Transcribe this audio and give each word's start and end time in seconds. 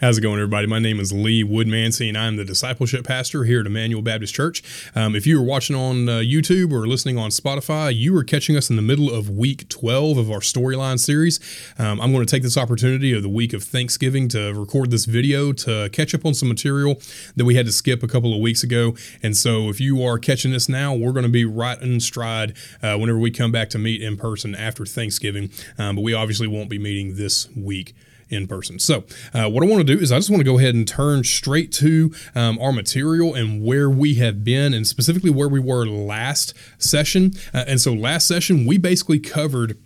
How's 0.00 0.18
it 0.18 0.20
going, 0.20 0.38
everybody? 0.38 0.66
My 0.66 0.78
name 0.78 1.00
is 1.00 1.12
Lee 1.12 1.44
Woodmansey, 1.44 2.08
and 2.08 2.18
I'm 2.18 2.36
the 2.36 2.44
discipleship 2.44 3.06
pastor 3.06 3.44
here 3.44 3.60
at 3.60 3.66
Emmanuel 3.66 4.02
Baptist 4.02 4.34
Church. 4.34 4.62
Um, 4.94 5.14
if 5.14 5.26
you 5.26 5.40
are 5.40 5.44
watching 5.44 5.76
on 5.76 6.08
uh, 6.08 6.12
YouTube 6.14 6.72
or 6.72 6.86
listening 6.86 7.18
on 7.18 7.30
Spotify, 7.30 7.94
you 7.94 8.16
are 8.16 8.24
catching 8.24 8.56
us 8.56 8.70
in 8.70 8.76
the 8.76 8.82
middle 8.82 9.10
of 9.10 9.30
week 9.30 9.68
12 9.68 10.18
of 10.18 10.30
our 10.30 10.40
storyline 10.40 10.98
series. 10.98 11.40
Um, 11.78 12.00
I'm 12.00 12.12
going 12.12 12.26
to 12.26 12.30
take 12.30 12.42
this 12.42 12.56
opportunity 12.56 13.12
of 13.12 13.22
the 13.22 13.28
week 13.28 13.52
of 13.52 13.62
Thanksgiving 13.62 14.28
to 14.28 14.52
record 14.52 14.90
this 14.90 15.04
video 15.04 15.52
to 15.52 15.88
catch 15.90 16.14
up 16.14 16.24
on 16.24 16.34
some 16.34 16.48
material 16.48 17.00
that 17.36 17.44
we 17.44 17.54
had 17.54 17.66
to 17.66 17.72
skip 17.72 18.02
a 18.02 18.08
couple 18.08 18.34
of 18.34 18.40
weeks 18.40 18.62
ago. 18.62 18.96
And 19.22 19.36
so, 19.36 19.68
if 19.68 19.80
you 19.80 20.02
are 20.02 20.18
catching 20.18 20.52
this 20.52 20.68
now, 20.68 20.94
we're 20.94 21.12
going 21.12 21.24
to 21.24 21.28
be 21.28 21.44
right 21.44 21.80
in 21.80 22.00
stride 22.00 22.56
uh, 22.82 22.96
whenever 22.96 23.18
we 23.18 23.30
come 23.30 23.52
back 23.52 23.70
to 23.70 23.78
meet 23.78 24.02
in 24.02 24.16
person 24.16 24.54
after 24.54 24.84
Thanksgiving. 24.84 25.50
Um, 25.78 25.96
but 25.96 26.02
we 26.02 26.14
obviously 26.14 26.46
won't 26.46 26.68
be 26.68 26.78
meeting 26.78 27.16
this 27.16 27.48
week 27.56 27.94
in 28.28 28.46
person. 28.46 28.78
So, 28.78 29.04
uh, 29.32 29.48
what 29.48 29.62
I 29.62 29.66
want 29.66 29.86
to 29.86 29.96
do 29.96 30.00
is 30.00 30.12
I 30.12 30.16
just 30.16 30.30
want 30.30 30.40
to 30.40 30.44
go 30.44 30.58
ahead 30.58 30.74
and 30.74 30.86
turn 30.86 31.24
straight 31.24 31.72
to 31.72 32.12
um, 32.34 32.58
our 32.60 32.72
material 32.72 33.34
and 33.34 33.64
where 33.64 33.90
we 33.90 34.14
have 34.16 34.44
been, 34.44 34.74
and 34.74 34.86
specifically 34.86 35.30
where 35.30 35.48
we 35.48 35.60
were 35.60 35.86
last 35.86 36.54
session. 36.78 37.32
Uh, 37.52 37.64
and 37.66 37.80
so, 37.80 37.92
last 37.92 38.26
session, 38.26 38.66
we 38.66 38.78
basically 38.78 39.18
covered 39.18 39.78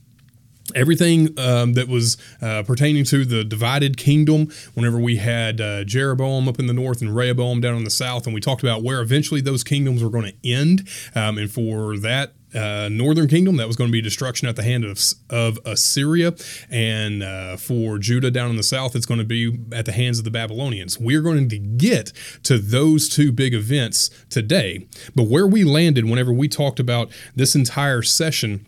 everything 0.75 1.39
um, 1.39 1.75
that 1.75 1.89
was 1.89 2.17
uh, 2.43 2.63
pertaining 2.63 3.05
to 3.05 3.25
the 3.25 3.45
divided 3.45 3.97
kingdom 3.97 4.49
whenever 4.75 4.99
we 4.99 5.17
had 5.17 5.61
uh, 5.61 5.85
jeroboam 5.85 6.49
up 6.49 6.59
in 6.59 6.67
the 6.67 6.73
north 6.73 7.01
and 7.01 7.15
rehoboam 7.15 7.61
down 7.61 7.77
in 7.77 7.85
the 7.85 7.91
south 7.91 8.27
and 8.27 8.35
we 8.35 8.41
talked 8.41 8.63
about 8.63 8.83
where 8.83 9.01
eventually 9.01 9.41
those 9.41 9.65
kingdoms 9.65 10.03
were 10.03 10.11
going 10.11 10.27
to 10.27 10.35
end 10.45 10.87
um, 11.15 11.39
and 11.39 11.51
for 11.51 11.97
that 11.97 12.33
uh, 12.55 12.89
northern 12.91 13.29
kingdom 13.29 13.57
that 13.57 13.67
was 13.67 13.77
going 13.77 13.89
to 13.89 13.93
be 13.93 14.01
destruction 14.01 14.49
at 14.49 14.57
the 14.57 14.63
hand 14.63 14.85
of, 14.85 15.01
of 15.31 15.59
Assyria, 15.65 16.35
and 16.71 17.23
uh, 17.23 17.57
for 17.57 17.99
Judah 17.99 18.31
down 18.31 18.51
in 18.51 18.57
the 18.57 18.63
south, 18.63 18.97
it's 18.97 19.07
going 19.07 19.21
to 19.21 19.27
be 19.27 19.59
at 19.73 19.87
the 19.87 19.93
hands 19.93 20.19
of 20.19 20.25
the 20.25 20.31
Babylonians. 20.31 20.99
We're 20.99 21.23
going 21.23 21.49
to 21.49 21.59
get 21.59 22.13
to 22.45 22.59
those 22.59 23.09
two 23.09 23.33
big 23.33 23.55
events 23.55 24.11
today, 24.31 24.87
but 25.15 25.25
where 25.25 25.47
we 25.47 25.65
landed 25.65 26.05
whenever 26.05 26.33
we 26.33 26.49
talked 26.49 26.81
about 26.81 27.11
this 27.35 27.55
entire 27.55 28.03
session 28.03 28.67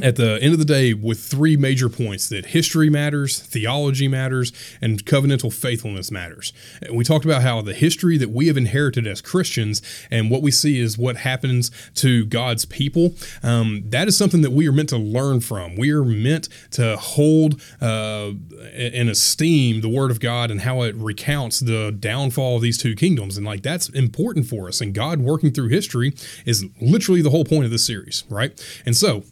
at 0.00 0.16
the 0.16 0.38
end 0.40 0.52
of 0.52 0.58
the 0.58 0.64
day 0.64 0.94
with 0.94 1.20
three 1.20 1.56
major 1.56 1.88
points 1.88 2.28
that 2.30 2.46
history 2.46 2.88
matters, 2.88 3.38
theology 3.38 4.08
matters, 4.08 4.52
and 4.80 5.04
covenantal 5.04 5.52
faithfulness 5.52 6.10
matters. 6.10 6.52
And 6.80 6.96
we 6.96 7.04
talked 7.04 7.24
about 7.26 7.42
how 7.42 7.60
the 7.60 7.74
history 7.74 8.16
that 8.16 8.30
we 8.30 8.46
have 8.46 8.56
inherited 8.56 9.06
as 9.06 9.20
Christians 9.20 9.82
and 10.10 10.30
what 10.30 10.40
we 10.40 10.50
see 10.50 10.78
is 10.78 10.96
what 10.96 11.18
happens 11.18 11.70
to 11.96 12.24
God's 12.24 12.64
people. 12.64 13.14
Um, 13.42 13.82
that 13.86 14.08
is 14.08 14.16
something 14.16 14.40
that 14.40 14.52
we 14.52 14.66
are 14.66 14.72
meant 14.72 14.88
to 14.90 14.98
learn 14.98 15.40
from. 15.40 15.76
We 15.76 15.90
are 15.90 16.04
meant 16.04 16.48
to 16.72 16.96
hold 16.96 17.60
uh, 17.80 18.32
and 18.72 19.10
esteem 19.10 19.82
the 19.82 19.90
Word 19.90 20.10
of 20.10 20.20
God 20.20 20.50
and 20.50 20.62
how 20.62 20.82
it 20.82 20.94
recounts 20.96 21.60
the 21.60 21.92
downfall 21.92 22.56
of 22.56 22.62
these 22.62 22.78
two 22.78 22.94
kingdoms. 22.94 23.36
And 23.36 23.44
like 23.44 23.62
that's 23.62 23.90
important 23.90 24.46
for 24.46 24.68
us. 24.68 24.80
And 24.80 24.94
God 24.94 25.20
working 25.20 25.52
through 25.52 25.68
history 25.68 26.14
is 26.46 26.64
literally 26.80 27.20
the 27.20 27.30
whole 27.30 27.44
point 27.44 27.66
of 27.66 27.70
this 27.70 27.86
series, 27.86 28.24
right? 28.30 28.58
And 28.86 28.96
so, 28.96 29.24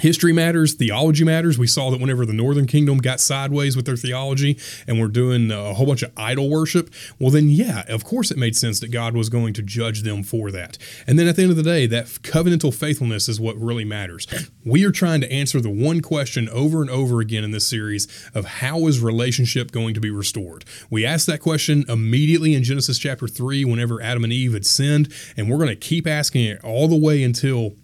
History 0.00 0.32
matters, 0.32 0.74
theology 0.74 1.24
matters. 1.24 1.56
We 1.56 1.68
saw 1.68 1.90
that 1.90 2.00
whenever 2.00 2.26
the 2.26 2.32
Northern 2.32 2.66
Kingdom 2.66 2.98
got 2.98 3.20
sideways 3.20 3.76
with 3.76 3.86
their 3.86 3.96
theology 3.96 4.58
and 4.88 5.00
we're 5.00 5.06
doing 5.06 5.52
a 5.52 5.72
whole 5.74 5.86
bunch 5.86 6.02
of 6.02 6.10
idol 6.16 6.50
worship, 6.50 6.92
well, 7.20 7.30
then, 7.30 7.48
yeah, 7.48 7.84
of 7.88 8.02
course 8.04 8.32
it 8.32 8.36
made 8.36 8.56
sense 8.56 8.80
that 8.80 8.88
God 8.88 9.14
was 9.14 9.28
going 9.28 9.52
to 9.54 9.62
judge 9.62 10.02
them 10.02 10.24
for 10.24 10.50
that. 10.50 10.78
And 11.06 11.16
then 11.16 11.28
at 11.28 11.36
the 11.36 11.42
end 11.42 11.52
of 11.52 11.56
the 11.56 11.62
day, 11.62 11.86
that 11.86 12.06
covenantal 12.06 12.74
faithfulness 12.74 13.28
is 13.28 13.38
what 13.38 13.56
really 13.56 13.84
matters. 13.84 14.26
We 14.64 14.84
are 14.84 14.90
trying 14.90 15.20
to 15.20 15.32
answer 15.32 15.60
the 15.60 15.70
one 15.70 16.00
question 16.00 16.48
over 16.48 16.80
and 16.80 16.90
over 16.90 17.20
again 17.20 17.44
in 17.44 17.52
this 17.52 17.66
series 17.66 18.08
of 18.34 18.44
how 18.44 18.88
is 18.88 18.98
relationship 19.00 19.70
going 19.70 19.94
to 19.94 20.00
be 20.00 20.10
restored? 20.10 20.64
We 20.90 21.06
asked 21.06 21.28
that 21.28 21.40
question 21.40 21.84
immediately 21.88 22.54
in 22.54 22.64
Genesis 22.64 22.98
chapter 22.98 23.28
3 23.28 23.64
whenever 23.64 24.02
Adam 24.02 24.24
and 24.24 24.32
Eve 24.32 24.54
had 24.54 24.66
sinned, 24.66 25.12
and 25.36 25.48
we're 25.48 25.58
going 25.58 25.68
to 25.68 25.76
keep 25.76 26.06
asking 26.06 26.46
it 26.46 26.64
all 26.64 26.88
the 26.88 26.96
way 26.96 27.22
until 27.22 27.76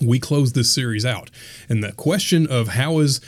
we 0.00 0.18
close 0.18 0.52
this 0.52 0.72
series 0.72 1.04
out. 1.04 1.30
And 1.68 1.82
the 1.82 1.92
question 1.92 2.46
of 2.46 2.68
how 2.68 2.98
is 2.98 3.20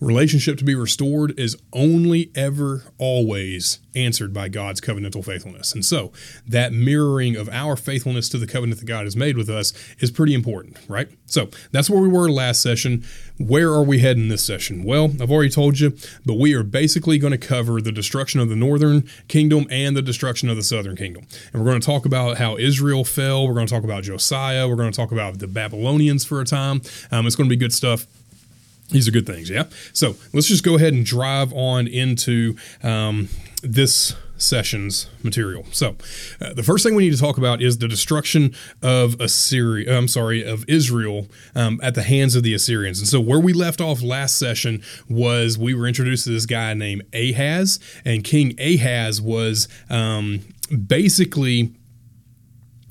relationship 0.00 0.56
to 0.58 0.64
be 0.64 0.74
restored 0.74 1.38
is 1.38 1.56
only 1.72 2.30
ever 2.34 2.84
always 2.98 3.80
answered 3.94 4.32
by 4.32 4.48
God's 4.48 4.80
covenantal 4.80 5.24
faithfulness. 5.24 5.74
And 5.74 5.84
so 5.84 6.12
that 6.46 6.72
mirroring 6.72 7.36
of 7.36 7.48
our 7.50 7.76
faithfulness 7.76 8.28
to 8.30 8.38
the 8.38 8.46
covenant 8.46 8.80
that 8.80 8.86
God 8.86 9.04
has 9.04 9.16
made 9.16 9.36
with 9.36 9.50
us 9.50 9.72
is 9.98 10.10
pretty 10.10 10.32
important, 10.32 10.78
right? 10.88 11.08
So 11.26 11.50
that's 11.72 11.90
where 11.90 12.00
we 12.00 12.08
were 12.08 12.30
last 12.30 12.62
session. 12.62 13.04
Where 13.38 13.68
are 13.68 13.82
we 13.82 13.98
heading 13.98 14.28
this 14.28 14.44
session? 14.44 14.84
Well, 14.84 15.12
I've 15.20 15.30
already 15.30 15.50
told 15.50 15.80
you, 15.80 15.96
but 16.24 16.34
we 16.34 16.54
are 16.54 16.62
basically 16.62 17.18
going 17.18 17.32
to 17.32 17.38
cover 17.38 17.80
the 17.80 17.92
destruction 17.92 18.40
of 18.40 18.48
the 18.48 18.56
northern 18.56 19.08
kingdom 19.28 19.66
and 19.70 19.96
the 19.96 20.02
destruction 20.02 20.48
of 20.48 20.56
the 20.56 20.62
southern 20.62 20.96
kingdom. 20.96 21.26
And 21.52 21.62
we're 21.62 21.68
going 21.68 21.80
to 21.80 21.86
talk 21.86 22.06
about 22.06 22.38
how 22.38 22.56
Israel 22.56 23.04
fell. 23.04 23.46
We're 23.46 23.54
going 23.54 23.66
to 23.66 23.72
talk 23.72 23.84
about 23.84 24.04
Josiah. 24.04 24.68
We're 24.68 24.76
going 24.76 24.92
to 24.92 24.96
talk 24.96 25.12
about 25.12 25.38
the 25.38 25.46
Babylonians 25.46 26.24
for 26.24 26.40
a 26.40 26.44
time. 26.44 26.82
Um, 27.10 27.26
it's 27.26 27.36
going 27.36 27.48
to 27.48 27.54
be 27.54 27.58
good 27.58 27.74
stuff. 27.74 28.06
These 28.90 29.08
are 29.08 29.12
good 29.12 29.26
things, 29.26 29.50
yeah? 29.50 29.64
So 29.92 30.16
let's 30.32 30.48
just 30.48 30.64
go 30.64 30.76
ahead 30.76 30.92
and 30.92 31.04
drive 31.04 31.52
on 31.52 31.86
into 31.86 32.56
um, 32.82 33.28
this 33.62 34.14
session's 34.40 35.08
material. 35.22 35.66
So, 35.70 35.96
uh, 36.40 36.54
the 36.54 36.62
first 36.62 36.84
thing 36.84 36.94
we 36.94 37.04
need 37.04 37.14
to 37.14 37.20
talk 37.20 37.38
about 37.38 37.62
is 37.62 37.78
the 37.78 37.88
destruction 37.88 38.54
of 38.82 39.20
Assyria. 39.20 39.96
I'm 39.96 40.08
sorry, 40.08 40.42
of 40.42 40.64
Israel 40.66 41.28
um, 41.54 41.78
at 41.82 41.94
the 41.94 42.02
hands 42.02 42.34
of 42.34 42.42
the 42.42 42.54
Assyrians. 42.54 42.98
And 42.98 43.08
so, 43.08 43.20
where 43.20 43.40
we 43.40 43.52
left 43.52 43.80
off 43.80 44.02
last 44.02 44.38
session 44.38 44.82
was 45.08 45.58
we 45.58 45.74
were 45.74 45.86
introduced 45.86 46.24
to 46.24 46.30
this 46.30 46.46
guy 46.46 46.74
named 46.74 47.02
Ahaz, 47.12 47.78
and 48.04 48.24
King 48.24 48.54
Ahaz 48.58 49.20
was 49.20 49.68
um, 49.88 50.40
basically 50.86 51.74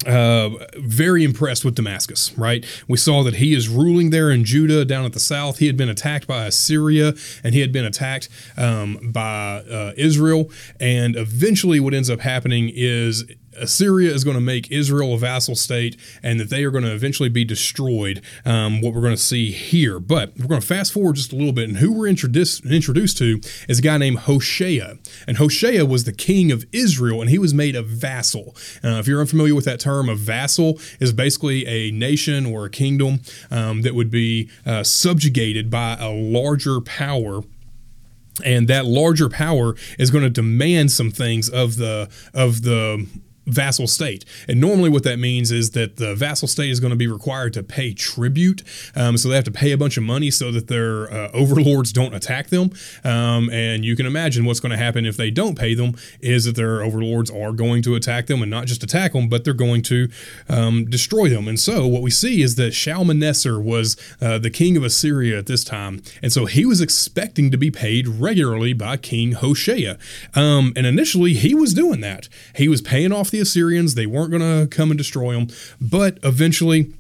uh, 0.08 0.50
very 0.78 1.24
impressed 1.24 1.66
with 1.66 1.76
Damascus, 1.76 2.38
right? 2.38 2.66
We 2.88 2.98
saw 2.98 3.24
that 3.24 3.36
he 3.36 3.54
is 3.54 3.68
ruling 3.68 4.12
there 4.12 4.32
in 4.32 4.46
Judah 4.46 4.86
down 4.86 5.06
at 5.06 5.14
the 5.14 5.20
south. 5.20 5.60
He 5.60 5.68
had 5.68 5.76
been 5.76 5.90
attacked 5.90 6.26
by 6.26 6.46
Assyria 6.46 7.14
and 7.44 7.54
he 7.54 7.60
had 7.60 7.72
been 7.72 7.86
attacked 7.86 8.30
um, 8.56 9.12
by 9.12 9.64
uh, 9.70 9.94
Israel. 9.98 10.52
And 10.80 11.16
eventually, 11.16 11.80
what 11.80 11.94
ends 11.94 12.10
up 12.10 12.22
happening 12.22 12.72
is 12.74 13.26
Assyria 13.62 14.14
is 14.14 14.24
going 14.24 14.36
to 14.36 14.42
make 14.42 14.72
Israel 14.72 15.14
a 15.14 15.18
vassal 15.18 15.56
state 15.56 15.98
and 16.24 16.40
that 16.40 16.50
they 16.50 16.64
are 16.64 16.72
going 16.72 16.84
to 16.84 16.94
eventually 16.94 17.30
be 17.30 17.46
destroyed, 17.46 18.22
um, 18.46 18.82
what 18.82 18.94
we're 18.94 19.02
going 19.02 19.16
to 19.16 19.18
see 19.18 19.52
here. 19.52 20.00
But 20.00 20.34
we're 20.38 20.48
going 20.48 20.62
to 20.62 20.68
fast 20.68 20.94
forward 20.94 21.16
just 21.16 21.32
a 21.32 21.36
little 21.36 21.54
bit, 21.54 21.70
and 21.70 21.78
who 21.78 21.92
we're 21.92 22.08
introduced, 22.08 22.66
introduced 22.66 23.18
to 23.20 23.40
is 23.68 23.80
a 23.80 23.82
guy 23.82 23.98
named 23.98 24.20
Hoshea. 24.20 24.98
And 25.28 25.38
Hoshea 25.38 25.84
was 25.84 26.04
the 26.04 26.14
king 26.14 26.52
of 26.52 26.66
Israel, 26.72 27.22
and 27.22 27.30
he 27.30 27.40
was 27.40 27.54
made 27.54 27.76
a 27.76 27.84
vassal. 27.84 28.56
Uh, 28.84 29.00
if 29.00 29.08
you're 29.08 29.22
unfamiliar 29.22 29.56
with 29.56 29.66
that 29.66 29.80
term, 29.80 30.10
a 30.10 30.16
vassal 30.16 30.80
is 31.00 31.14
basically 31.14 31.66
a 31.66 31.92
nation 31.92 32.46
or 32.46 32.66
a 32.66 32.70
kingdom 32.70 33.22
um, 33.52 33.82
that 33.82 33.96
would 33.96 34.12
be 34.12 34.50
uh, 34.66 34.84
subjugated 34.84 35.70
by 35.70 35.98
a 36.00 36.10
larger 36.10 36.82
power 36.82 37.42
and 38.44 38.68
that 38.68 38.86
larger 38.86 39.30
power 39.30 39.76
is 39.98 40.12
going 40.12 40.24
to 40.24 40.30
demand 40.30 40.92
some 40.92 41.12
things 41.12 41.50
of 41.50 41.76
the 41.76 42.10
of 42.34 42.62
the 42.62 43.06
vassal 43.50 43.88
state. 43.88 44.26
And 44.48 44.60
normally, 44.60 44.90
what 44.90 45.04
that 45.04 45.20
means 45.20 45.52
is 45.52 45.72
that 45.72 45.98
the 45.98 46.16
vassal 46.16 46.48
state 46.48 46.70
is 46.70 46.80
going 46.80 46.92
to 46.92 46.98
be 46.98 47.08
required 47.08 47.54
to 47.54 47.64
pay 47.64 47.94
tribute. 47.94 48.64
Um, 48.96 49.18
so 49.18 49.30
they 49.30 49.36
have 49.36 49.44
to 49.46 49.52
pay 49.52 49.72
a 49.72 49.78
bunch 49.78 49.98
of 49.98 50.04
money 50.04 50.32
so 50.32 50.52
that 50.52 50.68
their 50.68 51.12
uh, 51.12 51.30
overlords 51.34 51.92
don't 51.92 52.14
attack 52.14 52.48
them. 52.48 52.72
Um, 53.04 53.50
and 53.50 53.84
you 53.84 53.96
can 53.96 54.06
imagine 54.06 54.46
what's 54.46 54.60
going 54.60 54.72
to 54.72 54.78
happen 54.78 55.06
if 55.06 55.18
they 55.18 55.32
don't 55.32 55.58
pay 55.58 55.74
them 55.74 55.96
is 56.20 56.46
that 56.46 56.56
their 56.56 56.82
overlords 56.82 57.30
are 57.32 57.52
going 57.52 57.82
to 57.84 57.96
attack 57.96 58.28
them 58.28 58.42
and 58.42 58.52
not 58.52 58.66
just 58.66 58.84
attack 58.84 59.14
them, 59.14 59.30
but 59.30 59.44
they're 59.44 59.54
going 59.54 59.82
to 59.84 60.10
um, 60.48 60.86
destroy 60.86 61.30
them. 61.30 61.48
And 61.48 61.60
so 61.60 61.88
what 61.88 62.02
we 62.02 62.12
see 62.12 62.42
is 62.42 62.56
that 62.56 62.74
Shalmaneser 62.74 63.60
was 63.60 63.96
uh, 64.22 64.38
the 64.38 64.50
king 64.50 64.78
of 64.78 64.84
Assyria 64.84 65.38
at 65.38 65.46
this 65.46 65.64
time. 65.64 66.02
And 66.22 66.32
so 66.32 66.46
he 66.46 66.66
was 66.66 66.82
expecting 66.82 67.52
to 67.52 67.58
be 67.58 67.72
paid 67.72 68.08
regularly 68.08 68.74
by 68.74 68.98
King 68.98 69.34
Hoshea. 69.34 69.98
Um, 70.36 70.74
and 70.76 70.86
initially, 70.86 71.34
he 71.34 71.54
was 71.54 71.74
doing 71.74 72.02
that. 72.02 72.30
He 72.56 72.68
was 72.68 72.82
paying 72.82 73.12
off 73.12 73.32
the 73.32 73.39
the 73.40 73.44
Assyrians. 73.44 73.96
They 73.96 74.06
weren't 74.06 74.32
going 74.32 74.42
to 74.42 74.68
come 74.68 74.92
and 74.92 74.98
destroy 74.98 75.34
them. 75.34 75.48
But 75.80 76.20
eventually, 76.24 76.94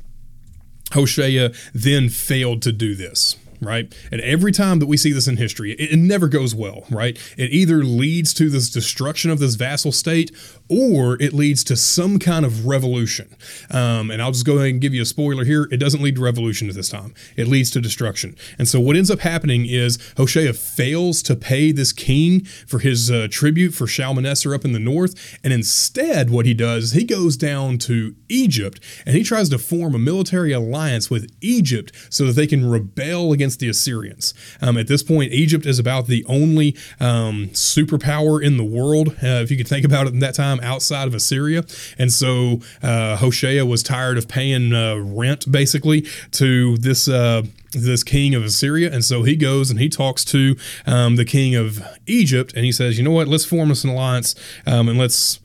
Hoshea 0.94 1.54
then 1.74 2.10
failed 2.10 2.62
to 2.64 2.72
do 2.72 2.96
this 2.96 3.36
right? 3.62 3.94
And 4.10 4.22
every 4.22 4.54
time 4.54 4.80
that 4.80 4.86
we 4.86 4.96
see 4.96 5.12
this 5.12 5.28
in 5.28 5.36
history, 5.36 5.74
it, 5.74 5.92
it, 5.92 5.98
never 5.98 6.30
goes 6.30 6.56
well, 6.56 6.86
right? 6.90 7.20
It 7.38 7.52
either 7.52 7.84
leads 7.84 8.34
to 8.36 8.50
this 8.50 8.70
destruction 8.70 9.32
of 9.32 9.40
this 9.40 9.56
vassal 9.56 9.92
state 9.92 10.32
or 10.69 11.21
it 11.21 11.33
leads 11.33 11.63
to 11.66 11.75
some 11.75 12.19
kind 12.19 12.45
of 12.45 12.66
revolution. 12.66 13.36
Um, 13.71 14.12
and 14.12 14.21
I'll 14.21 14.31
just 14.31 14.45
go 14.45 14.57
ahead 14.57 14.69
and 14.69 14.81
give 14.81 14.94
you 14.94 15.01
a 15.01 15.06
spoiler 15.06 15.44
here. 15.44 15.68
It 15.71 15.77
doesn't 15.77 16.01
lead 16.01 16.16
to 16.16 16.21
revolution 16.21 16.69
at 16.69 16.75
this 16.75 16.89
time, 16.89 17.13
it 17.36 17.48
leads 17.48 17.71
to 17.71 17.81
destruction. 17.81 18.36
And 18.57 18.68
so 18.68 18.80
what 18.80 18.95
ends 18.95 19.12
up 19.12 19.19
happening 19.19 19.66
is 19.66 19.98
Hoshea 20.18 20.54
fails 20.54 21.21
to 21.24 21.36
pay 21.36 21.71
this 21.71 21.92
king 21.92 22.44
for 22.44 22.80
his 22.80 23.10
uh, 23.10 23.27
tribute 23.30 23.74
for 23.74 23.88
Shalmaneser 23.88 24.54
up 24.54 24.66
in 24.66 24.74
the 24.74 24.80
north. 24.80 25.38
And 25.44 25.51
instead, 25.51 26.30
what 26.30 26.45
he 26.45 26.54
does, 26.54 26.92
he 26.92 27.04
goes 27.04 27.38
down 27.38 27.77
to 27.80 28.16
Egypt 28.27 28.80
and 29.06 29.16
he 29.16 29.24
tries 29.24 29.50
to 29.50 29.57
form 29.57 29.95
a 29.95 30.00
military 30.00 30.51
alliance 30.51 31.10
with 31.10 31.30
Egypt 31.42 31.92
so 32.10 32.25
that 32.25 32.33
they 32.33 32.48
can 32.48 32.69
rebel 32.69 33.31
against 33.31 33.60
the 33.60 33.69
Assyrians. 33.69 34.33
Um, 34.62 34.77
at 34.77 34.88
this 34.88 35.04
point, 35.04 35.31
Egypt 35.33 35.66
is 35.66 35.80
about 35.80 36.07
the 36.07 36.25
only 36.27 36.75
um, 37.00 37.48
superpower 37.50 38.44
in 38.44 38.57
the 38.57 38.63
world, 38.63 39.10
uh, 39.24 39.42
if 39.42 39.51
you 39.51 39.57
could 39.57 39.68
think 39.68 39.86
about 39.86 40.07
it 40.07 40.13
in 40.13 40.19
that 40.19 40.36
time, 40.36 40.59
outside 40.62 41.08
of 41.08 41.14
Assyria. 41.14 41.64
And 41.98 42.12
so 42.12 42.62
uh, 42.82 43.18
Hoshea 43.18 43.62
was 43.64 43.84
tired 43.84 44.18
of 44.18 44.28
paying 44.28 44.74
uh, 44.74 44.96
rent 44.96 45.52
basically 45.52 46.02
to 46.32 46.78
this 46.78 47.08
uh, 47.08 47.44
this 47.72 48.04
king 48.04 48.34
of 48.34 48.44
Assyria. 48.44 48.92
And 48.92 49.06
so 49.06 49.24
he 49.24 49.36
goes 49.36 49.70
and 49.70 49.80
he 49.80 49.90
talks 49.90 50.26
to 50.26 50.56
um, 50.88 51.16
the 51.16 51.26
king 51.26 51.56
of 51.56 51.82
Egypt 52.08 52.54
and 52.56 52.66
he 52.66 52.72
says, 52.72 52.98
you 52.98 53.04
know 53.04 53.12
what, 53.12 53.28
let's 53.28 53.46
form 53.46 53.72
us 53.72 53.84
an 53.84 53.92
alliance 53.92 54.36
um, 54.66 54.90
and 54.90 54.98
let's 54.98 55.40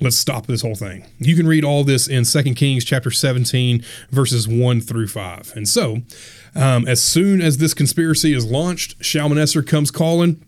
let's 0.00 0.16
stop 0.16 0.46
this 0.46 0.62
whole 0.62 0.74
thing. 0.74 1.04
You 1.18 1.34
can 1.34 1.46
read 1.46 1.64
all 1.64 1.84
this 1.84 2.08
in 2.08 2.24
2 2.24 2.54
Kings 2.54 2.84
chapter 2.84 3.10
17, 3.10 3.84
verses 4.10 4.46
1 4.46 4.80
through 4.80 5.08
5. 5.08 5.52
And 5.56 5.68
so, 5.68 5.98
um, 6.54 6.86
as 6.86 7.02
soon 7.02 7.40
as 7.40 7.58
this 7.58 7.74
conspiracy 7.74 8.32
is 8.32 8.46
launched, 8.46 9.02
Shalmaneser 9.04 9.62
comes 9.62 9.90
calling 9.90 10.44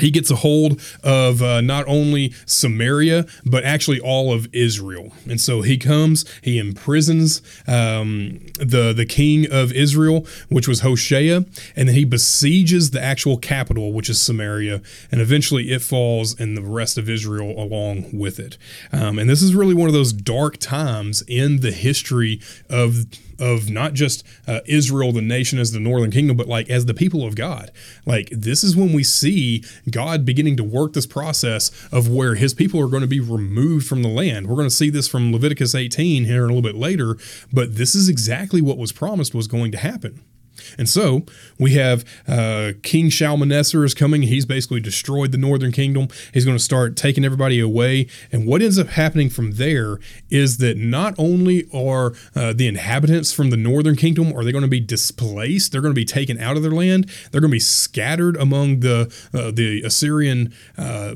he 0.00 0.10
gets 0.10 0.30
a 0.30 0.36
hold 0.36 0.80
of 1.02 1.42
uh, 1.42 1.60
not 1.60 1.86
only 1.86 2.32
Samaria, 2.46 3.26
but 3.44 3.64
actually 3.64 4.00
all 4.00 4.32
of 4.32 4.48
Israel. 4.52 5.12
And 5.28 5.40
so 5.40 5.62
he 5.62 5.76
comes, 5.76 6.24
he 6.40 6.58
imprisons 6.58 7.42
um, 7.66 8.40
the, 8.58 8.92
the 8.94 9.04
king 9.06 9.50
of 9.50 9.72
Israel, 9.72 10.26
which 10.48 10.66
was 10.66 10.80
Hoshea, 10.80 11.44
and 11.76 11.88
then 11.88 11.94
he 11.94 12.04
besieges 12.04 12.90
the 12.90 13.02
actual 13.02 13.36
capital, 13.36 13.92
which 13.92 14.08
is 14.08 14.20
Samaria, 14.20 14.80
and 15.10 15.20
eventually 15.20 15.70
it 15.70 15.82
falls 15.82 16.38
and 16.40 16.56
the 16.56 16.62
rest 16.62 16.96
of 16.96 17.10
Israel 17.10 17.50
along 17.62 18.18
with 18.18 18.38
it. 18.38 18.56
Um, 18.92 19.18
and 19.18 19.28
this 19.28 19.42
is 19.42 19.54
really 19.54 19.74
one 19.74 19.88
of 19.88 19.94
those 19.94 20.12
dark 20.12 20.56
times 20.56 21.22
in 21.28 21.60
the 21.60 21.72
history 21.72 22.40
of 22.70 23.06
of 23.42 23.68
not 23.68 23.92
just 23.92 24.24
uh, 24.46 24.60
Israel, 24.66 25.10
the 25.10 25.20
nation 25.20 25.58
as 25.58 25.72
the 25.72 25.80
northern 25.80 26.12
kingdom, 26.12 26.36
but 26.36 26.46
like 26.46 26.70
as 26.70 26.86
the 26.86 26.94
people 26.94 27.26
of 27.26 27.34
God. 27.34 27.72
Like 28.06 28.28
this 28.30 28.62
is 28.62 28.76
when 28.76 28.92
we 28.92 29.02
see 29.02 29.64
God 29.90 30.24
beginning 30.24 30.56
to 30.58 30.64
work 30.64 30.92
this 30.92 31.06
process 31.06 31.72
of 31.90 32.08
where 32.08 32.36
his 32.36 32.54
people 32.54 32.80
are 32.80 32.86
going 32.86 33.00
to 33.00 33.08
be 33.08 33.18
removed 33.18 33.86
from 33.86 34.02
the 34.02 34.08
land. 34.08 34.46
We're 34.46 34.54
going 34.54 34.68
to 34.68 34.74
see 34.74 34.90
this 34.90 35.08
from 35.08 35.32
Leviticus 35.32 35.74
18 35.74 36.24
here 36.24 36.44
a 36.44 36.46
little 36.46 36.62
bit 36.62 36.76
later, 36.76 37.16
but 37.52 37.74
this 37.74 37.96
is 37.96 38.08
exactly 38.08 38.62
what 38.62 38.78
was 38.78 38.92
promised 38.92 39.34
was 39.34 39.48
going 39.48 39.72
to 39.72 39.78
happen. 39.78 40.22
And 40.78 40.88
so 40.88 41.24
we 41.58 41.74
have 41.74 42.04
uh, 42.26 42.72
King 42.82 43.08
Shalmaneser 43.08 43.84
is 43.84 43.94
coming. 43.94 44.22
He's 44.22 44.46
basically 44.46 44.80
destroyed 44.80 45.32
the 45.32 45.38
northern 45.38 45.72
kingdom. 45.72 46.08
He's 46.32 46.44
going 46.44 46.56
to 46.56 46.62
start 46.62 46.96
taking 46.96 47.24
everybody 47.24 47.60
away. 47.60 48.06
And 48.30 48.46
what 48.46 48.62
ends 48.62 48.78
up 48.78 48.88
happening 48.88 49.30
from 49.30 49.52
there 49.52 49.98
is 50.30 50.58
that 50.58 50.76
not 50.76 51.14
only 51.18 51.68
are 51.72 52.14
uh, 52.34 52.52
the 52.52 52.66
inhabitants 52.66 53.32
from 53.32 53.50
the 53.50 53.56
northern 53.56 53.96
kingdom 53.96 54.32
are 54.36 54.44
they 54.44 54.52
going 54.52 54.62
to 54.62 54.68
be 54.68 54.80
displaced, 54.80 55.72
they're 55.72 55.80
going 55.80 55.94
to 55.94 56.00
be 56.00 56.04
taken 56.04 56.38
out 56.38 56.56
of 56.56 56.62
their 56.62 56.72
land. 56.72 57.10
They're 57.30 57.40
going 57.40 57.50
to 57.50 57.56
be 57.56 57.60
scattered 57.60 58.36
among 58.36 58.80
the 58.80 59.12
uh, 59.34 59.50
the 59.50 59.82
Assyrian 59.82 60.54
uh, 60.76 61.14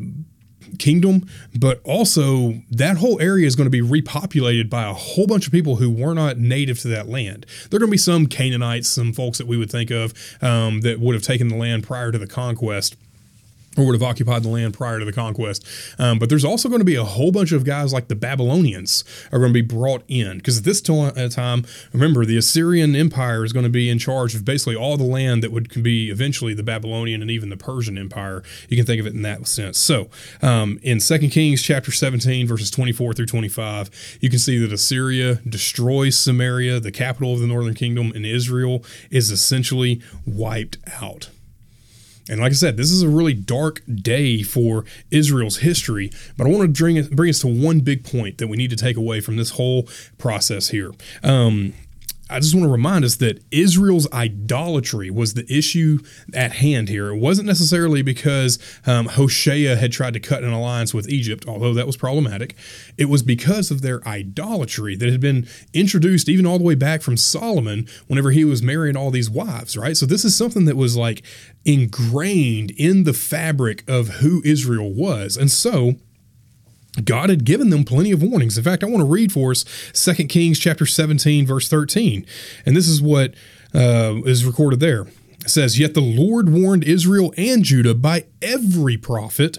kingdom, 0.79 1.29
but 1.59 1.81
also 1.85 2.55
that 2.71 2.99
whole 2.99 3.21
area 3.21 3.47
is 3.47 3.57
going 3.57 3.71
to 3.71 3.71
be 3.71 3.83
repopulated 3.83 4.71
by 4.71 4.85
a 4.85 4.93
whole 4.93 5.27
bunch 5.27 5.47
of 5.47 5.53
people 5.53 5.77
who 5.77 5.91
were 5.91 6.15
not 6.15 6.39
native 6.39 6.79
to 6.81 6.89
that 6.89 7.09
land. 7.09 7.47
There 7.71 7.79
are 7.79 7.81
going 7.81 7.91
to 7.91 7.93
be 7.93 7.99
some 7.99 8.27
Canaanites, 8.27 8.89
some 8.89 9.13
folks 9.13 9.39
that 9.39 9.47
we 9.47 9.57
would 9.57 9.71
think 9.71 9.91
of 9.91 10.13
um, 10.43 10.81
that 10.83 11.01
would 11.01 11.15
have 11.15 11.23
taken 11.23 11.49
the 11.49 11.57
land 11.57 11.85
prior 11.85 12.13
to 12.13 12.19
the 12.19 12.27
conquest 12.27 12.97
or 13.77 13.85
would 13.87 13.95
have 13.95 14.03
occupied 14.03 14.43
the 14.43 14.49
land 14.49 14.75
prior 14.75 14.99
to 14.99 15.05
the 15.05 15.13
conquest. 15.13 15.67
Um, 15.99 16.19
but 16.19 16.29
there's 16.29 16.45
also 16.45 16.69
going 16.69 16.81
to 16.81 16.85
be 16.85 16.95
a 16.95 17.05
whole 17.05 17.33
bunch 17.33 17.53
of 17.53 17.65
guys 17.65 17.93
like 17.93 18.09
the 18.09 18.15
Babylonians 18.15 19.05
are 19.33 19.39
going 19.39 19.53
to 19.53 19.63
be 19.63 19.67
brought 19.67 20.03
in 20.09 20.39
because 20.39 20.59
at 20.59 20.65
this 20.65 20.81
time, 20.81 21.65
remember, 21.93 22.25
the 22.25 22.37
Assyrian 22.37 22.97
Empire 22.97 23.45
is 23.45 23.53
going 23.53 23.65
to 23.65 23.71
be 23.71 23.89
in 23.89 23.99
charge 23.99 24.35
of 24.35 24.45
basically 24.45 24.77
all 24.77 24.97
the 24.97 25.05
land 25.05 25.43
that 25.43 25.53
would 25.53 25.83
be 25.83 26.11
eventually 26.11 26.55
the 26.55 26.63
Babylonian 26.63 27.23
and 27.23 27.31
even 27.31 27.51
the 27.51 27.57
Persian 27.57 27.99
Empire. 27.99 28.43
You 28.69 28.77
can 28.77 28.87
think 28.87 29.01
of 29.01 29.07
it 29.07 29.15
in 29.15 29.23
that 29.23 29.47
sense. 29.47 29.79
So 29.79 30.09
um, 30.43 30.79
in 30.83 30.99
2 30.99 31.19
Kings 31.29 31.63
chapter 31.63 31.93
17, 31.93 32.47
verses 32.47 32.71
24 32.71 33.15
through 33.15 33.27
25, 33.27 34.19
you 34.21 34.31
can 34.31 34.39
see 34.39 34.59
that 34.59 34.73
Assyria 34.73 35.37
destroys 35.49 36.19
Samaria, 36.19 36.81
the 36.81 36.93
capital 36.93 37.35
of 37.35 37.41
the 37.41 37.47
northern 37.47 37.75
kingdom, 37.75 38.13
and 38.15 38.25
Israel 38.25 38.85
is 39.11 39.31
essentially 39.31 40.01
wiped 40.25 40.79
out. 41.01 41.31
And 42.29 42.41
like 42.41 42.51
I 42.51 42.55
said, 42.55 42.77
this 42.77 42.91
is 42.91 43.03
a 43.03 43.09
really 43.09 43.35
dark 43.35 43.83
day 43.87 44.43
for 44.43 44.85
Israel's 45.11 45.59
history, 45.59 46.11
but 46.37 46.47
I 46.47 46.51
want 46.51 46.63
to 46.63 46.83
bring, 46.83 47.03
bring 47.09 47.31
us 47.31 47.41
to 47.41 47.47
one 47.47 47.81
big 47.81 48.05
point 48.05 48.39
that 48.39 48.49
we 48.49 48.57
need 48.57 48.71
to 48.71 48.77
take 48.77 48.97
away 48.97 49.21
from 49.21 49.37
this 49.37 49.51
whole 49.51 49.89
process 50.19 50.69
here. 50.69 50.93
Um, 51.23 51.75
I 52.29 52.41
just 52.41 52.55
want 52.55 52.65
to 52.65 52.73
remind 52.73 53.05
us 53.05 53.17
that 53.17 53.45
Israel's 53.53 54.11
idolatry 54.13 55.11
was 55.11 55.35
the 55.35 55.47
issue 55.53 56.01
at 56.35 56.53
hand 56.55 56.89
here. 56.89 57.09
It 57.13 57.19
wasn't 57.19 57.47
necessarily 57.47 58.03
because 58.03 58.59
um, 58.85 59.07
Hoshea 59.07 59.77
had 59.77 59.93
tried 59.93 60.15
to 60.15 60.21
cut 60.21 60.43
an 60.43 60.53
alliance 60.53 60.93
with 60.93 61.09
Egypt, 61.09 61.47
although 61.47 61.73
that 61.75 61.87
was 61.87 61.97
problematic. 61.97 62.57
It 62.99 63.05
was 63.05 63.23
because 63.23 63.71
of 63.71 63.81
their 63.81 64.07
idolatry 64.09 64.97
that 64.97 65.09
had 65.09 65.21
been 65.21 65.47
introduced 65.73 66.29
even 66.29 66.47
all 66.47 66.59
the 66.59 66.65
way 66.65 66.75
back 66.75 67.01
from 67.01 67.17
Solomon 67.17 67.87
whenever 68.09 68.33
he 68.33 68.45
was 68.45 68.61
marrying 68.61 68.97
all 68.97 69.13
these 69.13 69.31
wives, 69.31 69.77
right? 69.77 69.97
So 69.97 70.05
this 70.05 70.25
is 70.25 70.37
something 70.37 70.65
that 70.65 70.77
was 70.77 70.97
like 70.97 71.23
ingrained 71.65 72.73
in 72.73 73.05
the 73.05 73.13
fabric 73.13 73.89
of 73.89 74.09
who 74.09 74.43
Israel 74.45 74.93
was. 74.93 75.37
And 75.37 75.51
so, 75.51 75.95
God 77.05 77.31
had 77.31 77.45
given 77.45 77.71
them 77.71 77.85
plenty 77.85 78.13
of 78.13 78.23
warnings. 78.23 78.57
In 78.57 78.65
fact, 78.65 78.83
I 78.83 78.87
want 78.87 79.01
to 79.01 79.05
read 79.05 79.33
for 79.33 79.51
us 79.51 79.65
2 79.93 80.27
Kings 80.27 80.59
chapter 80.59 80.87
17, 80.87 81.47
verse 81.47 81.69
13. 81.69 82.27
And 82.65 82.77
this 82.77 82.89
is 82.89 83.03
what 83.03 83.35
uh, 83.75 84.21
is 84.25 84.45
recorded 84.45 84.81
there. 84.81 85.07
It 85.41 85.51
says, 85.51 85.79
Yet 85.79 85.95
the 85.95 86.01
Lord 86.01 86.49
warned 86.49 86.85
Israel 86.85 87.33
and 87.37 87.65
Judah 87.65 87.95
by 87.95 88.25
every 88.41 88.97
prophet 88.97 89.59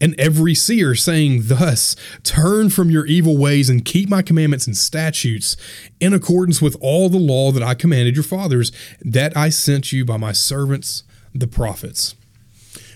and 0.00 0.14
every 0.18 0.54
seer, 0.54 0.94
saying, 0.94 1.42
Thus, 1.44 1.96
turn 2.22 2.68
from 2.68 2.90
your 2.90 3.06
evil 3.06 3.38
ways 3.38 3.70
and 3.70 3.84
keep 3.84 4.08
my 4.08 4.22
commandments 4.22 4.66
and 4.66 4.76
statutes 4.76 5.56
in 6.00 6.12
accordance 6.12 6.60
with 6.60 6.76
all 6.80 7.08
the 7.08 7.18
law 7.18 7.52
that 7.52 7.62
I 7.62 7.74
commanded 7.74 8.16
your 8.16 8.24
fathers, 8.24 8.72
that 9.00 9.36
I 9.36 9.48
sent 9.48 9.92
you 9.92 10.04
by 10.04 10.16
my 10.16 10.32
servants, 10.32 11.04
the 11.32 11.46
prophets. 11.46 12.16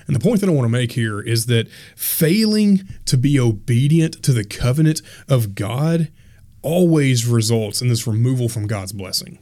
And 0.08 0.16
the 0.16 0.20
point 0.20 0.40
that 0.40 0.49
I 0.49 0.52
want 0.52 0.64
to 0.64 0.70
make 0.70 0.93
here 0.93 1.20
is 1.20 1.46
that 1.46 1.69
failing 1.94 2.88
to 3.05 3.16
be 3.16 3.38
obedient 3.38 4.22
to 4.25 4.32
the 4.32 4.44
covenant 4.44 5.02
of 5.28 5.55
God 5.55 6.10
always 6.62 7.26
results 7.26 7.81
in 7.82 7.88
this 7.88 8.06
removal 8.06 8.49
from 8.49 8.66
God's 8.66 8.93
blessing. 8.93 9.38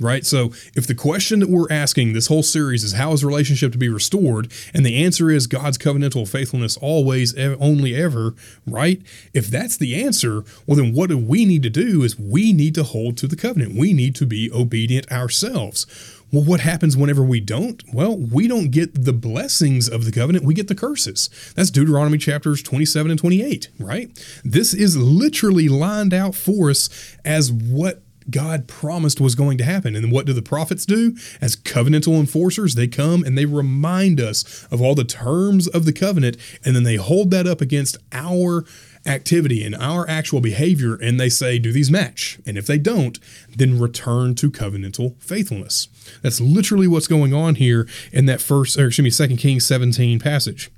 Right? 0.00 0.26
So, 0.26 0.52
if 0.74 0.88
the 0.88 0.94
question 0.94 1.38
that 1.38 1.48
we're 1.48 1.70
asking 1.70 2.12
this 2.12 2.26
whole 2.26 2.42
series 2.42 2.82
is 2.82 2.94
how 2.94 3.12
is 3.12 3.24
relationship 3.24 3.70
to 3.72 3.78
be 3.78 3.88
restored, 3.88 4.52
and 4.74 4.84
the 4.84 5.04
answer 5.04 5.30
is 5.30 5.46
God's 5.46 5.78
covenantal 5.78 6.28
faithfulness 6.28 6.76
always, 6.76 7.36
only 7.38 7.94
ever, 7.94 8.34
right? 8.66 9.00
If 9.32 9.46
that's 9.46 9.76
the 9.76 10.02
answer, 10.02 10.42
well, 10.66 10.76
then 10.76 10.94
what 10.94 11.10
do 11.10 11.18
we 11.18 11.44
need 11.44 11.62
to 11.62 11.70
do 11.70 12.02
is 12.02 12.18
we 12.18 12.52
need 12.52 12.74
to 12.74 12.82
hold 12.82 13.16
to 13.18 13.28
the 13.28 13.36
covenant. 13.36 13.78
We 13.78 13.92
need 13.92 14.16
to 14.16 14.26
be 14.26 14.50
obedient 14.52 15.12
ourselves. 15.12 15.86
Well, 16.34 16.42
what 16.42 16.58
happens 16.58 16.96
whenever 16.96 17.22
we 17.22 17.38
don't? 17.38 17.80
Well, 17.92 18.16
we 18.16 18.48
don't 18.48 18.72
get 18.72 19.04
the 19.04 19.12
blessings 19.12 19.88
of 19.88 20.04
the 20.04 20.10
covenant, 20.10 20.44
we 20.44 20.52
get 20.52 20.66
the 20.66 20.74
curses. 20.74 21.30
That's 21.54 21.70
Deuteronomy 21.70 22.18
chapters 22.18 22.60
27 22.60 23.08
and 23.12 23.20
28, 23.20 23.68
right? 23.78 24.10
This 24.44 24.74
is 24.74 24.96
literally 24.96 25.68
lined 25.68 26.12
out 26.12 26.34
for 26.34 26.70
us 26.70 27.16
as 27.24 27.52
what 27.52 28.02
God 28.28 28.66
promised 28.66 29.20
was 29.20 29.36
going 29.36 29.58
to 29.58 29.64
happen. 29.64 29.94
And 29.94 30.10
what 30.10 30.26
do 30.26 30.32
the 30.32 30.42
prophets 30.42 30.84
do? 30.84 31.16
As 31.40 31.54
covenantal 31.54 32.18
enforcers, 32.18 32.74
they 32.74 32.88
come 32.88 33.22
and 33.22 33.38
they 33.38 33.44
remind 33.44 34.20
us 34.20 34.66
of 34.72 34.82
all 34.82 34.96
the 34.96 35.04
terms 35.04 35.68
of 35.68 35.84
the 35.84 35.92
covenant, 35.92 36.36
and 36.64 36.74
then 36.74 36.82
they 36.82 36.96
hold 36.96 37.30
that 37.30 37.46
up 37.46 37.60
against 37.60 37.96
our 38.10 38.64
activity 39.06 39.64
and 39.64 39.74
our 39.74 40.08
actual 40.08 40.40
behavior, 40.40 40.94
and 40.94 41.20
they 41.20 41.28
say, 41.28 41.58
do 41.58 41.72
these 41.72 41.90
match? 41.90 42.38
And 42.46 42.56
if 42.56 42.66
they 42.66 42.78
don't, 42.78 43.18
then 43.54 43.78
return 43.78 44.34
to 44.36 44.50
covenantal 44.50 45.20
faithfulness. 45.22 45.88
That's 46.22 46.40
literally 46.40 46.86
what's 46.86 47.06
going 47.06 47.34
on 47.34 47.56
here 47.56 47.88
in 48.12 48.26
that 48.26 48.40
first, 48.40 48.78
or 48.78 48.86
excuse 48.86 49.04
me, 49.04 49.10
Second 49.10 49.36
Kings 49.36 49.66
17 49.66 50.18
passage. 50.18 50.70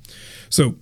So 0.49 0.77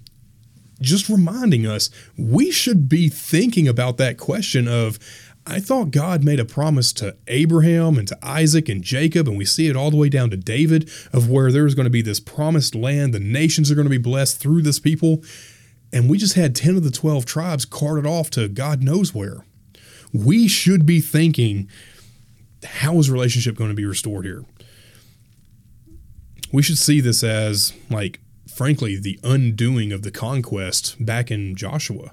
just 0.81 1.09
reminding 1.09 1.67
us, 1.67 1.91
we 2.17 2.51
should 2.51 2.89
be 2.89 3.09
thinking 3.09 3.69
about 3.69 3.97
that 3.99 4.19
question 4.19 4.69
of, 4.69 4.99
I 5.47 5.61
thought 5.61 5.91
God 5.91 6.25
made 6.25 6.41
a 6.41 6.45
promise 6.47 6.91
to 6.95 7.17
Abraham 7.27 7.99
and 7.99 8.09
to 8.09 8.19
Isaac 8.23 8.71
and 8.71 8.83
Jacob, 8.83 9.29
and 9.29 9.37
we 9.37 9.45
see 9.45 9.69
it 9.69 9.77
all 9.77 9.91
the 9.91 9.97
way 9.97 10.09
down 10.09 10.31
to 10.31 10.39
David 10.39 10.91
of 11.13 11.29
where 11.29 11.53
there's 11.53 11.75
going 11.75 11.85
to 11.85 11.91
be 11.91 12.01
this 12.01 12.19
promised 12.19 12.75
land. 12.75 13.13
The 13.13 13.21
nations 13.21 13.71
are 13.71 13.75
going 13.75 13.85
to 13.85 13.91
be 13.91 13.99
blessed 13.99 14.41
through 14.41 14.63
this 14.63 14.79
people. 14.79 15.23
And 15.95 16.11
we 16.11 16.19
just 16.19 16.35
had 16.35 16.57
10 16.57 16.77
of 16.77 16.83
the 16.83 16.91
12 16.91 17.25
tribes 17.25 17.65
carted 17.65 18.05
off 18.05 18.29
to 18.31 18.49
God 18.49 18.83
knows 18.83 19.15
where. 19.15 19.45
We 20.13 20.49
should 20.49 20.85
be 20.85 21.01
thinking, 21.01 21.69
how 22.65 22.99
is 22.99 23.09
relationship 23.09 23.55
going 23.55 23.71
to 23.71 23.77
be 23.77 23.85
restored 23.85 24.25
here? 24.25 24.45
We 26.53 26.63
should 26.63 26.79
see 26.79 27.01
this 27.01 27.23
as, 27.23 27.73
like, 27.91 28.19
frankly, 28.53 28.97
the 28.97 29.21
undoing 29.23 29.93
of 29.93 30.03
the 30.03 30.11
conquest 30.11 30.97
back 30.99 31.31
in 31.31 31.55
Joshua 31.55 32.13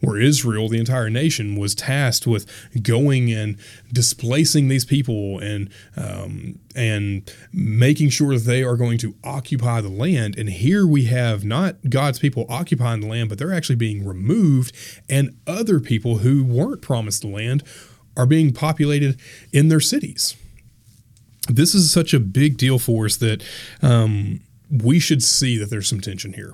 where 0.00 0.20
Israel, 0.20 0.68
the 0.68 0.78
entire 0.78 1.10
nation, 1.10 1.56
was 1.56 1.74
tasked 1.74 2.26
with 2.26 2.46
going 2.82 3.32
and 3.32 3.56
displacing 3.92 4.68
these 4.68 4.84
people 4.84 5.38
and 5.38 5.70
um, 5.96 6.58
and 6.76 7.32
making 7.52 8.10
sure 8.10 8.34
that 8.34 8.44
they 8.44 8.62
are 8.62 8.76
going 8.76 8.98
to 8.98 9.14
occupy 9.24 9.80
the 9.80 9.88
land. 9.88 10.38
And 10.38 10.48
here 10.48 10.86
we 10.86 11.06
have 11.06 11.44
not 11.44 11.90
God's 11.90 12.18
people 12.18 12.46
occupying 12.48 13.00
the 13.00 13.08
land, 13.08 13.28
but 13.28 13.38
they're 13.38 13.52
actually 13.52 13.76
being 13.76 14.06
removed, 14.06 14.74
and 15.08 15.36
other 15.46 15.80
people 15.80 16.18
who 16.18 16.44
weren't 16.44 16.82
promised 16.82 17.22
the 17.22 17.28
land 17.28 17.64
are 18.16 18.26
being 18.26 18.52
populated 18.52 19.20
in 19.52 19.68
their 19.68 19.80
cities. 19.80 20.36
This 21.48 21.74
is 21.74 21.90
such 21.90 22.12
a 22.12 22.20
big 22.20 22.58
deal 22.58 22.78
for 22.78 23.06
us 23.06 23.16
that 23.16 23.42
um, 23.80 24.40
we 24.70 24.98
should 24.98 25.22
see 25.22 25.56
that 25.56 25.70
there's 25.70 25.88
some 25.88 26.00
tension 26.00 26.34
here. 26.34 26.52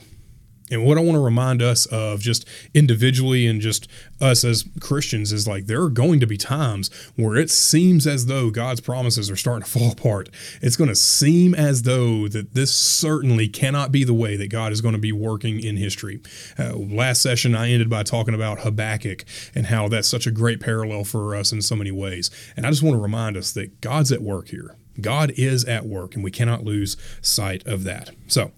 And 0.70 0.84
what 0.84 0.96
I 0.96 1.02
want 1.02 1.16
to 1.16 1.20
remind 1.20 1.60
us 1.60 1.84
of 1.86 2.20
just 2.20 2.48
individually 2.72 3.46
and 3.46 3.60
just 3.60 3.86
us 4.20 4.44
as 4.44 4.64
Christians 4.80 5.30
is 5.30 5.46
like 5.46 5.66
there 5.66 5.82
are 5.82 5.90
going 5.90 6.20
to 6.20 6.26
be 6.26 6.38
times 6.38 6.90
where 7.16 7.36
it 7.36 7.50
seems 7.50 8.06
as 8.06 8.26
though 8.26 8.50
God's 8.50 8.80
promises 8.80 9.30
are 9.30 9.36
starting 9.36 9.64
to 9.64 9.70
fall 9.70 9.92
apart. 9.92 10.30
It's 10.62 10.76
going 10.76 10.88
to 10.88 10.96
seem 10.96 11.54
as 11.54 11.82
though 11.82 12.28
that 12.28 12.54
this 12.54 12.72
certainly 12.72 13.46
cannot 13.46 13.92
be 13.92 14.04
the 14.04 14.14
way 14.14 14.36
that 14.36 14.48
God 14.48 14.72
is 14.72 14.80
going 14.80 14.94
to 14.94 15.00
be 15.00 15.12
working 15.12 15.60
in 15.60 15.76
history. 15.76 16.20
Uh, 16.58 16.74
last 16.74 17.20
session, 17.20 17.54
I 17.54 17.70
ended 17.70 17.90
by 17.90 18.02
talking 18.02 18.34
about 18.34 18.60
Habakkuk 18.60 19.24
and 19.54 19.66
how 19.66 19.88
that's 19.88 20.08
such 20.08 20.26
a 20.26 20.30
great 20.30 20.60
parallel 20.60 21.04
for 21.04 21.34
us 21.34 21.52
in 21.52 21.60
so 21.60 21.76
many 21.76 21.90
ways. 21.90 22.30
And 22.56 22.66
I 22.66 22.70
just 22.70 22.82
want 22.82 22.96
to 22.96 23.02
remind 23.02 23.36
us 23.36 23.52
that 23.52 23.82
God's 23.82 24.12
at 24.12 24.22
work 24.22 24.48
here. 24.48 24.76
God 25.00 25.32
is 25.36 25.64
at 25.64 25.86
work, 25.86 26.14
and 26.14 26.22
we 26.22 26.30
cannot 26.30 26.64
lose 26.64 26.96
sight 27.20 27.66
of 27.66 27.84
that. 27.84 28.10
So, 28.28 28.52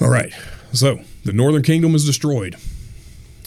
all 0.00 0.08
right. 0.08 0.32
So 0.72 1.00
the 1.24 1.32
northern 1.32 1.62
kingdom 1.62 1.94
is 1.94 2.04
destroyed. 2.04 2.56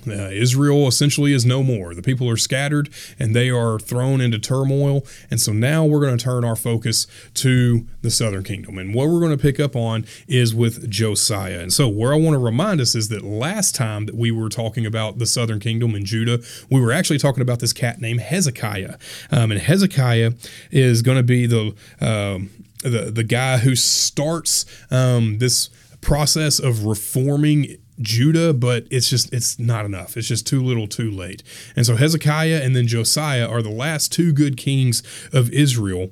Uh, 0.07 0.29
Israel 0.31 0.87
essentially 0.87 1.33
is 1.33 1.45
no 1.45 1.61
more. 1.61 1.93
The 1.93 2.01
people 2.01 2.29
are 2.29 2.37
scattered 2.37 2.89
and 3.17 3.35
they 3.35 3.49
are 3.49 3.79
thrown 3.79 4.21
into 4.21 4.39
turmoil. 4.39 5.05
And 5.29 5.39
so 5.39 5.51
now 5.51 5.85
we're 5.85 5.99
going 5.99 6.17
to 6.17 6.23
turn 6.23 6.43
our 6.43 6.55
focus 6.55 7.07
to 7.35 7.85
the 8.01 8.09
southern 8.09 8.43
kingdom. 8.43 8.77
And 8.77 8.93
what 8.93 9.09
we're 9.09 9.19
going 9.19 9.35
to 9.35 9.41
pick 9.41 9.59
up 9.59 9.75
on 9.75 10.05
is 10.27 10.55
with 10.55 10.89
Josiah. 10.89 11.59
And 11.59 11.73
so, 11.73 11.87
where 11.87 12.13
I 12.13 12.17
want 12.17 12.33
to 12.33 12.39
remind 12.39 12.81
us 12.81 12.95
is 12.95 13.09
that 13.09 13.23
last 13.23 13.75
time 13.75 14.05
that 14.05 14.15
we 14.15 14.31
were 14.31 14.49
talking 14.49 14.85
about 14.85 15.19
the 15.19 15.25
southern 15.25 15.59
kingdom 15.59 15.95
in 15.95 16.05
Judah, 16.05 16.39
we 16.69 16.79
were 16.79 16.91
actually 16.91 17.19
talking 17.19 17.41
about 17.41 17.59
this 17.59 17.73
cat 17.73 17.99
named 17.99 18.21
Hezekiah. 18.21 18.95
Um, 19.31 19.51
and 19.51 19.59
Hezekiah 19.59 20.33
is 20.71 21.01
going 21.01 21.17
to 21.17 21.23
be 21.23 21.45
the, 21.45 21.75
um, 21.99 22.49
the, 22.83 23.11
the 23.13 23.23
guy 23.23 23.57
who 23.57 23.75
starts 23.75 24.65
um, 24.89 25.39
this 25.39 25.69
process 26.01 26.59
of 26.59 26.85
reforming 26.85 27.77
Judah, 27.99 28.53
but 28.53 28.87
it's 28.89 29.09
just 29.09 29.33
it's 29.33 29.59
not 29.59 29.85
enough. 29.85 30.15
It's 30.15 30.27
just 30.27 30.47
too 30.47 30.63
little, 30.63 30.87
too 30.87 31.11
late. 31.11 31.43
And 31.75 31.85
so 31.85 31.95
Hezekiah 31.95 32.61
and 32.63 32.75
then 32.75 32.87
Josiah 32.87 33.47
are 33.47 33.61
the 33.61 33.69
last 33.69 34.11
two 34.11 34.31
good 34.31 34.57
kings 34.57 35.03
of 35.33 35.51
Israel 35.51 36.11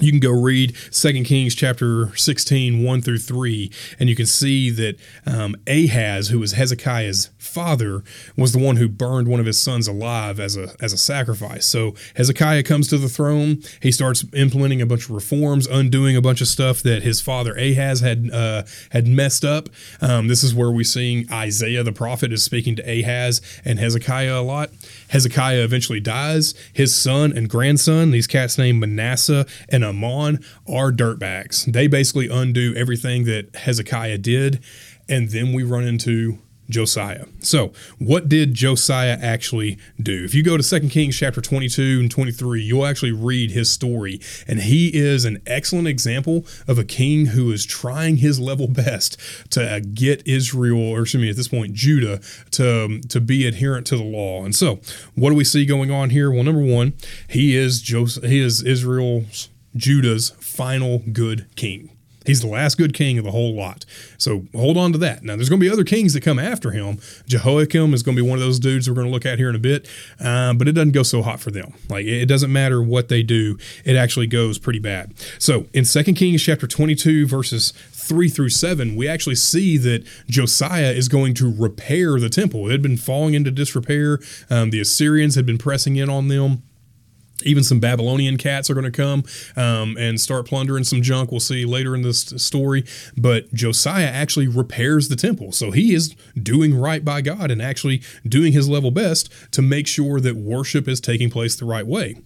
you 0.00 0.10
can 0.10 0.20
go 0.20 0.30
read 0.30 0.74
2 0.90 1.22
Kings 1.22 1.54
chapter 1.54 2.14
16, 2.16 2.82
1 2.82 3.02
through 3.02 3.18
3, 3.18 3.70
and 4.00 4.08
you 4.08 4.16
can 4.16 4.26
see 4.26 4.68
that 4.70 4.96
um, 5.24 5.54
Ahaz, 5.68 6.28
who 6.28 6.40
was 6.40 6.52
Hezekiah's 6.52 7.30
father, 7.44 8.02
was 8.36 8.52
the 8.52 8.58
one 8.58 8.76
who 8.76 8.88
burned 8.88 9.28
one 9.28 9.40
of 9.40 9.46
his 9.46 9.60
sons 9.60 9.86
alive 9.86 10.40
as 10.40 10.56
a, 10.56 10.74
as 10.80 10.92
a 10.92 10.98
sacrifice. 10.98 11.66
So 11.66 11.94
Hezekiah 12.16 12.62
comes 12.62 12.88
to 12.88 12.98
the 12.98 13.08
throne. 13.08 13.62
He 13.80 13.92
starts 13.92 14.24
implementing 14.32 14.82
a 14.82 14.86
bunch 14.86 15.04
of 15.04 15.10
reforms, 15.10 15.66
undoing 15.66 16.16
a 16.16 16.22
bunch 16.22 16.40
of 16.40 16.48
stuff 16.48 16.82
that 16.82 17.02
his 17.02 17.20
father 17.20 17.54
Ahaz 17.54 18.00
had, 18.00 18.30
uh, 18.32 18.64
had 18.90 19.06
messed 19.06 19.44
up. 19.44 19.68
Um, 20.00 20.28
this 20.28 20.42
is 20.42 20.54
where 20.54 20.70
we 20.70 20.84
see 20.84 21.26
Isaiah 21.30 21.82
the 21.82 21.92
prophet 21.92 22.32
is 22.32 22.42
speaking 22.42 22.76
to 22.76 22.82
Ahaz 22.82 23.40
and 23.64 23.78
Hezekiah 23.78 24.40
a 24.40 24.42
lot. 24.42 24.70
Hezekiah 25.08 25.62
eventually 25.62 26.00
dies. 26.00 26.54
His 26.72 26.94
son 26.94 27.36
and 27.36 27.48
grandson, 27.48 28.10
these 28.10 28.26
cats 28.26 28.58
named 28.58 28.80
Manasseh 28.80 29.46
and 29.68 29.84
Amon, 29.84 30.44
are 30.68 30.90
dirtbags. 30.90 31.70
They 31.72 31.86
basically 31.86 32.28
undo 32.28 32.74
everything 32.74 33.24
that 33.24 33.54
Hezekiah 33.54 34.18
did. 34.18 34.62
And 35.08 35.30
then 35.30 35.52
we 35.52 35.62
run 35.62 35.84
into 35.84 36.38
Josiah. 36.68 37.26
So, 37.40 37.72
what 37.98 38.28
did 38.28 38.54
Josiah 38.54 39.18
actually 39.20 39.78
do? 40.00 40.24
If 40.24 40.34
you 40.34 40.42
go 40.42 40.56
to 40.56 40.62
2 40.62 40.88
Kings 40.88 41.16
chapter 41.16 41.40
22 41.40 42.00
and 42.00 42.10
23, 42.10 42.62
you'll 42.62 42.86
actually 42.86 43.12
read 43.12 43.50
his 43.50 43.70
story. 43.70 44.20
And 44.48 44.60
he 44.60 44.94
is 44.94 45.24
an 45.24 45.42
excellent 45.46 45.88
example 45.88 46.46
of 46.66 46.78
a 46.78 46.84
king 46.84 47.26
who 47.26 47.52
is 47.52 47.66
trying 47.66 48.18
his 48.18 48.40
level 48.40 48.68
best 48.68 49.18
to 49.50 49.80
get 49.80 50.26
Israel, 50.26 50.80
or 50.80 51.02
excuse 51.02 51.22
me, 51.22 51.30
at 51.30 51.36
this 51.36 51.48
point, 51.48 51.74
Judah, 51.74 52.20
to, 52.52 52.84
um, 52.84 53.00
to 53.02 53.20
be 53.20 53.46
adherent 53.46 53.86
to 53.88 53.96
the 53.96 54.04
law. 54.04 54.44
And 54.44 54.54
so, 54.54 54.80
what 55.14 55.30
do 55.30 55.36
we 55.36 55.44
see 55.44 55.66
going 55.66 55.90
on 55.90 56.10
here? 56.10 56.30
Well, 56.30 56.44
number 56.44 56.64
one, 56.64 56.94
he 57.28 57.56
is 57.56 57.82
Jos- 57.82 58.22
he 58.22 58.40
is 58.40 58.62
Israel's 58.62 59.48
Judah's 59.76 60.30
final 60.40 61.02
good 61.12 61.46
king. 61.56 61.90
He's 62.24 62.40
the 62.40 62.48
last 62.48 62.78
good 62.78 62.94
king 62.94 63.18
of 63.18 63.24
the 63.24 63.30
whole 63.30 63.54
lot. 63.54 63.84
So 64.18 64.46
hold 64.54 64.76
on 64.76 64.92
to 64.92 64.98
that. 64.98 65.22
Now, 65.22 65.36
there's 65.36 65.48
going 65.48 65.60
to 65.60 65.64
be 65.64 65.70
other 65.70 65.84
kings 65.84 66.14
that 66.14 66.22
come 66.22 66.38
after 66.38 66.70
him. 66.70 66.98
Jehoiakim 67.26 67.92
is 67.94 68.02
going 68.02 68.16
to 68.16 68.22
be 68.22 68.28
one 68.28 68.38
of 68.38 68.44
those 68.44 68.58
dudes 68.58 68.88
we're 68.88 68.94
going 68.94 69.06
to 69.06 69.12
look 69.12 69.26
at 69.26 69.38
here 69.38 69.48
in 69.48 69.54
a 69.54 69.60
bit, 69.60 69.88
uh, 70.20 70.54
but 70.54 70.68
it 70.68 70.72
doesn't 70.72 70.92
go 70.92 71.02
so 71.02 71.22
hot 71.22 71.40
for 71.40 71.50
them. 71.50 71.74
Like, 71.88 72.06
it 72.06 72.26
doesn't 72.26 72.52
matter 72.52 72.82
what 72.82 73.08
they 73.08 73.22
do, 73.22 73.58
it 73.84 73.96
actually 73.96 74.26
goes 74.26 74.58
pretty 74.58 74.78
bad. 74.78 75.12
So 75.38 75.66
in 75.72 75.84
2 75.84 76.02
Kings 76.14 76.42
chapter 76.42 76.66
22, 76.66 77.26
verses 77.26 77.72
3 77.92 78.28
through 78.28 78.50
7, 78.50 78.96
we 78.96 79.08
actually 79.08 79.36
see 79.36 79.76
that 79.78 80.04
Josiah 80.28 80.92
is 80.92 81.08
going 81.08 81.34
to 81.34 81.54
repair 81.54 82.18
the 82.18 82.28
temple. 82.28 82.68
It 82.68 82.72
had 82.72 82.82
been 82.82 82.96
falling 82.96 83.34
into 83.34 83.50
disrepair, 83.50 84.18
um, 84.50 84.70
the 84.70 84.80
Assyrians 84.80 85.34
had 85.34 85.46
been 85.46 85.58
pressing 85.58 85.96
in 85.96 86.08
on 86.08 86.28
them 86.28 86.62
even 87.42 87.64
some 87.64 87.80
Babylonian 87.80 88.36
cats 88.36 88.70
are 88.70 88.74
going 88.74 88.84
to 88.84 88.90
come 88.90 89.24
um, 89.56 89.96
and 89.98 90.20
start 90.20 90.46
plundering 90.46 90.84
some 90.84 91.02
junk. 91.02 91.30
We'll 91.30 91.40
see 91.40 91.64
later 91.64 91.94
in 91.94 92.02
this 92.02 92.20
story. 92.20 92.84
But 93.16 93.52
Josiah 93.52 94.06
actually 94.06 94.48
repairs 94.48 95.08
the 95.08 95.16
temple. 95.16 95.52
So 95.52 95.70
he 95.70 95.94
is 95.94 96.14
doing 96.40 96.74
right 96.74 97.04
by 97.04 97.20
God 97.20 97.50
and 97.50 97.60
actually 97.60 98.02
doing 98.26 98.52
his 98.52 98.68
level 98.68 98.90
best 98.90 99.30
to 99.52 99.62
make 99.62 99.86
sure 99.86 100.20
that 100.20 100.36
worship 100.36 100.88
is 100.88 101.00
taking 101.00 101.30
place 101.30 101.56
the 101.56 101.64
right 101.64 101.86
way 101.86 102.16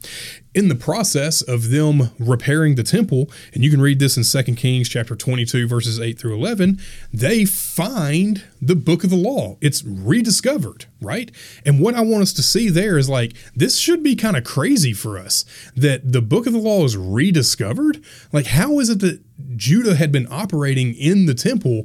in 0.59 0.67
the 0.67 0.75
process 0.75 1.41
of 1.41 1.71
them 1.71 2.11
repairing 2.19 2.75
the 2.75 2.83
temple, 2.83 3.31
and 3.55 3.63
you 3.63 3.71
can 3.71 3.81
read 3.81 4.01
this 4.01 4.17
in 4.17 4.25
2 4.25 4.55
Kings 4.57 4.89
chapter 4.89 5.15
22, 5.15 5.69
verses 5.69 6.01
8 6.01 6.19
through 6.19 6.35
11, 6.35 6.81
they 7.13 7.45
find 7.45 8.43
the 8.61 8.75
book 8.75 9.05
of 9.05 9.11
the 9.11 9.17
law. 9.17 9.57
It's 9.61 9.85
rediscovered, 9.85 10.87
right? 11.01 11.31
And 11.65 11.79
what 11.79 11.95
I 11.95 12.01
want 12.01 12.23
us 12.23 12.33
to 12.33 12.43
see 12.43 12.71
there 12.71 12.99
is 12.99 13.09
like, 13.09 13.35
this 13.55 13.79
should 13.79 14.03
be 14.03 14.17
kind 14.17 14.37
of 14.37 14.43
crazy 14.43 14.93
for 14.93 15.17
us 15.17 15.45
that 15.77 16.11
the 16.11 16.23
book 16.23 16.49
of 16.49 16.55
the 16.55 16.59
law 16.59 16.85
is 16.85 16.97
rediscovered. 16.97 18.03
Like, 18.33 18.47
how 18.47 18.81
is 18.81 18.91
it 18.91 18.99
that 18.99 19.21
Judah 19.55 19.95
had 19.95 20.11
been 20.11 20.27
operating 20.29 20.93
in 20.95 21.27
the 21.27 21.35
temple 21.35 21.85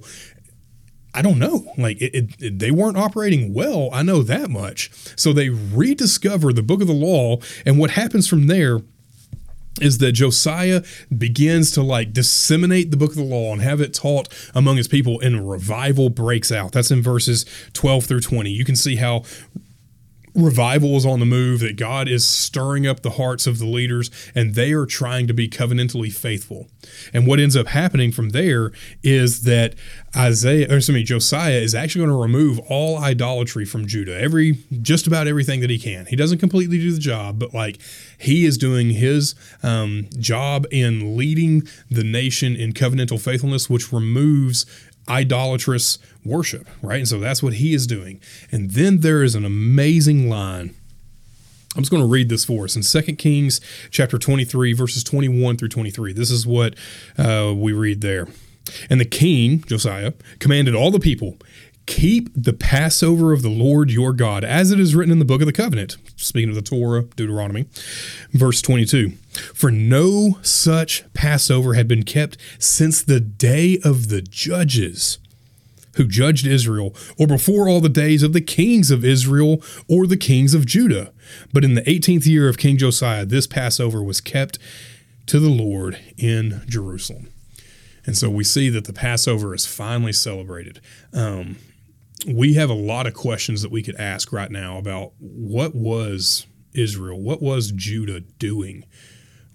I 1.14 1.22
don't 1.22 1.40
know. 1.40 1.72
Like 1.78 2.02
it, 2.02 2.16
it, 2.16 2.30
it, 2.42 2.60
they 2.60 2.72
weren't 2.72 2.98
operating 2.98 3.54
well. 3.54 3.90
I 3.94 4.02
know 4.04 4.24
that 4.24 4.50
much. 4.50 4.92
So 5.16 5.32
they 5.32 5.50
rediscover 5.50 6.52
the 6.52 6.64
book 6.64 6.82
of 6.82 6.88
the 6.88 6.94
law, 6.94 7.38
and 7.66 7.78
what 7.78 7.92
happens 7.92 8.28
from 8.28 8.48
there 8.48 8.82
is 9.82 9.98
that 9.98 10.12
Josiah 10.12 10.84
begins 11.16 11.72
to 11.72 11.82
like 11.82 12.14
disseminate 12.14 12.92
the 12.92 12.98
book 12.98 13.12
of 13.12 13.18
the 13.18 13.24
law 13.24 13.52
and 13.52 13.62
have 13.62 13.82
it 13.82 13.94
taught 13.94 14.30
among 14.54 14.78
his 14.78 14.88
people, 14.88 15.20
and 15.20 15.50
revival 15.50 16.10
breaks 16.10 16.52
out. 16.52 16.72
That's 16.72 16.92
in 16.92 17.02
verses 17.02 17.46
12 17.74 18.06
through 18.06 18.22
20. 18.22 18.52
You 18.52 18.66
can 18.66 18.76
see 18.76 18.98
how 18.98 19.24
revival 20.36 20.96
is 20.96 21.06
on 21.06 21.20
the 21.20 21.26
move, 21.26 21.60
that 21.60 21.76
God 21.76 22.08
is 22.08 22.28
stirring 22.28 22.88
up 22.88 23.02
the 23.02 23.12
hearts 23.12 23.46
of 23.46 23.60
the 23.60 23.66
leaders, 23.66 24.10
and 24.34 24.56
they 24.56 24.74
are 24.74 24.86
trying 24.86 25.28
to 25.28 25.34
be 25.34 25.48
covenantally 25.48 26.12
faithful. 26.12 26.68
And 27.14 27.28
what 27.28 27.40
ends 27.40 27.56
up 27.56 27.68
happening 27.68 28.12
from 28.12 28.30
there 28.30 28.72
is 29.04 29.44
that 29.44 29.76
Isaiah, 30.16 30.72
or 30.72 30.78
excuse 30.78 30.96
me, 30.96 31.04
Josiah 31.04 31.60
is 31.60 31.74
actually 31.74 32.06
going 32.06 32.16
to 32.16 32.22
remove 32.22 32.60
all 32.68 32.98
idolatry 32.98 33.66
from 33.66 33.88
Judah, 33.88 34.20
every 34.20 34.60
just 34.82 35.08
about 35.08 35.28
everything 35.28 35.62
that 35.62 35.70
he 35.70 35.80
can. 35.80 36.06
He 36.06 36.16
doesn't 36.16 36.40
completely 36.40 36.78
do 36.78 36.92
the 36.92 37.00
job, 37.00 37.40
but 37.40 37.54
like 37.54 37.80
he 38.18 38.46
is 38.46 38.58
doing 38.58 38.92
his 38.92 39.36
um, 39.62 40.08
job 40.18 40.66
in 40.72 41.18
leading 41.18 41.64
the 41.90 42.04
nation 42.04 42.56
in 42.56 42.74
covenantal 42.74 43.20
faithfulness, 43.20 43.70
which 43.70 43.92
removes 43.92 44.66
idolatrous 45.10 45.98
worship, 46.24 46.68
right? 46.82 47.00
And 47.00 47.08
so 47.08 47.20
that's 47.20 47.44
what 47.44 47.54
he 47.54 47.74
is 47.74 47.88
doing. 47.88 48.22
And 48.52 48.72
then 48.72 49.00
there 49.00 49.24
is 49.24 49.36
an 49.36 49.46
amazing 49.46 50.30
line. 50.30 50.76
I'm 51.76 51.82
just 51.82 51.92
going 51.92 52.04
to 52.04 52.08
read 52.08 52.30
this 52.30 52.46
for 52.46 52.66
us 52.66 52.76
in 52.76 52.84
2 52.84 53.16
Kings 53.16 53.60
chapter 53.90 54.18
23, 54.20 54.74
verses 54.74 55.04
21 55.04 55.58
through 55.58 55.70
23. 55.70 56.14
This 56.14 56.30
is 56.30 56.46
what 56.46 56.76
uh, 57.18 57.54
we 57.56 57.74
read 57.74 58.02
there. 58.02 58.28
And 58.90 59.02
the 59.02 59.06
king, 59.06 59.62
Josiah, 59.62 60.14
commanded 60.40 60.76
all 60.76 60.92
the 60.92 61.00
people, 61.00 61.38
Keep 61.86 62.30
the 62.36 62.54
Passover 62.54 63.34
of 63.34 63.42
the 63.42 63.50
Lord 63.50 63.92
your 63.92 64.14
God, 64.14 64.44
as 64.44 64.72
it 64.72 64.80
is 64.80 64.96
written 64.96 65.12
in 65.12 65.20
the 65.20 65.26
book 65.26 65.42
of 65.42 65.48
the 65.48 65.54
covenant. 65.54 65.98
Speaking 66.16 66.50
of 66.50 66.56
the 66.56 66.62
Torah, 66.62 67.04
Deuteronomy, 67.16 67.66
verse 68.32 68.62
22. 68.62 69.12
For 69.54 69.70
no 69.70 70.38
such 70.42 71.04
Passover 71.14 71.74
had 71.74 71.88
been 71.88 72.04
kept 72.04 72.38
since 72.58 73.02
the 73.02 73.20
day 73.20 73.80
of 73.84 74.08
the 74.08 74.22
judges 74.22 75.18
who 75.96 76.08
judged 76.08 76.48
Israel, 76.48 76.96
or 77.20 77.28
before 77.28 77.68
all 77.68 77.82
the 77.82 77.90
days 77.90 78.24
of 78.24 78.34
the 78.34 78.42
kings 78.42 78.90
of 78.90 79.06
Israel 79.06 79.62
or 79.88 80.08
the 80.08 80.18
kings 80.18 80.54
of 80.54 80.66
Judah. 80.66 81.12
But 81.52 81.64
in 81.64 81.76
the 81.76 81.84
18th 81.84 82.26
year 82.26 82.50
of 82.50 82.58
King 82.58 82.78
Josiah, 82.78 83.26
this 83.26 83.46
Passover 83.46 84.02
was 84.02 84.20
kept 84.20 84.58
to 85.28 85.40
the 85.40 85.50
Lord 85.50 86.00
in 86.18 86.64
Jerusalem. 86.68 87.30
And 88.06 88.18
so 88.18 88.30
we 88.30 88.44
see 88.44 88.70
that 88.70 88.86
the 88.86 88.94
Passover 88.94 89.54
is 89.54 89.66
finally 89.66 90.14
celebrated. 90.14 90.82
Um, 91.14 91.58
we 92.28 92.54
have 92.54 92.70
a 92.70 92.76
lot 92.76 93.08
of 93.08 93.14
questions 93.14 93.62
that 93.62 93.72
we 93.72 93.84
could 93.84 93.96
ask 93.96 94.32
right 94.32 94.52
now 94.52 94.78
about 94.78 95.14
what 95.20 95.76
was 95.76 96.48
Israel, 96.74 97.20
what 97.20 97.42
was 97.42 97.72
Judah 97.72 98.22
doing 98.22 98.86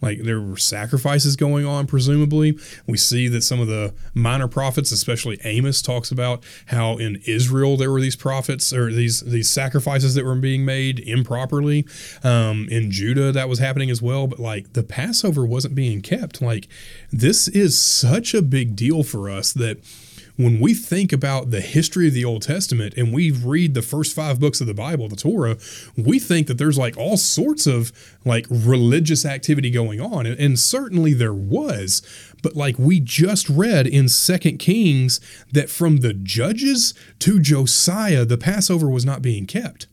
like 0.00 0.22
there 0.22 0.40
were 0.40 0.56
sacrifices 0.56 1.37
going 1.37 1.66
on, 1.66 1.87
presumably. 1.87 2.58
We 2.87 2.96
see 2.96 3.28
that 3.28 3.42
some 3.42 3.60
of 3.60 3.66
the 3.66 3.94
minor 4.14 4.48
prophets, 4.48 4.92
especially 4.92 5.38
Amos, 5.44 5.82
talks 5.82 6.10
about 6.10 6.44
how 6.66 6.96
in 6.98 7.16
Israel 7.26 7.76
there 7.76 7.90
were 7.90 8.00
these 8.00 8.16
prophets 8.16 8.72
or 8.72 8.92
these 8.92 9.20
these 9.20 9.48
sacrifices 9.48 10.14
that 10.14 10.25
were 10.25 10.37
being 10.37 10.64
made 10.64 11.00
improperly. 11.00 11.87
Um, 12.22 12.68
in 12.70 12.90
Judah 12.90 13.32
that 13.32 13.48
was 13.48 13.58
happening 13.58 13.90
as 13.90 14.00
well. 14.00 14.26
But 14.26 14.38
like 14.38 14.72
the 14.75 14.82
Passover 14.82 15.44
wasn't 15.44 15.75
being 15.75 16.00
kept. 16.00 16.40
Like 16.40 16.68
this 17.10 17.48
is 17.48 17.80
such 17.80 18.34
a 18.34 18.42
big 18.42 18.76
deal 18.76 19.02
for 19.02 19.28
us 19.28 19.52
that 19.52 19.78
when 20.38 20.61
we 20.61 20.73
think 20.73 21.12
about 21.12 21.50
the 21.50 21.61
history 21.61 22.07
of 22.07 22.14
the 22.14 22.25
Old 22.25 22.42
Testament 22.42 22.95
and 22.97 23.12
we 23.12 23.33
read 23.33 23.75
the 23.75 23.83
first 23.83 24.14
five 24.14 24.38
books 24.38 24.61
of 24.61 24.68
the 24.68 24.75
Bible, 24.75 25.09
the 25.09 25.16
Torah, 25.16 25.59
we 25.97 26.21
think 26.21 26.47
that 26.47 26.59
there's 26.59 26.78
like 26.78 26.97
all 26.97 27.16
sorts 27.16 27.66
of 27.66 27.90
like 28.25 28.47
religious 28.49 29.26
activity 29.26 29.68
going 29.68 30.00
on. 30.00 30.26
And, 30.26 30.38
and 30.38 30.57
certainly 30.57 31.12
there 31.12 31.35
was. 31.35 32.02
But 32.40 32.54
like 32.54 32.78
we 32.78 33.00
just 33.00 33.49
read 33.49 33.88
in 33.88 34.09
Second 34.09 34.59
Kings 34.59 35.21
that 35.50 35.68
from 35.68 35.99
the 35.99 36.14
judges 36.14 36.95
to 37.18 37.40
Josiah, 37.40 38.25
the 38.25 38.38
Passover 38.38 38.88
was 38.88 39.04
not 39.04 39.23
being 39.23 39.45
kept. 39.45 39.88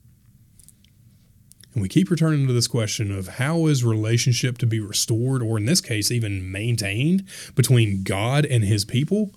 And 1.73 1.81
we 1.81 1.89
keep 1.89 2.11
returning 2.11 2.45
to 2.45 2.53
this 2.53 2.67
question 2.67 3.11
of 3.11 3.29
how 3.29 3.65
is 3.65 3.83
relationship 3.83 4.59
to 4.59 4.67
be 4.67 4.79
restored, 4.79 5.41
or 5.41 5.57
in 5.57 5.65
this 5.65 5.81
case, 5.81 6.11
even 6.11 6.51
maintained 6.51 7.25
between 7.55 8.03
God 8.03 8.45
and 8.45 8.63
his 8.63 8.85
people? 8.85 9.31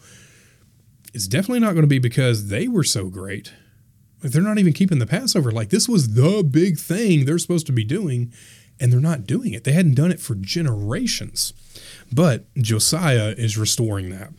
It's 1.14 1.26
definitely 1.26 1.60
not 1.60 1.72
going 1.72 1.82
to 1.82 1.88
be 1.88 1.98
because 1.98 2.48
they 2.48 2.68
were 2.68 2.84
so 2.84 3.08
great. 3.08 3.52
Like 4.22 4.32
they're 4.32 4.42
not 4.42 4.58
even 4.58 4.72
keeping 4.72 4.98
the 4.98 5.06
Passover. 5.06 5.50
Like 5.50 5.70
this 5.70 5.88
was 5.88 6.14
the 6.14 6.42
big 6.42 6.78
thing 6.78 7.24
they're 7.24 7.38
supposed 7.38 7.66
to 7.66 7.72
be 7.72 7.84
doing, 7.84 8.32
and 8.80 8.92
they're 8.92 9.00
not 9.00 9.26
doing 9.26 9.52
it. 9.52 9.64
They 9.64 9.72
hadn't 9.72 9.94
done 9.94 10.10
it 10.10 10.20
for 10.20 10.34
generations. 10.34 11.52
But 12.12 12.52
Josiah 12.54 13.34
is 13.36 13.56
restoring 13.56 14.10
that. 14.10 14.32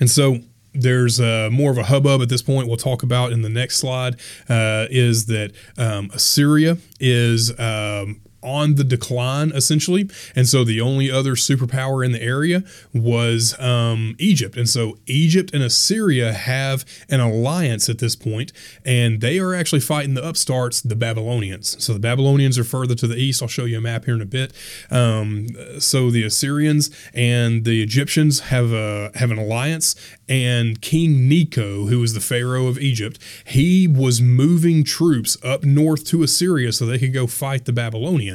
And 0.00 0.10
so 0.10 0.38
there's 0.74 1.20
uh, 1.20 1.48
more 1.52 1.70
of 1.70 1.78
a 1.78 1.84
hubbub 1.84 2.22
at 2.22 2.28
this 2.28 2.42
point. 2.42 2.68
We'll 2.68 2.76
talk 2.76 3.02
about 3.02 3.32
in 3.32 3.42
the 3.42 3.48
next 3.48 3.76
slide 3.76 4.14
uh, 4.48 4.86
is 4.90 5.26
that 5.26 5.52
um, 5.76 6.10
Assyria 6.12 6.78
is 6.98 7.58
um, 7.58 8.22
on 8.42 8.74
the 8.74 8.84
decline 8.84 9.52
essentially. 9.52 10.08
And 10.34 10.48
so 10.48 10.64
the 10.64 10.80
only 10.80 11.10
other 11.10 11.32
superpower 11.32 12.04
in 12.04 12.12
the 12.12 12.22
area 12.22 12.64
was 12.92 13.58
um, 13.60 14.16
egypt. 14.18 14.56
And 14.56 14.68
so 14.68 14.98
egypt 15.06 15.50
and 15.54 15.62
assyria 15.62 16.32
have 16.32 16.84
an 17.08 17.20
alliance 17.20 17.88
at 17.88 17.98
this 17.98 18.16
point 18.16 18.52
and 18.84 19.20
they 19.20 19.38
are 19.38 19.54
actually 19.54 19.80
fighting 19.80 20.14
the 20.14 20.26
upstarts 20.26 20.80
the 20.80 20.96
babylonians. 20.96 21.82
So 21.82 21.92
the 21.92 21.98
babylonians 22.00 22.58
are 22.58 22.64
further 22.64 22.94
to 22.96 23.06
the 23.06 23.16
east. 23.16 23.42
I'll 23.42 23.48
show 23.48 23.64
you 23.64 23.78
a 23.78 23.80
map 23.80 24.04
here 24.04 24.14
in 24.14 24.20
a 24.20 24.26
bit. 24.26 24.52
Um, 24.90 25.48
so 25.78 26.10
the 26.10 26.24
assyrians 26.24 26.90
and 27.14 27.64
the 27.64 27.82
egyptians 27.82 28.40
have 28.40 28.72
a 28.72 29.10
have 29.14 29.30
an 29.30 29.38
alliance 29.38 29.94
and 30.28 30.80
king 30.80 31.28
necho 31.28 31.86
who 31.86 32.00
was 32.00 32.14
the 32.14 32.20
pharaoh 32.20 32.66
of 32.66 32.78
egypt 32.78 33.18
he 33.44 33.86
was 33.86 34.20
moving 34.20 34.84
troops 34.84 35.36
up 35.44 35.64
north 35.64 36.04
to 36.04 36.22
assyria 36.22 36.72
so 36.72 36.86
they 36.86 36.98
could 36.98 37.12
go 37.12 37.26
fight 37.26 37.64
the 37.64 37.72
babylonians 37.72 38.31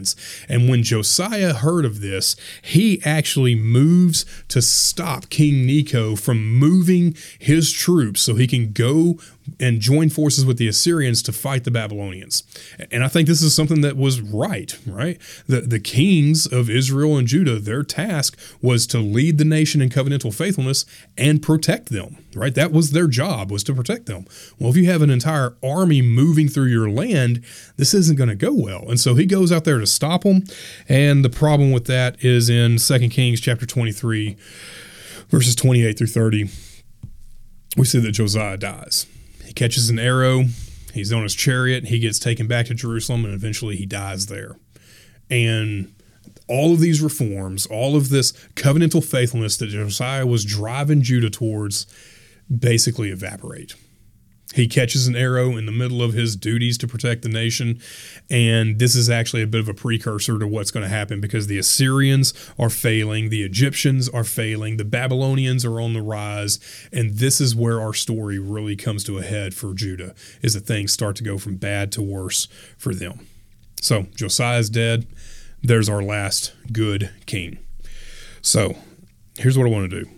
and 0.49 0.69
when 0.69 0.83
Josiah 0.83 1.53
heard 1.53 1.85
of 1.85 2.01
this, 2.01 2.35
he 2.61 3.01
actually 3.03 3.55
moves 3.55 4.25
to 4.49 4.61
stop 4.61 5.29
King 5.29 5.65
Necho 5.65 6.15
from 6.15 6.55
moving 6.55 7.15
his 7.39 7.71
troops 7.71 8.21
so 8.21 8.35
he 8.35 8.47
can 8.47 8.71
go 8.71 9.19
and 9.59 9.79
join 9.79 10.09
forces 10.09 10.45
with 10.45 10.57
the 10.57 10.67
Assyrians 10.67 11.21
to 11.23 11.31
fight 11.31 11.63
the 11.63 11.71
Babylonians. 11.71 12.43
And 12.91 13.03
I 13.03 13.07
think 13.07 13.27
this 13.27 13.41
is 13.41 13.55
something 13.55 13.81
that 13.81 13.97
was 13.97 14.21
right, 14.21 14.77
right? 14.85 15.19
The, 15.47 15.61
the 15.61 15.79
kings 15.79 16.45
of 16.45 16.69
Israel 16.69 17.17
and 17.17 17.27
Judah, 17.27 17.59
their 17.59 17.83
task 17.83 18.37
was 18.61 18.87
to 18.87 18.99
lead 18.99 19.37
the 19.37 19.45
nation 19.45 19.81
in 19.81 19.89
covenantal 19.89 20.33
faithfulness 20.33 20.85
and 21.17 21.41
protect 21.41 21.89
them, 21.89 22.17
right? 22.35 22.53
That 22.55 22.71
was 22.71 22.91
their 22.91 23.07
job, 23.07 23.51
was 23.51 23.63
to 23.65 23.73
protect 23.73 24.05
them. 24.05 24.25
Well, 24.59 24.69
if 24.69 24.77
you 24.77 24.85
have 24.85 25.01
an 25.01 25.09
entire 25.09 25.55
army 25.63 26.01
moving 26.01 26.47
through 26.47 26.67
your 26.67 26.89
land, 26.89 27.43
this 27.77 27.93
isn't 27.93 28.17
going 28.17 28.29
to 28.29 28.35
go 28.35 28.53
well. 28.53 28.89
And 28.89 28.99
so 28.99 29.15
he 29.15 29.25
goes 29.25 29.51
out 29.51 29.63
there 29.63 29.79
to 29.79 29.87
stop 29.87 30.23
them. 30.23 30.43
And 30.87 31.23
the 31.23 31.29
problem 31.29 31.71
with 31.71 31.85
that 31.85 32.23
is 32.23 32.49
in 32.49 32.77
2 32.77 33.09
Kings 33.09 33.41
chapter 33.41 33.65
23, 33.65 34.37
verses 35.29 35.55
28 35.55 35.97
through 35.97 36.07
30, 36.07 36.49
we 37.75 37.85
see 37.85 37.99
that 37.99 38.11
Josiah 38.11 38.57
dies 38.57 39.05
catches 39.57 39.89
an 39.89 39.99
arrow. 39.99 40.45
He's 40.93 41.11
on 41.11 41.23
his 41.23 41.35
chariot. 41.35 41.85
He 41.85 41.99
gets 41.99 42.19
taken 42.19 42.47
back 42.47 42.67
to 42.67 42.73
Jerusalem, 42.73 43.25
and 43.25 43.33
eventually 43.33 43.75
he 43.75 43.85
dies 43.85 44.27
there. 44.27 44.57
And 45.29 45.93
all 46.47 46.73
of 46.73 46.79
these 46.79 47.01
reforms, 47.01 47.65
all 47.65 47.95
of 47.95 48.09
this 48.09 48.31
covenantal 48.55 49.03
faithfulness 49.03 49.57
that 49.57 49.67
Josiah 49.67 50.25
was 50.25 50.45
driving 50.45 51.01
Judah 51.01 51.29
towards, 51.29 51.87
basically 52.55 53.09
evaporate. 53.09 53.75
He 54.53 54.67
catches 54.67 55.07
an 55.07 55.15
arrow 55.15 55.57
in 55.57 55.65
the 55.65 55.71
middle 55.71 56.01
of 56.01 56.13
his 56.13 56.35
duties 56.35 56.77
to 56.77 56.87
protect 56.87 57.21
the 57.21 57.29
nation. 57.29 57.81
And 58.29 58.79
this 58.79 58.95
is 58.95 59.09
actually 59.09 59.41
a 59.41 59.47
bit 59.47 59.59
of 59.59 59.67
a 59.67 59.73
precursor 59.73 60.39
to 60.39 60.47
what's 60.47 60.71
going 60.71 60.83
to 60.83 60.89
happen 60.89 61.19
because 61.19 61.47
the 61.47 61.57
Assyrians 61.57 62.33
are 62.57 62.69
failing, 62.69 63.29
the 63.29 63.43
Egyptians 63.43 64.07
are 64.07 64.23
failing, 64.23 64.77
the 64.77 64.85
Babylonians 64.85 65.65
are 65.65 65.81
on 65.81 65.93
the 65.93 66.01
rise. 66.01 66.59
And 66.93 67.17
this 67.17 67.41
is 67.41 67.55
where 67.55 67.81
our 67.81 67.93
story 67.93 68.39
really 68.39 68.77
comes 68.77 69.03
to 69.05 69.17
a 69.17 69.23
head 69.23 69.53
for 69.53 69.73
Judah, 69.73 70.15
is 70.41 70.53
that 70.53 70.65
things 70.65 70.93
start 70.93 71.17
to 71.17 71.23
go 71.23 71.37
from 71.37 71.57
bad 71.57 71.91
to 71.93 72.01
worse 72.01 72.47
for 72.77 72.95
them. 72.95 73.27
So 73.81 74.03
Josiah's 74.15 74.69
dead. 74.69 75.07
There's 75.61 75.89
our 75.89 76.01
last 76.01 76.53
good 76.71 77.11
king. 77.25 77.57
So 78.41 78.77
here's 79.37 79.57
what 79.57 79.67
I 79.67 79.71
want 79.71 79.89
to 79.89 80.03
do. 80.03 80.16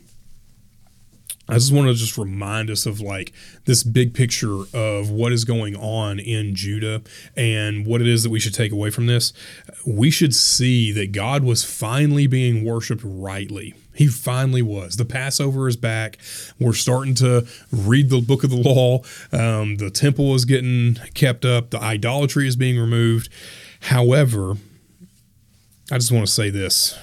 I 1.49 1.53
just 1.55 1.73
want 1.73 1.87
to 1.87 1.95
just 1.95 2.17
remind 2.17 2.69
us 2.69 2.85
of 2.85 3.01
like 3.01 3.33
this 3.65 3.83
big 3.83 4.13
picture 4.13 4.65
of 4.73 5.09
what 5.09 5.31
is 5.31 5.45
going 5.45 5.75
on 5.75 6.19
in 6.19 6.53
Judah 6.53 7.01
and 7.35 7.87
what 7.87 8.01
it 8.01 8.07
is 8.07 8.21
that 8.21 8.29
we 8.29 8.39
should 8.39 8.53
take 8.53 8.71
away 8.71 8.91
from 8.91 9.07
this. 9.07 9.33
We 9.85 10.11
should 10.11 10.35
see 10.35 10.91
that 10.91 11.11
God 11.11 11.43
was 11.43 11.63
finally 11.63 12.27
being 12.27 12.63
worshiped 12.63 13.01
rightly. 13.03 13.73
He 13.95 14.07
finally 14.07 14.61
was. 14.61 14.97
The 14.97 15.05
Passover 15.05 15.67
is 15.67 15.75
back. 15.75 16.19
We're 16.59 16.73
starting 16.73 17.15
to 17.15 17.47
read 17.71 18.09
the 18.09 18.21
book 18.21 18.43
of 18.43 18.51
the 18.51 18.55
law. 18.55 19.01
Um, 19.31 19.77
the 19.77 19.89
temple 19.89 20.35
is 20.35 20.45
getting 20.45 20.95
kept 21.15 21.45
up. 21.45 21.71
The 21.71 21.81
idolatry 21.81 22.47
is 22.47 22.55
being 22.55 22.79
removed. 22.79 23.29
However, 23.81 24.57
I 25.91 25.95
just 25.97 26.11
want 26.11 26.27
to 26.27 26.31
say 26.31 26.51
this 26.51 26.95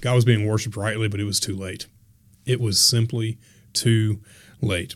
God 0.00 0.14
was 0.14 0.24
being 0.24 0.46
worshiped 0.46 0.76
rightly, 0.76 1.08
but 1.08 1.18
it 1.18 1.24
was 1.24 1.40
too 1.40 1.56
late. 1.56 1.86
It 2.46 2.60
was 2.60 2.80
simply 2.80 3.38
too 3.72 4.20
late. 4.60 4.94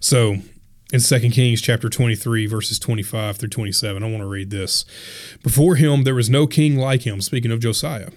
So 0.00 0.36
in 0.92 1.00
2 1.00 1.30
Kings 1.30 1.60
chapter 1.60 1.88
23, 1.88 2.46
verses 2.46 2.78
25 2.78 3.36
through 3.36 3.48
27, 3.48 4.02
I 4.02 4.06
want 4.06 4.20
to 4.22 4.26
read 4.26 4.50
this. 4.50 4.84
Before 5.42 5.76
him 5.76 6.04
there 6.04 6.14
was 6.14 6.30
no 6.30 6.46
king 6.46 6.76
like 6.76 7.02
him, 7.02 7.20
speaking 7.20 7.50
of 7.50 7.60
Josiah 7.60 8.10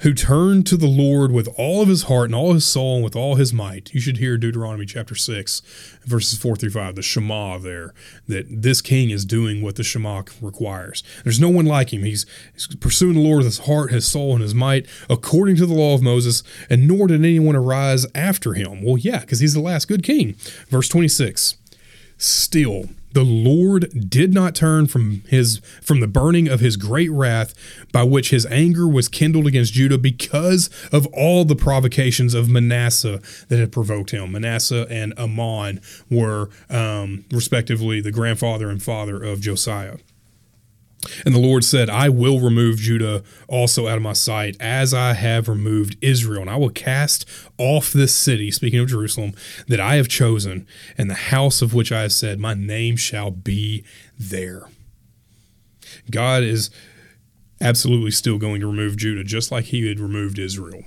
who 0.00 0.14
turned 0.14 0.66
to 0.66 0.76
the 0.76 0.86
Lord 0.86 1.32
with 1.32 1.48
all 1.56 1.82
of 1.82 1.88
his 1.88 2.04
heart 2.04 2.26
and 2.26 2.34
all 2.34 2.54
his 2.54 2.64
soul 2.64 2.96
and 2.96 3.04
with 3.04 3.16
all 3.16 3.34
his 3.34 3.52
might. 3.52 3.92
You 3.92 4.00
should 4.00 4.18
hear 4.18 4.38
Deuteronomy 4.38 4.86
chapter 4.86 5.14
6, 5.14 5.60
verses 6.04 6.38
4 6.38 6.56
through 6.56 6.70
5, 6.70 6.94
the 6.94 7.02
Shema 7.02 7.58
there, 7.58 7.92
that 8.26 8.46
this 8.50 8.80
king 8.80 9.10
is 9.10 9.24
doing 9.24 9.62
what 9.62 9.76
the 9.76 9.82
Shema 9.82 10.22
requires. 10.40 11.02
There's 11.24 11.40
no 11.40 11.48
one 11.48 11.66
like 11.66 11.92
him. 11.92 12.02
He's, 12.02 12.26
he's 12.54 12.66
pursuing 12.76 13.14
the 13.14 13.20
Lord 13.20 13.38
with 13.38 13.46
his 13.46 13.58
heart, 13.60 13.92
his 13.92 14.06
soul, 14.06 14.32
and 14.32 14.42
his 14.42 14.54
might, 14.54 14.86
according 15.10 15.56
to 15.56 15.66
the 15.66 15.74
law 15.74 15.94
of 15.94 16.02
Moses, 16.02 16.42
and 16.70 16.88
nor 16.88 17.06
did 17.06 17.20
anyone 17.20 17.56
arise 17.56 18.06
after 18.14 18.54
him. 18.54 18.82
Well, 18.82 18.96
yeah, 18.96 19.20
because 19.20 19.40
he's 19.40 19.54
the 19.54 19.60
last 19.60 19.88
good 19.88 20.02
king. 20.02 20.34
Verse 20.68 20.88
26 20.88 21.56
Still, 22.18 22.88
the 23.16 23.24
Lord 23.24 24.10
did 24.10 24.34
not 24.34 24.54
turn 24.54 24.86
from 24.86 25.22
his 25.26 25.60
from 25.80 26.00
the 26.00 26.06
burning 26.06 26.48
of 26.48 26.60
his 26.60 26.76
great 26.76 27.10
wrath 27.10 27.54
by 27.90 28.02
which 28.02 28.28
his 28.28 28.44
anger 28.50 28.86
was 28.86 29.08
kindled 29.08 29.46
against 29.46 29.72
Judah 29.72 29.96
because 29.96 30.68
of 30.92 31.06
all 31.14 31.46
the 31.46 31.56
provocations 31.56 32.34
of 32.34 32.50
Manasseh 32.50 33.22
that 33.48 33.58
had 33.58 33.72
provoked 33.72 34.10
him. 34.10 34.32
Manasseh 34.32 34.86
and 34.90 35.14
Amon 35.14 35.80
were 36.10 36.50
um, 36.68 37.24
respectively 37.30 38.02
the 38.02 38.12
grandfather 38.12 38.68
and 38.68 38.82
father 38.82 39.22
of 39.22 39.40
Josiah. 39.40 39.96
And 41.24 41.34
the 41.34 41.40
Lord 41.40 41.64
said, 41.64 41.88
I 41.90 42.08
will 42.08 42.40
remove 42.40 42.78
Judah 42.78 43.22
also 43.48 43.86
out 43.88 43.96
of 43.96 44.02
my 44.02 44.12
sight, 44.12 44.56
as 44.60 44.92
I 44.94 45.14
have 45.14 45.48
removed 45.48 45.96
Israel. 46.00 46.42
And 46.42 46.50
I 46.50 46.56
will 46.56 46.70
cast 46.70 47.26
off 47.58 47.92
this 47.92 48.14
city, 48.14 48.50
speaking 48.50 48.80
of 48.80 48.88
Jerusalem, 48.88 49.34
that 49.68 49.80
I 49.80 49.96
have 49.96 50.08
chosen, 50.08 50.66
and 50.96 51.10
the 51.10 51.14
house 51.14 51.62
of 51.62 51.74
which 51.74 51.92
I 51.92 52.02
have 52.02 52.12
said, 52.12 52.38
My 52.38 52.54
name 52.54 52.96
shall 52.96 53.30
be 53.30 53.84
there. 54.18 54.68
God 56.10 56.42
is 56.42 56.70
absolutely 57.60 58.10
still 58.10 58.38
going 58.38 58.60
to 58.60 58.66
remove 58.66 58.96
Judah, 58.96 59.24
just 59.24 59.50
like 59.50 59.66
he 59.66 59.86
had 59.88 60.00
removed 60.00 60.38
Israel. 60.38 60.82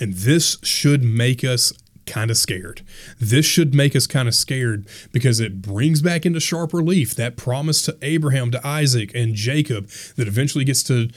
And 0.00 0.14
this 0.14 0.56
should 0.62 1.04
make 1.04 1.44
us 1.44 1.72
kind 2.10 2.30
of 2.30 2.36
scared. 2.36 2.82
This 3.18 3.46
should 3.46 3.74
make 3.74 3.94
us 3.94 4.06
kind 4.06 4.28
of 4.28 4.34
scared 4.34 4.86
because 5.12 5.40
it 5.40 5.62
brings 5.62 6.02
back 6.02 6.26
into 6.26 6.40
sharp 6.40 6.74
relief 6.74 7.14
that 7.14 7.36
promise 7.36 7.80
to 7.82 7.96
Abraham, 8.02 8.50
to 8.50 8.66
Isaac, 8.66 9.12
and 9.14 9.34
Jacob 9.34 9.88
that 10.16 10.28
eventually 10.28 10.64
gets 10.64 10.82
to 10.84 11.08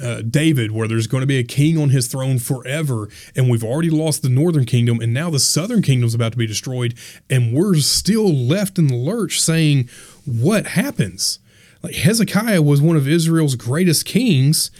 uh, 0.00 0.22
David, 0.22 0.72
where 0.72 0.88
there's 0.88 1.06
going 1.06 1.22
to 1.22 1.26
be 1.26 1.38
a 1.38 1.44
king 1.44 1.78
on 1.78 1.90
his 1.90 2.08
throne 2.08 2.38
forever. 2.38 3.08
And 3.34 3.48
we've 3.48 3.64
already 3.64 3.90
lost 3.90 4.22
the 4.22 4.28
northern 4.28 4.64
kingdom, 4.64 5.00
and 5.00 5.14
now 5.14 5.30
the 5.30 5.38
southern 5.38 5.82
kingdom 5.82 6.06
is 6.06 6.14
about 6.14 6.32
to 6.32 6.38
be 6.38 6.46
destroyed. 6.46 6.94
And 7.28 7.52
we're 7.52 7.76
still 7.76 8.32
left 8.32 8.78
in 8.78 8.88
the 8.88 8.96
lurch 8.96 9.40
saying, 9.40 9.88
What 10.24 10.68
happens? 10.68 11.38
Like 11.82 11.94
Hezekiah 11.94 12.62
was 12.62 12.82
one 12.82 12.96
of 12.96 13.08
Israel's 13.08 13.54
greatest 13.54 14.04
kings, 14.04 14.70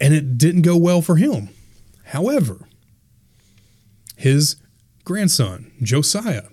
and 0.00 0.14
it 0.14 0.38
didn't 0.38 0.62
go 0.62 0.76
well 0.76 1.02
for 1.02 1.16
him. 1.16 1.48
However, 2.06 2.68
his 4.22 4.54
grandson, 5.04 5.72
Josiah, 5.82 6.44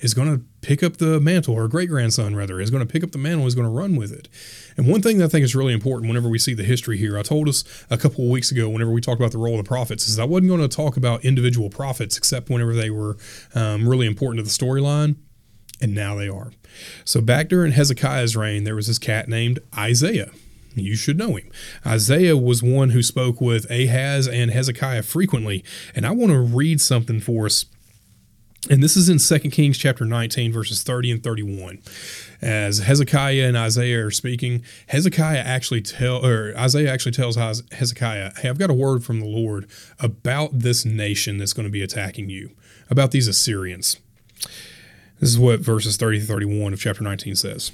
is 0.00 0.12
going 0.12 0.28
to 0.28 0.44
pick 0.60 0.82
up 0.82 0.98
the 0.98 1.18
mantle, 1.18 1.54
or 1.54 1.66
great 1.66 1.88
grandson 1.88 2.36
rather, 2.36 2.60
is 2.60 2.70
going 2.70 2.86
to 2.86 2.92
pick 2.92 3.02
up 3.02 3.12
the 3.12 3.18
mantle, 3.18 3.46
is 3.46 3.54
going 3.54 3.66
to 3.66 3.72
run 3.72 3.96
with 3.96 4.12
it. 4.12 4.28
And 4.76 4.86
one 4.86 5.00
thing 5.00 5.16
that 5.16 5.24
I 5.24 5.28
think 5.28 5.42
is 5.42 5.56
really 5.56 5.72
important 5.72 6.08
whenever 6.08 6.28
we 6.28 6.38
see 6.38 6.52
the 6.52 6.62
history 6.62 6.98
here, 6.98 7.18
I 7.18 7.22
told 7.22 7.48
us 7.48 7.64
a 7.88 7.96
couple 7.96 8.24
of 8.24 8.30
weeks 8.30 8.50
ago, 8.50 8.68
whenever 8.68 8.90
we 8.90 9.00
talked 9.00 9.18
about 9.18 9.32
the 9.32 9.38
role 9.38 9.58
of 9.58 9.64
the 9.64 9.68
prophets, 9.68 10.06
is 10.06 10.18
I 10.18 10.24
wasn't 10.24 10.48
going 10.48 10.60
to 10.60 10.68
talk 10.68 10.98
about 10.98 11.24
individual 11.24 11.70
prophets 11.70 12.18
except 12.18 12.50
whenever 12.50 12.74
they 12.74 12.90
were 12.90 13.16
um, 13.54 13.88
really 13.88 14.06
important 14.06 14.44
to 14.44 14.50
the 14.50 14.64
storyline. 14.64 15.16
And 15.80 15.94
now 15.94 16.16
they 16.16 16.28
are. 16.28 16.52
So 17.06 17.22
back 17.22 17.48
during 17.48 17.72
Hezekiah's 17.72 18.36
reign, 18.36 18.64
there 18.64 18.76
was 18.76 18.88
this 18.88 18.98
cat 18.98 19.26
named 19.26 19.60
Isaiah. 19.74 20.32
You 20.76 20.94
should 20.94 21.16
know 21.16 21.36
him. 21.36 21.50
Isaiah 21.86 22.36
was 22.36 22.62
one 22.62 22.90
who 22.90 23.02
spoke 23.02 23.40
with 23.40 23.70
Ahaz 23.70 24.28
and 24.28 24.50
Hezekiah 24.50 25.02
frequently. 25.02 25.64
And 25.94 26.06
I 26.06 26.10
want 26.10 26.32
to 26.32 26.38
read 26.38 26.80
something 26.80 27.20
for 27.20 27.46
us. 27.46 27.64
And 28.68 28.82
this 28.82 28.96
is 28.96 29.08
in 29.08 29.18
2 29.18 29.50
Kings 29.50 29.78
chapter 29.78 30.04
19, 30.04 30.52
verses 30.52 30.82
30 30.82 31.12
and 31.12 31.22
31. 31.22 31.78
As 32.42 32.80
Hezekiah 32.80 33.46
and 33.46 33.56
Isaiah 33.56 34.06
are 34.06 34.10
speaking, 34.10 34.64
Hezekiah 34.88 35.38
actually 35.38 35.82
tell 35.82 36.24
or 36.24 36.52
Isaiah 36.58 36.92
actually 36.92 37.12
tells 37.12 37.36
Hezekiah, 37.36 38.32
Hey, 38.38 38.48
I've 38.48 38.58
got 38.58 38.70
a 38.70 38.74
word 38.74 39.04
from 39.04 39.20
the 39.20 39.26
Lord 39.26 39.68
about 40.00 40.58
this 40.58 40.84
nation 40.84 41.38
that's 41.38 41.52
going 41.52 41.66
to 41.66 41.72
be 41.72 41.82
attacking 41.82 42.28
you, 42.28 42.50
about 42.90 43.12
these 43.12 43.28
Assyrians. 43.28 43.98
This 45.20 45.30
is 45.30 45.38
what 45.38 45.60
verses 45.60 45.96
30 45.96 46.20
to 46.20 46.26
31 46.26 46.72
of 46.72 46.80
chapter 46.80 47.02
19 47.02 47.36
says. 47.36 47.72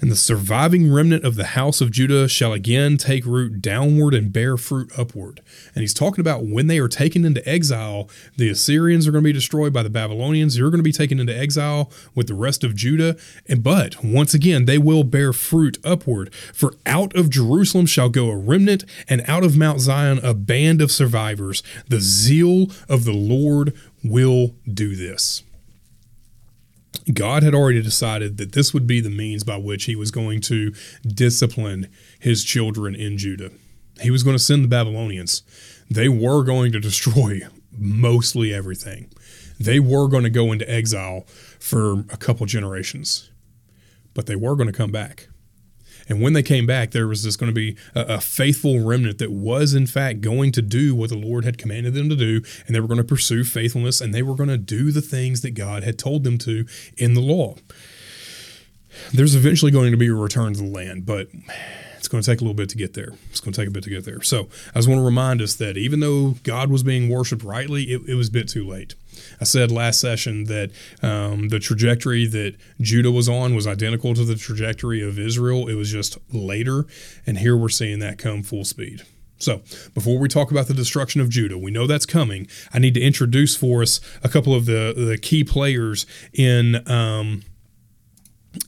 And 0.00 0.10
the 0.10 0.16
surviving 0.16 0.92
remnant 0.92 1.24
of 1.24 1.36
the 1.36 1.44
house 1.44 1.80
of 1.80 1.90
Judah 1.90 2.28
shall 2.28 2.52
again 2.52 2.96
take 2.96 3.24
root 3.24 3.60
downward 3.60 4.14
and 4.14 4.32
bear 4.32 4.56
fruit 4.56 4.90
upward. 4.98 5.40
And 5.74 5.82
he's 5.82 5.94
talking 5.94 6.20
about 6.20 6.44
when 6.44 6.66
they 6.66 6.78
are 6.78 6.88
taken 6.88 7.24
into 7.24 7.46
exile, 7.48 8.08
the 8.36 8.48
Assyrians 8.48 9.06
are 9.06 9.12
going 9.12 9.22
to 9.22 9.28
be 9.28 9.32
destroyed 9.32 9.72
by 9.72 9.82
the 9.82 9.90
Babylonians. 9.90 10.58
You're 10.58 10.70
going 10.70 10.78
to 10.78 10.84
be 10.84 10.92
taken 10.92 11.20
into 11.20 11.36
exile 11.36 11.90
with 12.14 12.26
the 12.26 12.34
rest 12.34 12.64
of 12.64 12.74
Judah. 12.74 13.16
And 13.48 13.62
but 13.62 14.04
once 14.04 14.34
again, 14.34 14.64
they 14.64 14.78
will 14.78 15.04
bear 15.04 15.32
fruit 15.32 15.78
upward. 15.84 16.34
For 16.34 16.74
out 16.86 17.14
of 17.16 17.30
Jerusalem 17.30 17.86
shall 17.86 18.08
go 18.08 18.30
a 18.30 18.36
remnant, 18.36 18.84
and 19.08 19.24
out 19.26 19.44
of 19.44 19.56
Mount 19.56 19.80
Zion 19.80 20.18
a 20.22 20.34
band 20.34 20.80
of 20.80 20.90
survivors. 20.90 21.62
The 21.88 22.00
zeal 22.00 22.68
of 22.88 23.04
the 23.04 23.12
Lord 23.12 23.74
will 24.02 24.54
do 24.72 24.94
this. 24.96 25.42
God 27.12 27.42
had 27.42 27.54
already 27.54 27.82
decided 27.82 28.36
that 28.38 28.52
this 28.52 28.72
would 28.72 28.86
be 28.86 29.00
the 29.00 29.10
means 29.10 29.44
by 29.44 29.56
which 29.56 29.84
he 29.84 29.96
was 29.96 30.10
going 30.10 30.40
to 30.42 30.72
discipline 31.06 31.88
his 32.18 32.44
children 32.44 32.94
in 32.94 33.18
Judah. 33.18 33.50
He 34.00 34.10
was 34.10 34.22
going 34.22 34.36
to 34.36 34.42
send 34.42 34.64
the 34.64 34.68
Babylonians. 34.68 35.42
They 35.90 36.08
were 36.08 36.42
going 36.42 36.72
to 36.72 36.80
destroy 36.80 37.42
mostly 37.76 38.52
everything. 38.52 39.12
They 39.58 39.80
were 39.80 40.08
going 40.08 40.24
to 40.24 40.30
go 40.30 40.52
into 40.52 40.70
exile 40.70 41.24
for 41.58 42.00
a 42.10 42.16
couple 42.16 42.46
generations, 42.46 43.30
but 44.12 44.26
they 44.26 44.36
were 44.36 44.56
going 44.56 44.66
to 44.66 44.76
come 44.76 44.90
back. 44.90 45.28
And 46.08 46.20
when 46.20 46.32
they 46.32 46.42
came 46.42 46.66
back, 46.66 46.90
there 46.90 47.06
was 47.06 47.22
this 47.22 47.36
going 47.36 47.50
to 47.50 47.54
be 47.54 47.76
a, 47.94 48.16
a, 48.16 48.20
faithful 48.20 48.80
remnant 48.80 49.18
that 49.18 49.32
was, 49.32 49.74
in 49.74 49.86
fact, 49.86 50.20
going 50.20 50.52
to 50.52 50.62
do 50.62 50.94
what 50.94 51.10
the 51.10 51.16
Lord 51.16 51.44
had 51.44 51.58
commanded 51.58 51.94
them 51.94 52.08
to 52.08 52.16
do. 52.16 52.42
And 52.66 52.74
they 52.74 52.80
were 52.80 52.88
going 52.88 52.98
to 52.98 53.04
pursue 53.04 53.44
faithfulness 53.44 54.00
and 54.00 54.12
they 54.12 54.22
were 54.22 54.34
going 54.34 54.48
to 54.48 54.58
do 54.58 54.90
the 54.90 55.00
things 55.00 55.40
that 55.42 55.52
God 55.52 55.82
had 55.82 55.98
told 55.98 56.24
them 56.24 56.38
to 56.38 56.66
in 56.96 57.14
the 57.14 57.20
law. 57.20 57.56
There's 59.12 59.34
eventually 59.34 59.72
going 59.72 59.90
to 59.90 59.96
be 59.96 60.08
a 60.08 60.14
return 60.14 60.54
to 60.54 60.60
the 60.60 60.68
land, 60.68 61.04
but 61.04 61.28
it's 61.98 62.08
going 62.08 62.22
to 62.22 62.30
take 62.30 62.40
a 62.40 62.44
little 62.44 62.54
bit 62.54 62.68
to 62.68 62.76
get 62.76 62.94
there. 62.94 63.12
It's 63.30 63.40
going 63.40 63.52
to 63.52 63.60
take 63.60 63.68
a 63.68 63.72
bit 63.72 63.82
to 63.84 63.90
get 63.90 64.04
there. 64.04 64.22
So 64.22 64.48
I 64.74 64.78
just 64.78 64.88
want 64.88 65.00
to 65.00 65.04
remind 65.04 65.42
us 65.42 65.54
that 65.54 65.76
even 65.76 66.00
though 66.00 66.36
God 66.42 66.70
was 66.70 66.82
being 66.82 67.08
worshiped 67.08 67.42
rightly, 67.42 67.84
it, 67.84 68.02
it 68.06 68.14
was 68.14 68.28
a 68.28 68.32
bit 68.32 68.48
too 68.48 68.66
late. 68.66 68.94
I 69.40 69.44
said 69.44 69.70
last 69.70 70.00
session 70.00 70.44
that 70.44 70.70
um, 71.02 71.48
the 71.48 71.58
trajectory 71.58 72.26
that 72.26 72.56
Judah 72.80 73.10
was 73.10 73.28
on 73.28 73.54
was 73.54 73.66
identical 73.66 74.14
to 74.14 74.24
the 74.24 74.36
trajectory 74.36 75.02
of 75.02 75.18
Israel. 75.18 75.68
It 75.68 75.74
was 75.74 75.90
just 75.90 76.18
later, 76.32 76.86
and 77.26 77.38
here 77.38 77.56
we're 77.56 77.68
seeing 77.68 77.98
that 78.00 78.18
come 78.18 78.42
full 78.42 78.64
speed. 78.64 79.02
So, 79.38 79.62
before 79.94 80.18
we 80.18 80.28
talk 80.28 80.50
about 80.50 80.68
the 80.68 80.74
destruction 80.74 81.20
of 81.20 81.28
Judah, 81.28 81.58
we 81.58 81.70
know 81.70 81.86
that's 81.86 82.06
coming. 82.06 82.46
I 82.72 82.78
need 82.78 82.94
to 82.94 83.00
introduce 83.00 83.56
for 83.56 83.82
us 83.82 84.00
a 84.22 84.28
couple 84.28 84.54
of 84.54 84.64
the, 84.66 84.94
the 84.96 85.18
key 85.18 85.44
players 85.44 86.06
in 86.32 86.88
um, 86.90 87.42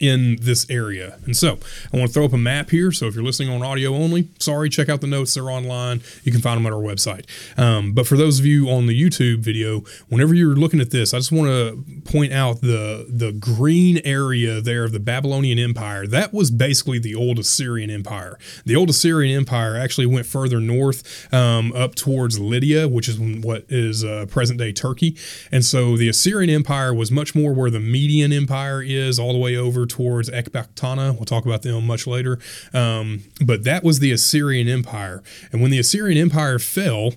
in 0.01 0.37
this 0.41 0.69
area. 0.71 1.19
And 1.25 1.37
so 1.37 1.59
I 1.93 1.97
want 1.97 2.09
to 2.11 2.15
throw 2.15 2.25
up 2.25 2.33
a 2.33 2.39
map 2.39 2.71
here. 2.71 2.93
So 2.93 3.07
if 3.07 3.15
you're 3.15 3.25
listening 3.25 3.51
on 3.51 3.63
audio 3.63 3.95
only, 3.95 4.29
sorry, 4.39 4.69
check 4.69 4.89
out 4.89 5.01
the 5.01 5.07
notes. 5.07 5.35
They're 5.35 5.51
online. 5.51 6.03
You 6.25 6.33
can 6.33 6.41
find 6.41 6.59
them 6.59 6.67
at 6.67 6.73
our 6.73 6.83
website. 6.83 7.27
Um, 7.59 7.93
but 7.93 8.07
for 8.07 8.17
those 8.17 8.39
of 8.39 8.47
you 8.47 8.69
on 8.69 8.87
the 8.87 9.01
YouTube 9.01 9.39
video, 9.39 9.81
whenever 10.09 10.35
you're 10.35 10.57
looking 10.57 10.81
at 10.81 10.91
this, 10.91 11.15
I 11.15 11.19
just 11.19 11.33
want 11.33 11.49
to 11.49 11.85
point 12.05 12.33
out 12.33 12.61
the, 12.61 13.07
the 13.09 13.33
green 13.33 14.01
area 14.05 14.61
there 14.61 14.85
of 14.85 14.93
the 14.93 15.01
Babylonian 15.01 15.59
Empire. 15.59 16.07
That 16.07 16.33
was 16.33 16.51
basically 16.51 16.99
the 16.99 17.15
old 17.15 17.39
Assyrian 17.39 17.91
Empire. 17.91 18.39
The 18.65 18.77
old 18.77 18.91
Assyrian 18.91 19.37
Empire 19.37 19.77
actually 19.77 20.07
went 20.07 20.27
further 20.27 20.61
north 20.61 21.33
um, 21.33 21.73
up 21.73 21.95
towards 21.95 22.39
Lydia, 22.39 22.89
which 22.89 23.09
is 23.09 23.19
what 23.19 23.65
is 23.69 24.05
uh, 24.05 24.27
present 24.29 24.59
day 24.59 24.73
Turkey. 24.73 25.17
And 25.51 25.65
so 25.65 25.97
the 25.97 26.09
Assyrian 26.09 26.51
Empire 26.51 26.93
was 26.93 27.11
much 27.11 27.35
more 27.35 27.53
where 27.53 27.71
the 27.71 27.81
Median 27.81 28.33
Empire 28.33 28.83
is, 28.83 29.19
all 29.19 29.33
the 29.33 29.39
way 29.39 29.57
over 29.57 29.86
towards 29.87 30.31
Ecbatana. 30.31 31.15
We'll 31.15 31.25
talk 31.25 31.45
about 31.45 31.63
them 31.63 31.87
much 31.87 32.07
later. 32.07 32.39
Um, 32.73 33.25
but 33.45 33.65
that 33.65 33.85
was 33.85 33.99
the 33.99 34.13
Assyrian 34.13 34.69
Empire. 34.69 35.23
And 35.53 35.63
when 35.63 35.71
the 35.71 35.79
Assyrian 35.79 36.19
Empire 36.19 36.59
fell, 36.59 37.15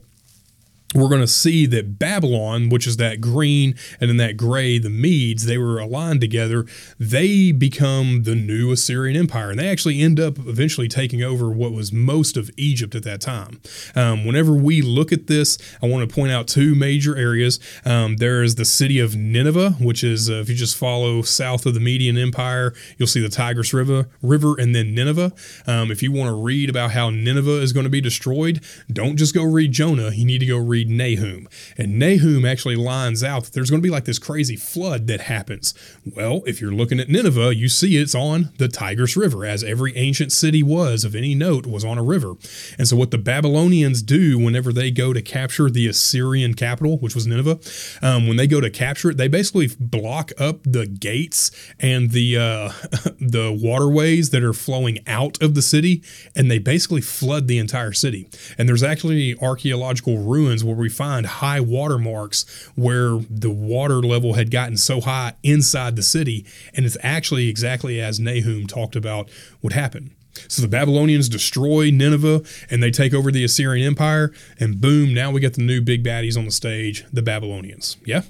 we're 0.96 1.10
going 1.10 1.22
to 1.22 1.28
see 1.28 1.68
that 1.68 2.00
Babylon, 2.00 2.70
which 2.70 2.88
is 2.88 2.98
that 2.98 3.22
green 3.22 3.76
and 4.02 4.10
then 4.10 4.18
that 4.18 4.38
gray, 4.38 4.80
the 4.80 4.90
Medes, 4.90 5.46
they 5.46 5.58
were 5.58 5.78
aligned 5.78 6.20
together. 6.20 6.66
They 7.00 7.52
become 7.52 8.24
the 8.24 8.34
new 8.34 8.72
Assyrian 8.72 9.16
Empire, 9.16 9.52
and 9.52 9.60
they 9.60 9.70
actually 9.70 10.02
end 10.02 10.20
up 10.20 10.40
eventually 10.40 10.88
taking 10.88 11.22
over 11.22 11.52
what 11.52 11.74
was 11.74 11.94
most 11.94 12.38
of 12.38 12.50
Egypt 12.58 12.96
at 12.96 13.04
that 13.04 13.22
time. 13.22 13.62
Um, 13.96 14.26
whenever 14.26 14.54
we 14.54 14.82
look 14.82 15.12
at 15.12 15.28
this, 15.28 15.60
I 15.82 15.86
want 15.86 16.10
to 16.10 16.14
point 16.14 16.32
out 16.32 16.48
two 16.48 16.74
major 16.74 17.16
areas. 17.16 17.60
Um, 17.86 18.18
there 18.18 18.42
is 18.42 18.56
the 18.56 18.66
city 18.66 19.00
of 19.00 19.16
Nineveh, 19.16 19.72
which 19.80 20.04
is 20.04 20.28
uh, 20.28 20.34
if 20.36 20.50
you 20.50 20.56
just 20.56 20.76
follow 20.76 21.22
south 21.22 21.68
of 21.68 21.76
the 21.76 21.80
Median 21.80 22.18
Empire, 22.18 22.74
you'll 22.98 23.08
see 23.08 23.22
the 23.22 23.30
Tigris 23.30 23.74
River, 23.74 24.10
River, 24.24 24.60
and 24.60 24.74
then 24.74 24.96
Nineveh. 24.96 25.34
Um, 25.68 25.92
if 25.92 26.02
you 26.02 26.12
want 26.12 26.30
to 26.30 26.34
read 26.34 26.68
about 26.68 26.92
how 26.92 27.12
Nineveh 27.12 27.62
is 27.62 27.74
going 27.74 27.84
to 27.84 27.92
be 27.92 28.02
destroyed, 28.02 28.64
don't 28.92 29.18
just 29.18 29.36
go 29.36 29.44
read 29.44 29.72
Jonah. 29.72 30.10
You 30.10 30.26
need 30.26 30.40
to 30.40 30.48
go 30.48 30.58
read 30.58 30.79
read 30.80 30.90
Nahum. 30.90 31.48
And 31.78 32.00
Nahum 32.00 32.46
actually 32.46 32.76
lines 32.76 33.24
out 33.24 33.46
that 33.46 33.54
there's 33.54 33.70
going 33.70 33.82
to 33.82 33.86
be 33.86 33.92
like 33.92 34.06
this 34.06 34.20
crazy 34.20 34.56
flood 34.56 35.08
that 35.08 35.22
happens. 35.22 35.74
Well, 36.06 36.42
if 36.46 36.62
you're 36.62 36.72
looking 36.72 37.00
at 37.00 37.10
Nineveh, 37.10 37.56
you 37.56 37.70
see 37.70 37.98
it's 37.98 38.16
on 38.16 38.52
the 38.58 38.68
Tigris 38.68 39.18
River, 39.18 39.46
as 39.46 39.64
every 39.64 39.96
ancient 39.98 40.32
city 40.32 40.64
was 40.64 41.04
of 41.04 41.16
any 41.16 41.36
note 41.36 41.66
was 41.66 41.84
on 41.84 41.98
a 41.98 42.04
river. 42.04 42.36
And 42.78 42.88
so 42.88 42.96
what 42.96 43.12
the 43.12 43.18
Babylonians 43.18 44.02
do 44.02 44.38
whenever 44.38 44.72
they 44.72 44.92
go 44.92 45.14
to 45.14 45.22
capture 45.22 45.70
the 45.70 45.88
Assyrian 45.88 46.54
capital, 46.54 46.98
which 46.98 47.16
was 47.16 47.28
Nineveh, 47.28 47.60
um, 48.02 48.28
when 48.28 48.38
they 48.38 48.48
go 48.48 48.62
to 48.62 48.70
capture 48.70 49.12
it, 49.12 49.18
they 49.18 49.28
basically 49.28 49.70
block 49.80 50.32
up 50.38 50.64
the 50.64 50.86
gates 50.86 51.52
and 51.80 52.12
the 52.12 52.38
uh, 52.38 52.72
the 53.20 53.58
waterways 53.62 54.30
that 54.30 54.44
are 54.44 54.54
flowing 54.54 55.00
out 55.08 55.42
of 55.42 55.56
the 55.56 55.62
city, 55.62 56.04
and 56.36 56.50
they 56.50 56.60
basically 56.60 57.02
flood 57.02 57.48
the 57.48 57.58
entire 57.58 57.94
city. 57.94 58.30
And 58.58 58.68
there's 58.68 58.84
actually 58.84 59.36
archaeological 59.42 60.18
ruins 60.18 60.64
where 60.70 60.78
we 60.78 60.90
find 60.90 61.26
high 61.26 61.60
water 61.60 61.98
marks 61.98 62.46
where 62.76 63.20
the 63.30 63.50
water 63.50 64.02
level 64.02 64.34
had 64.34 64.52
gotten 64.52 64.78
so 64.78 65.02
high 65.02 65.34
inside 65.44 65.96
the 65.96 66.04
city. 66.04 66.46
And 66.74 66.86
it's 66.86 66.98
actually 67.02 67.50
exactly 67.50 68.00
as 68.00 68.20
Nahum 68.20 68.68
talked 68.68 68.96
about 68.96 69.30
would 69.62 69.74
happen. 69.74 70.16
So 70.48 70.62
the 70.62 70.68
Babylonians 70.68 71.28
destroy 71.28 71.90
Nineveh 71.92 72.44
and 72.70 72.82
they 72.82 72.92
take 72.92 73.14
over 73.14 73.32
the 73.32 73.44
Assyrian 73.44 73.86
Empire. 73.86 74.32
And 74.60 74.80
boom, 74.80 75.14
now 75.14 75.32
we 75.32 75.42
get 75.42 75.56
the 75.56 75.62
new 75.62 75.82
big 75.82 76.04
baddies 76.04 76.38
on 76.38 76.46
the 76.46 76.52
stage, 76.52 77.06
the 77.12 77.22
Babylonians. 77.22 77.98
Yeah? 78.06 78.22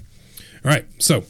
All 0.64 0.70
right. 0.70 0.86
So 0.98 1.24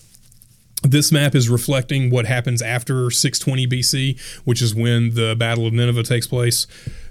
this 0.82 1.12
map 1.12 1.34
is 1.34 1.48
reflecting 1.48 2.10
what 2.10 2.26
happens 2.26 2.62
after 2.62 3.10
620 3.10 3.66
BC, 3.66 4.44
which 4.44 4.62
is 4.62 4.74
when 4.74 5.14
the 5.14 5.36
Battle 5.36 5.66
of 5.66 5.72
Nineveh 5.72 6.04
takes 6.04 6.26
place. 6.26 6.66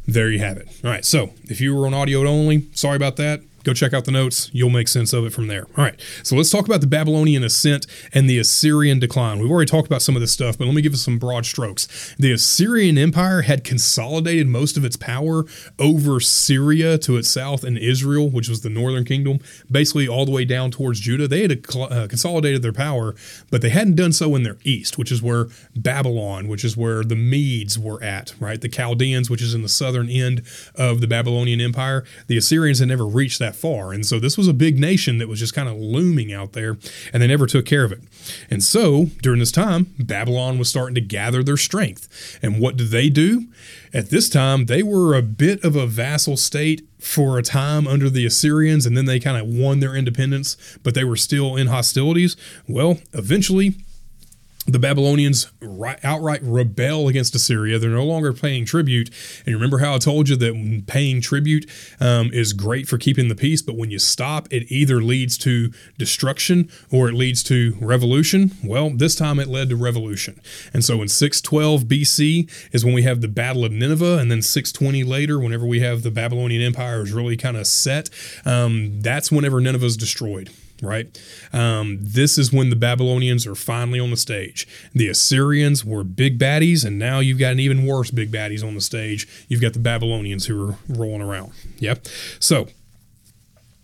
There 0.08 0.32
you 0.32 0.40
have 0.40 0.58
it. 0.58 0.68
All 0.84 0.90
right. 0.90 1.06
So 1.06 1.34
if 1.44 1.62
you 1.62 1.76
were 1.76 1.86
on 1.86 1.94
audio 1.94 2.26
only, 2.26 2.68
sorry 2.74 2.96
about 2.96 3.18
that. 3.18 3.42
Go 3.64 3.74
check 3.74 3.94
out 3.94 4.06
the 4.06 4.12
notes. 4.12 4.50
You'll 4.54 4.70
make 4.70 4.88
sense 4.88 5.14
of 5.14 5.26
it 5.26 5.34
from 5.34 5.48
there. 5.48 5.68
All 5.78 5.84
right. 5.84 6.00
So 6.24 6.36
let's 6.36 6.50
talk 6.50 6.66
about 6.66 6.82
the 6.82 6.88
Babylonian 6.88 7.44
ascent 7.44 7.86
and 8.14 8.30
the 8.30 8.40
Assyrian 8.40 9.00
decline. 9.00 9.40
We've 9.40 9.52
already 9.52 9.70
talked 9.70 9.88
about 9.88 10.02
some 10.02 10.16
of 10.16 10.22
this 10.22 10.32
stuff, 10.32 10.58
but 10.58 10.66
let 10.66 10.74
me 10.74 10.82
give 10.82 10.94
us 10.94 11.02
some 11.02 11.20
broad 11.20 11.46
strokes. 11.46 12.16
The 12.18 12.32
Assyrian 12.32 12.98
Empire 12.98 13.42
had 13.42 13.64
consolidated 13.64 14.48
most 14.48 14.78
of 14.78 14.86
its 14.86 14.96
power 14.96 15.46
over 15.78 16.20
Syria 16.20 16.98
to 17.00 17.18
its 17.18 17.30
south 17.30 17.64
and 17.64 17.78
Israel, 17.78 18.30
which 18.30 18.50
was 18.50 18.62
the 18.62 18.70
northern 18.70 19.04
kingdom, 19.04 19.40
basically 19.70 20.08
all 20.08 20.26
the 20.26 20.32
way 20.32 20.46
down 20.46 20.72
towards 20.72 21.00
Judah. 21.00 21.28
They 21.28 21.42
had 21.42 21.66
uh, 21.76 22.08
consolidated 22.08 22.62
their 22.62 22.74
power, 22.74 23.16
but 23.52 23.62
they 23.62 23.70
hadn't 23.70 23.96
done 23.96 24.14
so 24.14 24.36
in 24.36 24.44
their 24.44 24.58
east, 24.64 24.98
which 24.98 25.12
is 25.12 25.22
where 25.22 25.48
Babylon, 25.76 26.48
which 26.48 26.64
is 26.64 26.78
where 26.78 27.04
the 27.04 27.16
Medes 27.16 27.78
were 27.78 28.02
at, 28.04 28.34
right? 28.40 28.60
The 28.60 28.70
Chaldeans, 28.70 29.30
which 29.30 29.42
is 29.42 29.54
in 29.54 29.62
the 29.62 29.70
southern 29.70 30.10
end 30.10 30.44
of 30.76 31.02
the 31.02 31.08
Babylonian 31.08 31.62
Empire. 31.62 32.04
The 32.28 32.38
Assyrians 32.38 32.80
had 32.80 32.88
never 32.88 33.06
reached 33.06 33.40
that 33.40 33.49
that 33.50 33.56
far. 33.56 33.92
And 33.92 34.06
so 34.06 34.20
this 34.20 34.38
was 34.38 34.48
a 34.48 34.54
big 34.54 34.80
nation 34.80 35.18
that 35.18 35.28
was 35.28 35.40
just 35.40 35.56
kind 35.56 35.68
of 35.68 35.78
looming 35.78 36.32
out 36.32 36.54
there, 36.54 36.78
and 37.12 37.22
they 37.22 37.28
never 37.28 37.48
took 37.48 37.66
care 37.66 37.84
of 37.84 37.92
it. 37.92 38.02
And 38.50 38.64
so 38.64 39.06
during 39.22 39.40
this 39.40 39.52
time, 39.52 39.94
Babylon 39.98 40.60
was 40.60 40.70
starting 40.70 40.96
to 40.96 41.02
gather 41.02 41.44
their 41.44 41.58
strength. 41.58 42.38
And 42.42 42.60
what 42.60 42.78
did 42.78 42.90
they 42.90 43.10
do? 43.10 43.48
At 43.94 44.10
this 44.10 44.30
time, 44.30 44.66
they 44.66 44.84
were 44.84 45.16
a 45.16 45.24
bit 45.24 45.64
of 45.64 45.76
a 45.76 45.88
vassal 45.88 46.38
state 46.38 46.88
for 47.00 47.40
a 47.40 47.44
time 47.44 47.88
under 47.88 48.10
the 48.10 48.26
Assyrians, 48.26 48.86
and 48.86 48.96
then 48.96 49.06
they 49.06 49.20
kind 49.20 49.38
of 49.38 49.48
won 49.48 49.80
their 49.80 49.96
independence, 49.96 50.58
but 50.84 50.94
they 50.94 51.04
were 51.04 51.16
still 51.16 51.56
in 51.56 51.68
hostilities. 51.68 52.36
Well, 52.68 53.00
eventually, 53.14 53.76
the 54.72 54.80
Babylonians 54.80 55.52
outright 56.04 56.42
rebel 56.44 57.08
against 57.08 57.36
Assyria. 57.36 57.80
They're 57.80 57.90
no 57.90 58.06
longer 58.06 58.34
paying 58.34 58.66
tribute. 58.66 59.10
And 59.46 59.56
remember 59.56 59.80
how 59.80 59.96
I 59.96 59.98
told 59.98 60.30
you 60.30 60.36
that 60.36 60.84
paying 60.88 61.22
tribute 61.22 61.70
um, 62.00 62.32
is 62.34 62.54
great 62.54 62.88
for 62.88 62.98
keeping 62.98 63.28
the 63.28 63.36
peace, 63.36 63.62
but 63.62 63.76
when 63.76 63.92
you 63.92 64.00
stop, 64.00 64.48
it 64.52 64.72
either 64.72 65.02
leads 65.02 65.38
to 65.40 65.72
destruction 65.98 66.70
or 66.92 67.10
it 67.10 67.14
leads 67.14 67.44
to 67.44 67.78
revolution. 67.82 68.52
Well, 68.64 68.90
this 68.92 69.16
time 69.16 69.40
it 69.40 69.48
led 69.48 69.70
to 69.70 69.76
revolution. 69.76 70.42
And 70.74 70.84
so 70.84 71.02
in 71.02 71.08
612 71.08 71.84
BC 71.84 72.70
is 72.74 72.86
when 72.86 72.94
we 72.94 73.04
have 73.04 73.22
the 73.22 73.28
Battle 73.28 73.66
of 73.66 73.72
Nineveh, 73.72 74.18
and 74.18 74.32
then 74.32 74.42
620 74.42 75.04
later, 75.04 75.40
whenever 75.40 75.66
we 75.66 75.80
have 75.80 76.04
the 76.04 76.12
Babylonian 76.12 76.62
Empire 76.62 77.02
is 77.02 77.12
really 77.12 77.38
kind 77.38 77.58
of 77.58 77.68
set, 77.68 78.10
um, 78.46 79.02
that's 79.02 79.32
whenever 79.32 79.60
Nineveh 79.62 79.86
is 79.86 79.98
destroyed 79.98 80.50
right? 80.82 81.20
Um, 81.54 81.98
this 82.02 82.38
is 82.38 82.52
when 82.52 82.70
the 82.70 82.76
Babylonians 82.76 83.46
are 83.46 83.56
finally 83.56 84.00
on 84.00 84.10
the 84.10 84.18
stage. 84.18 84.68
The 84.94 85.08
Assyrians 85.08 85.84
were 85.84 86.04
big 86.04 86.40
baddies, 86.40 86.86
and 86.86 86.98
now 86.98 87.20
you've 87.20 87.40
got 87.40 87.54
an 87.54 87.60
even 87.60 87.86
worse 87.86 88.12
big 88.12 88.32
baddies 88.32 88.66
on 88.66 88.76
the 88.76 88.82
stage. 88.82 89.28
You've 89.48 89.62
got 89.62 89.74
the 89.74 89.80
Babylonians 89.80 90.46
who 90.46 90.70
are 90.70 90.76
rolling 90.88 91.22
around. 91.22 91.54
Yep. 91.80 92.08
So 92.40 92.68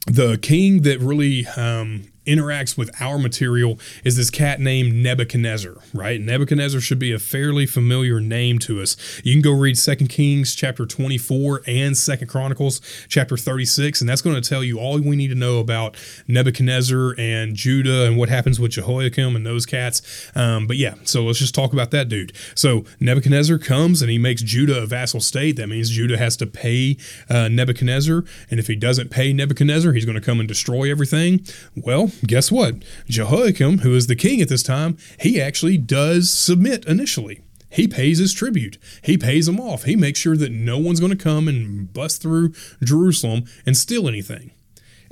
the 0.08 0.38
king 0.38 0.84
that 0.84 1.00
really 1.00 1.46
um, 1.58 2.12
interacts 2.26 2.78
with 2.78 2.90
our 3.02 3.18
material 3.18 3.80
is 4.04 4.18
this 4.18 4.30
cat 4.30 4.60
named 4.60 4.94
Nebuchadnezzar, 4.94 5.76
right? 5.94 6.20
Nebuchadnezzar 6.20 6.82
should 6.82 7.00
be 7.00 7.12
a 7.12 7.20
fairly 7.20 7.66
familiar 7.66 8.20
name 8.20 8.60
to 8.60 8.82
us. 8.82 8.98
You 9.24 9.34
can 9.34 9.42
go 9.42 9.52
read 9.52 9.78
Second 9.78 10.08
Kings 10.08 10.56
chapter 10.56 10.86
24 10.86 11.62
and 11.68 11.98
Second 11.98 12.28
Chronicles 12.28 12.82
chapter 13.08 13.38
36, 13.38 14.02
and 14.02 14.10
that's 14.10 14.22
going 14.22 14.40
to 14.40 14.48
tell 14.48 14.64
you 14.64 14.80
all 14.80 15.00
we 15.00 15.16
need 15.16 15.30
to 15.30 15.36
know 15.36 15.60
about 15.60 15.98
Nebuchadnezzar 16.28 17.16
and 17.18 17.56
Judah 17.56 18.06
and 18.06 18.18
what 18.18 18.30
happens 18.30 18.60
with 18.60 18.72
Jehoiakim 18.72 19.36
and 19.36 19.46
those 19.46 19.66
cats. 19.66 20.32
Um, 20.36 20.68
but 20.68 20.78
yeah, 20.78 20.96
so 21.04 21.24
let's 21.24 21.40
just 21.40 21.56
talk 21.56 21.74
about 21.74 21.92
that 21.92 22.10
dude. 22.10 22.34
So 22.56 22.86
Nebuchadnezzar 23.00 23.58
comes 23.58 24.02
and 24.02 24.10
he 24.10 24.18
makes 24.18 24.42
Judah 24.42 24.82
a 24.82 24.86
vassal 24.86 25.20
state. 25.20 25.58
That 25.58 25.68
means 25.68 25.90
Judah 25.90 26.18
has 26.18 26.38
to 26.38 26.48
pay 26.48 26.98
uh, 27.30 27.48
Nebuchadnezzar, 27.48 28.24
and 28.50 28.60
if 28.60 28.68
he 28.68 28.76
doesn't 28.76 29.12
pay 29.12 29.34
Nebuchadnezzar, 29.34 29.94
he's 29.94 30.06
going 30.06 30.16
to 30.16 30.22
come 30.22 30.40
and 30.40 30.48
destroy 30.48 30.90
everything. 30.90 31.46
Well, 31.76 32.12
guess 32.26 32.52
what? 32.52 32.84
Jehoiakim, 33.08 33.80
who 33.80 33.96
is 33.96 34.08
the 34.08 34.16
king 34.16 34.42
at 34.42 34.50
this 34.50 34.64
time, 34.64 34.98
he 35.20 35.42
actually 35.42 35.78
does 35.78 36.30
submit 36.30 36.86
initially. 36.86 37.42
He 37.70 37.88
pays 37.88 38.20
his 38.20 38.34
tribute. 38.34 38.78
He 39.02 39.18
pays 39.18 39.48
them 39.48 39.60
off. 39.60 39.84
He 39.84 39.96
makes 39.98 40.20
sure 40.20 40.38
that 40.38 40.52
no 40.52 40.78
one's 40.78 41.02
going 41.02 41.16
to 41.16 41.22
come 41.22 41.48
and 41.48 41.92
bust 41.92 42.22
through 42.22 42.54
Jerusalem 42.82 43.44
and 43.66 43.76
steal 43.76 44.08
anything. 44.08 44.52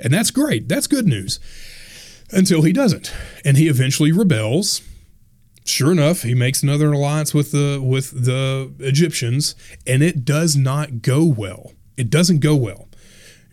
And 0.00 0.12
that's 0.12 0.30
great. 0.30 0.66
That's 0.68 0.86
good 0.86 1.06
news. 1.06 1.40
Until 2.32 2.62
he 2.62 2.72
doesn't. 2.72 3.12
And 3.44 3.58
he 3.58 3.68
eventually 3.68 4.12
rebels. 4.12 4.80
Sure 5.66 5.92
enough, 5.92 6.22
he 6.22 6.34
makes 6.34 6.62
another 6.62 6.92
alliance 6.92 7.32
with 7.32 7.52
the 7.52 7.80
with 7.82 8.24
the 8.24 8.72
Egyptians, 8.80 9.54
and 9.86 10.02
it 10.02 10.24
does 10.24 10.56
not 10.56 11.00
go 11.00 11.24
well. 11.24 11.72
It 11.96 12.10
doesn't 12.10 12.40
go 12.40 12.54
well. 12.54 12.88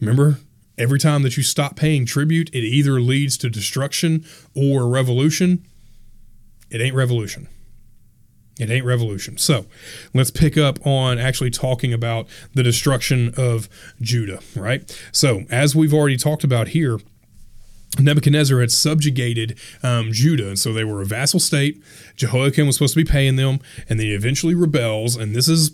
Remember, 0.01 0.39
Every 0.77 0.99
time 0.99 1.23
that 1.23 1.38
you 1.38 1.43
stop 1.43 1.75
paying 1.75 2.05
tribute, 2.05 2.49
it 2.49 2.63
either 2.63 2.99
leads 2.99 3.38
to 3.39 3.49
destruction 3.49 4.25
or 4.55 4.88
revolution. 4.88 5.65
It 6.69 6.81
ain't 6.81 6.95
revolution. 6.95 7.47
It 8.60 8.69
ain't 8.69 8.86
revolution. 8.86 9.38
So 9.38 9.65
let's 10.13 10.31
pick 10.31 10.57
up 10.57 10.86
on 10.86 11.17
actually 11.17 11.51
talking 11.51 11.93
about 11.93 12.27
the 12.53 12.63
destruction 12.63 13.34
of 13.38 13.67
Judah, 14.01 14.39
right? 14.55 15.10
So, 15.12 15.43
as 15.49 15.75
we've 15.75 15.93
already 15.93 16.17
talked 16.17 16.43
about 16.43 16.69
here, 16.69 16.99
Nebuchadnezzar 17.99 18.60
had 18.60 18.71
subjugated 18.71 19.57
um, 19.84 20.12
Judah, 20.12 20.47
and 20.47 20.60
so 20.60 20.71
they 20.71 20.84
were 20.84 21.01
a 21.01 21.05
vassal 21.05 21.39
state. 21.39 21.84
Jehoiakim 22.15 22.67
was 22.67 22.75
supposed 22.75 22.93
to 22.93 23.03
be 23.03 23.10
paying 23.10 23.36
them, 23.36 23.60
and 23.89 23.99
then 23.99 24.07
he 24.07 24.13
eventually 24.13 24.55
rebels. 24.55 25.15
And 25.15 25.36
this 25.36 25.49
is 25.49 25.71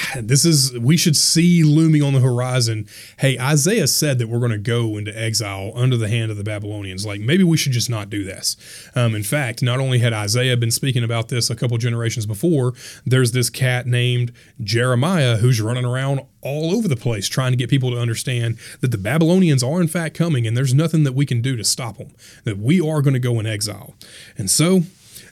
this 0.16 0.44
is 0.44 0.76
we 0.78 0.96
should 0.96 1.16
see 1.16 1.62
looming 1.62 2.02
on 2.02 2.12
the 2.12 2.20
horizon. 2.20 2.86
Hey 3.18 3.38
isaiah 3.38 3.86
said 3.86 4.18
that 4.18 4.28
we're 4.28 4.38
going 4.38 4.52
to 4.52 4.58
go 4.58 4.96
into 4.96 5.16
exile 5.18 5.72
under 5.74 5.96
the 5.96 6.08
hand 6.08 6.30
of 6.30 6.36
the 6.36 6.44
babylonians. 6.44 7.06
Like 7.06 7.20
maybe 7.20 7.44
we 7.44 7.56
should 7.56 7.72
just 7.72 7.90
not 7.90 8.10
do 8.10 8.24
this. 8.24 8.56
Um, 8.94 9.14
in 9.14 9.22
fact 9.22 9.62
not 9.62 9.80
only 9.80 9.98
had 9.98 10.12
isaiah 10.12 10.56
been 10.56 10.70
speaking 10.70 11.04
about 11.04 11.28
this 11.28 11.50
a 11.50 11.56
couple 11.56 11.76
generations 11.78 12.26
before 12.26 12.74
there's 13.06 13.32
this 13.32 13.50
cat 13.50 13.86
named 13.86 14.32
jeremiah 14.62 15.36
who's 15.36 15.60
running 15.60 15.84
around 15.84 16.20
all 16.40 16.74
over 16.74 16.88
the 16.88 16.96
place 16.96 17.28
trying 17.28 17.52
to 17.52 17.56
get 17.56 17.70
people 17.70 17.90
to 17.90 17.98
understand 17.98 18.58
that 18.80 18.90
the 18.90 18.98
babylonians 18.98 19.62
are 19.62 19.80
in 19.80 19.88
fact 19.88 20.16
coming 20.16 20.46
and 20.46 20.56
there's 20.56 20.74
nothing 20.74 21.04
that 21.04 21.12
we 21.12 21.26
can 21.26 21.40
do 21.40 21.56
to 21.56 21.64
stop 21.64 21.98
them 21.98 22.12
that 22.44 22.58
we 22.58 22.80
are 22.80 23.02
going 23.02 23.14
to 23.14 23.20
go 23.20 23.38
in 23.38 23.46
exile. 23.46 23.94
And 24.36 24.50
so 24.50 24.82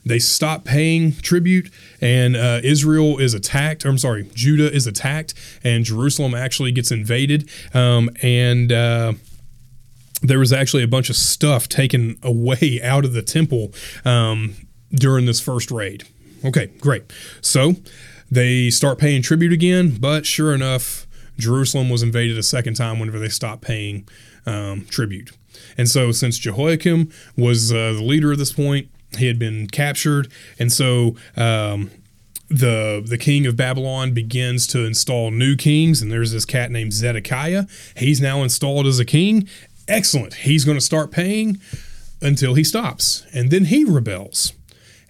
they 0.05 0.19
stop 0.19 0.65
paying 0.65 1.13
tribute, 1.13 1.71
and 2.01 2.37
uh, 2.37 2.61
Israel 2.63 3.19
is 3.19 3.35
attacked. 3.35 3.85
I'm 3.85 3.99
sorry, 3.99 4.29
Judah 4.35 4.73
is 4.73 4.87
attacked, 4.87 5.35
and 5.63 5.85
Jerusalem 5.85 6.35
actually 6.35 6.73
gets 6.73 6.91
invaded. 6.91 7.49
Um, 7.75 8.11
and 8.23 8.73
uh, 8.73 9.13
there 10.23 10.39
was 10.39 10.53
actually 10.53 10.83
a 10.83 10.89
bunch 10.89 11.11
of 11.11 11.17
stuff 11.17 11.69
taken 11.69 12.19
away 12.23 12.81
out 12.85 13.05
of 13.05 13.13
the 13.13 13.23
temple 13.23 13.73
um, 14.05 14.55
during 14.91 15.27
this 15.27 15.41
first 15.41 15.71
raid. 15.71 16.05
Okay, 16.45 16.69
great. 16.81 17.13
So 17.41 17.75
they 18.31 18.71
start 18.71 18.99
paying 18.99 19.23
tribute 19.23 19.53
again, 19.53 19.97
but 19.99 20.25
sure 20.25 20.55
enough, 20.55 21.07
Jerusalem 21.37 21.91
was 21.91 22.03
invaded 22.03 22.39
a 22.39 22.43
second 22.43 22.75
time 22.75 22.99
whenever 22.99 23.19
they 23.19 23.29
stopped 23.29 23.63
paying 23.63 24.09
um, 24.47 24.87
tribute. 24.87 25.33
And 25.77 25.89
so, 25.89 26.13
since 26.13 26.39
Jehoiakim 26.39 27.11
was 27.37 27.73
uh, 27.73 27.93
the 27.95 28.03
leader 28.03 28.33
at 28.33 28.39
this 28.39 28.53
point, 28.53 28.89
he 29.19 29.27
had 29.27 29.39
been 29.39 29.67
captured, 29.67 30.31
and 30.59 30.73
so 30.73 31.17
um, 31.37 31.91
the 32.49 33.03
the 33.07 33.19
king 33.19 33.47
of 33.47 33.57
Babylon 33.57 34.13
begins 34.13 34.67
to 34.69 34.85
install 34.85 35.31
new 35.31 35.57
kings, 35.57 36.03
and 36.03 36.11
there's 36.11 36.33
this 36.33 36.45
cat 36.45 36.71
named 36.71 36.93
Zedekiah. 36.93 37.67
He's 37.97 38.21
now 38.21 38.43
installed 38.43 38.87
as 38.87 38.99
a 38.99 39.05
king. 39.05 39.49
Excellent. 39.89 40.35
He's 40.35 40.65
going 40.65 40.77
to 40.77 40.85
start 40.85 41.11
paying 41.11 41.59
until 42.21 42.55
he 42.55 42.65
stops, 42.65 43.25
and 43.33 43.51
then 43.51 43.67
he 43.67 43.85
rebels. 43.85 44.53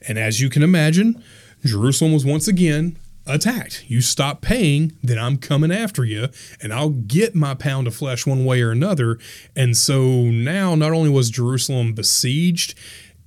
And 0.07 0.19
as 0.19 0.41
you 0.41 0.49
can 0.49 0.63
imagine, 0.63 1.23
Jerusalem 1.65 2.13
was 2.13 2.25
once 2.25 2.49
again 2.49 2.97
attacked. 3.27 3.85
You 3.87 4.01
stop 4.01 4.41
paying, 4.41 4.93
then 5.03 5.19
I'm 5.19 5.37
coming 5.37 5.71
after 5.71 6.05
you, 6.05 6.29
and 6.61 6.73
I'll 6.73 6.91
get 6.91 7.35
my 7.35 7.55
pound 7.55 7.87
of 7.87 7.95
flesh 7.95 8.27
one 8.27 8.45
way 8.45 8.63
or 8.63 8.71
another. 8.71 9.19
And 9.55 9.77
so 9.77 10.25
now, 10.25 10.75
not 10.75 10.93
only 10.93 11.11
was 11.11 11.31
Jerusalem 11.31 11.93
besieged, 11.93 12.75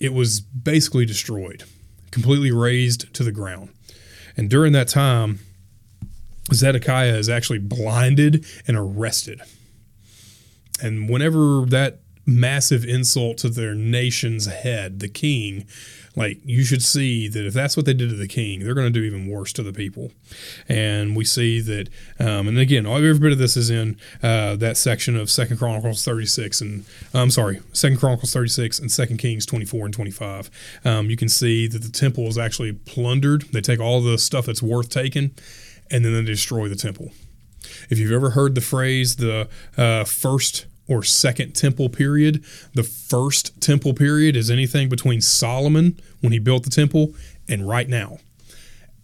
it 0.03 0.13
was 0.13 0.41
basically 0.41 1.05
destroyed, 1.05 1.63
completely 2.11 2.51
razed 2.51 3.13
to 3.13 3.23
the 3.23 3.31
ground. 3.31 3.69
And 4.35 4.49
during 4.49 4.73
that 4.73 4.89
time, 4.89 5.39
Zedekiah 6.53 7.15
is 7.15 7.29
actually 7.29 7.59
blinded 7.59 8.45
and 8.67 8.75
arrested. 8.77 9.41
and 10.81 11.07
whenever 11.09 11.65
that 11.67 11.99
massive 12.25 12.83
insult 12.83 13.37
to 13.37 13.49
their 13.49 13.75
nation's 13.75 14.47
head, 14.47 14.99
the 14.99 15.07
king, 15.07 15.65
like 16.15 16.39
you 16.45 16.63
should 16.63 16.83
see 16.83 17.27
that 17.27 17.45
if 17.45 17.53
that's 17.53 17.75
what 17.75 17.85
they 17.85 17.93
did 17.93 18.09
to 18.09 18.15
the 18.15 18.27
king, 18.27 18.59
they're 18.59 18.73
going 18.73 18.91
to 18.91 18.99
do 18.99 19.03
even 19.03 19.27
worse 19.27 19.51
to 19.53 19.63
the 19.63 19.73
people. 19.73 20.11
And 20.69 21.15
we 21.15 21.25
see 21.25 21.59
that, 21.61 21.89
um, 22.19 22.47
and 22.47 22.57
again, 22.57 22.85
every 22.85 23.17
bit 23.17 23.31
of 23.31 23.37
this 23.39 23.57
is 23.57 23.69
in 23.69 23.97
uh, 24.21 24.55
that 24.57 24.77
section 24.77 25.15
of 25.15 25.29
Second 25.29 25.57
Chronicles 25.57 26.05
36 26.05 26.61
and 26.61 26.85
I'm 27.13 27.31
sorry, 27.31 27.61
Second 27.73 27.97
Chronicles 27.97 28.33
36 28.33 28.79
and 28.79 28.91
Second 28.91 29.17
Kings 29.17 29.45
24 29.45 29.85
and 29.85 29.93
25. 29.93 30.49
Um, 30.85 31.09
you 31.09 31.17
can 31.17 31.29
see 31.29 31.67
that 31.67 31.81
the 31.81 31.91
temple 31.91 32.27
is 32.27 32.37
actually 32.37 32.73
plundered. 32.73 33.43
They 33.51 33.61
take 33.61 33.79
all 33.79 34.01
the 34.01 34.17
stuff 34.17 34.45
that's 34.45 34.61
worth 34.61 34.89
taking, 34.89 35.31
and 35.89 36.05
then 36.05 36.13
they 36.13 36.23
destroy 36.23 36.67
the 36.67 36.75
temple. 36.75 37.11
If 37.89 37.97
you've 37.99 38.11
ever 38.11 38.31
heard 38.31 38.55
the 38.55 38.61
phrase 38.61 39.15
the 39.15 39.47
uh, 39.77 40.03
first 40.03 40.65
or 40.87 41.03
second 41.03 41.53
temple 41.53 41.89
period. 41.89 42.43
The 42.73 42.83
first 42.83 43.59
temple 43.61 43.93
period 43.93 44.35
is 44.35 44.49
anything 44.49 44.89
between 44.89 45.21
Solomon 45.21 45.99
when 46.21 46.31
he 46.31 46.39
built 46.39 46.63
the 46.63 46.69
temple 46.69 47.13
and 47.47 47.67
right 47.67 47.87
now. 47.87 48.17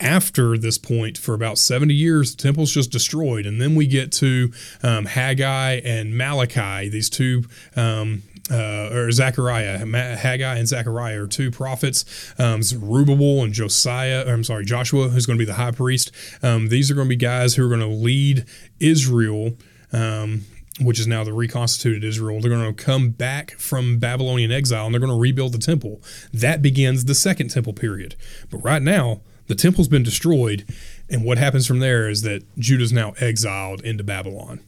After 0.02 0.58
this 0.58 0.78
point, 0.78 1.18
for 1.18 1.34
about 1.34 1.58
70 1.58 1.94
years, 1.94 2.34
the 2.34 2.42
temple's 2.42 2.72
just 2.72 2.90
destroyed. 2.90 3.46
And 3.46 3.60
then 3.60 3.76
we 3.76 3.86
get 3.86 4.14
to 4.14 4.52
um, 4.82 5.06
Haggai 5.06 5.82
and 5.84 6.18
Malachi, 6.18 6.88
these 6.88 7.10
two 7.10 7.44
um, 7.76 8.24
uh, 8.52 8.90
or 8.92 9.12
Zechariah, 9.12 9.86
Haggai 10.16 10.58
and 10.58 10.68
Zechariah 10.68 11.24
are 11.24 11.28
two 11.28 11.52
prophets. 11.52 12.34
Um, 12.40 12.64
Zerubbabel 12.64 13.44
and 13.44 13.54
Josiah, 13.54 14.26
I'm 14.26 14.44
sorry, 14.44 14.66
Joshua, 14.66 15.10
who's 15.10 15.26
going 15.26 15.38
to 15.38 15.42
be 15.42 15.46
the 15.46 15.56
high 15.56 15.72
priest. 15.72 16.12
Um, 16.42 16.70
these 16.70 16.90
are 16.90 16.96
going 16.96 17.08
to 17.08 17.10
be 17.10 17.16
guys 17.16 17.56
who 17.56 17.66
are 17.66 17.70
going 17.70 17.82
to 17.82 17.88
lead 17.88 18.46
Israel 18.80 19.56
um, 19.92 20.46
which 20.82 21.00
is 21.00 21.08
now 21.08 21.24
the 21.24 21.34
reconstituted 21.34 22.04
Israel, 22.04 22.40
they're 22.40 22.50
going 22.50 22.74
to 22.74 22.84
come 22.84 23.10
back 23.10 23.52
from 23.52 24.00
Babylonian 24.00 24.52
exile 24.52 24.86
and 24.86 24.94
they're 24.94 25.00
going 25.00 25.12
to 25.12 25.20
rebuild 25.20 25.54
the 25.54 25.60
temple. 25.60 26.02
That 26.34 26.62
begins 26.62 27.06
the 27.06 27.16
second 27.16 27.50
temple 27.50 27.74
period. 27.74 28.16
But 28.50 28.60
right 28.60 28.82
now, 28.82 29.22
the 29.48 29.56
temple's 29.56 29.88
been 29.88 30.04
destroyed, 30.04 30.64
and 31.10 31.26
what 31.26 31.40
happens 31.40 31.66
from 31.66 31.80
there 31.80 32.08
is 32.08 32.22
that 32.22 32.44
Judah's 32.60 32.94
now 32.94 33.14
exiled 33.20 33.82
into 33.82 34.04
Babylon. 34.04 34.60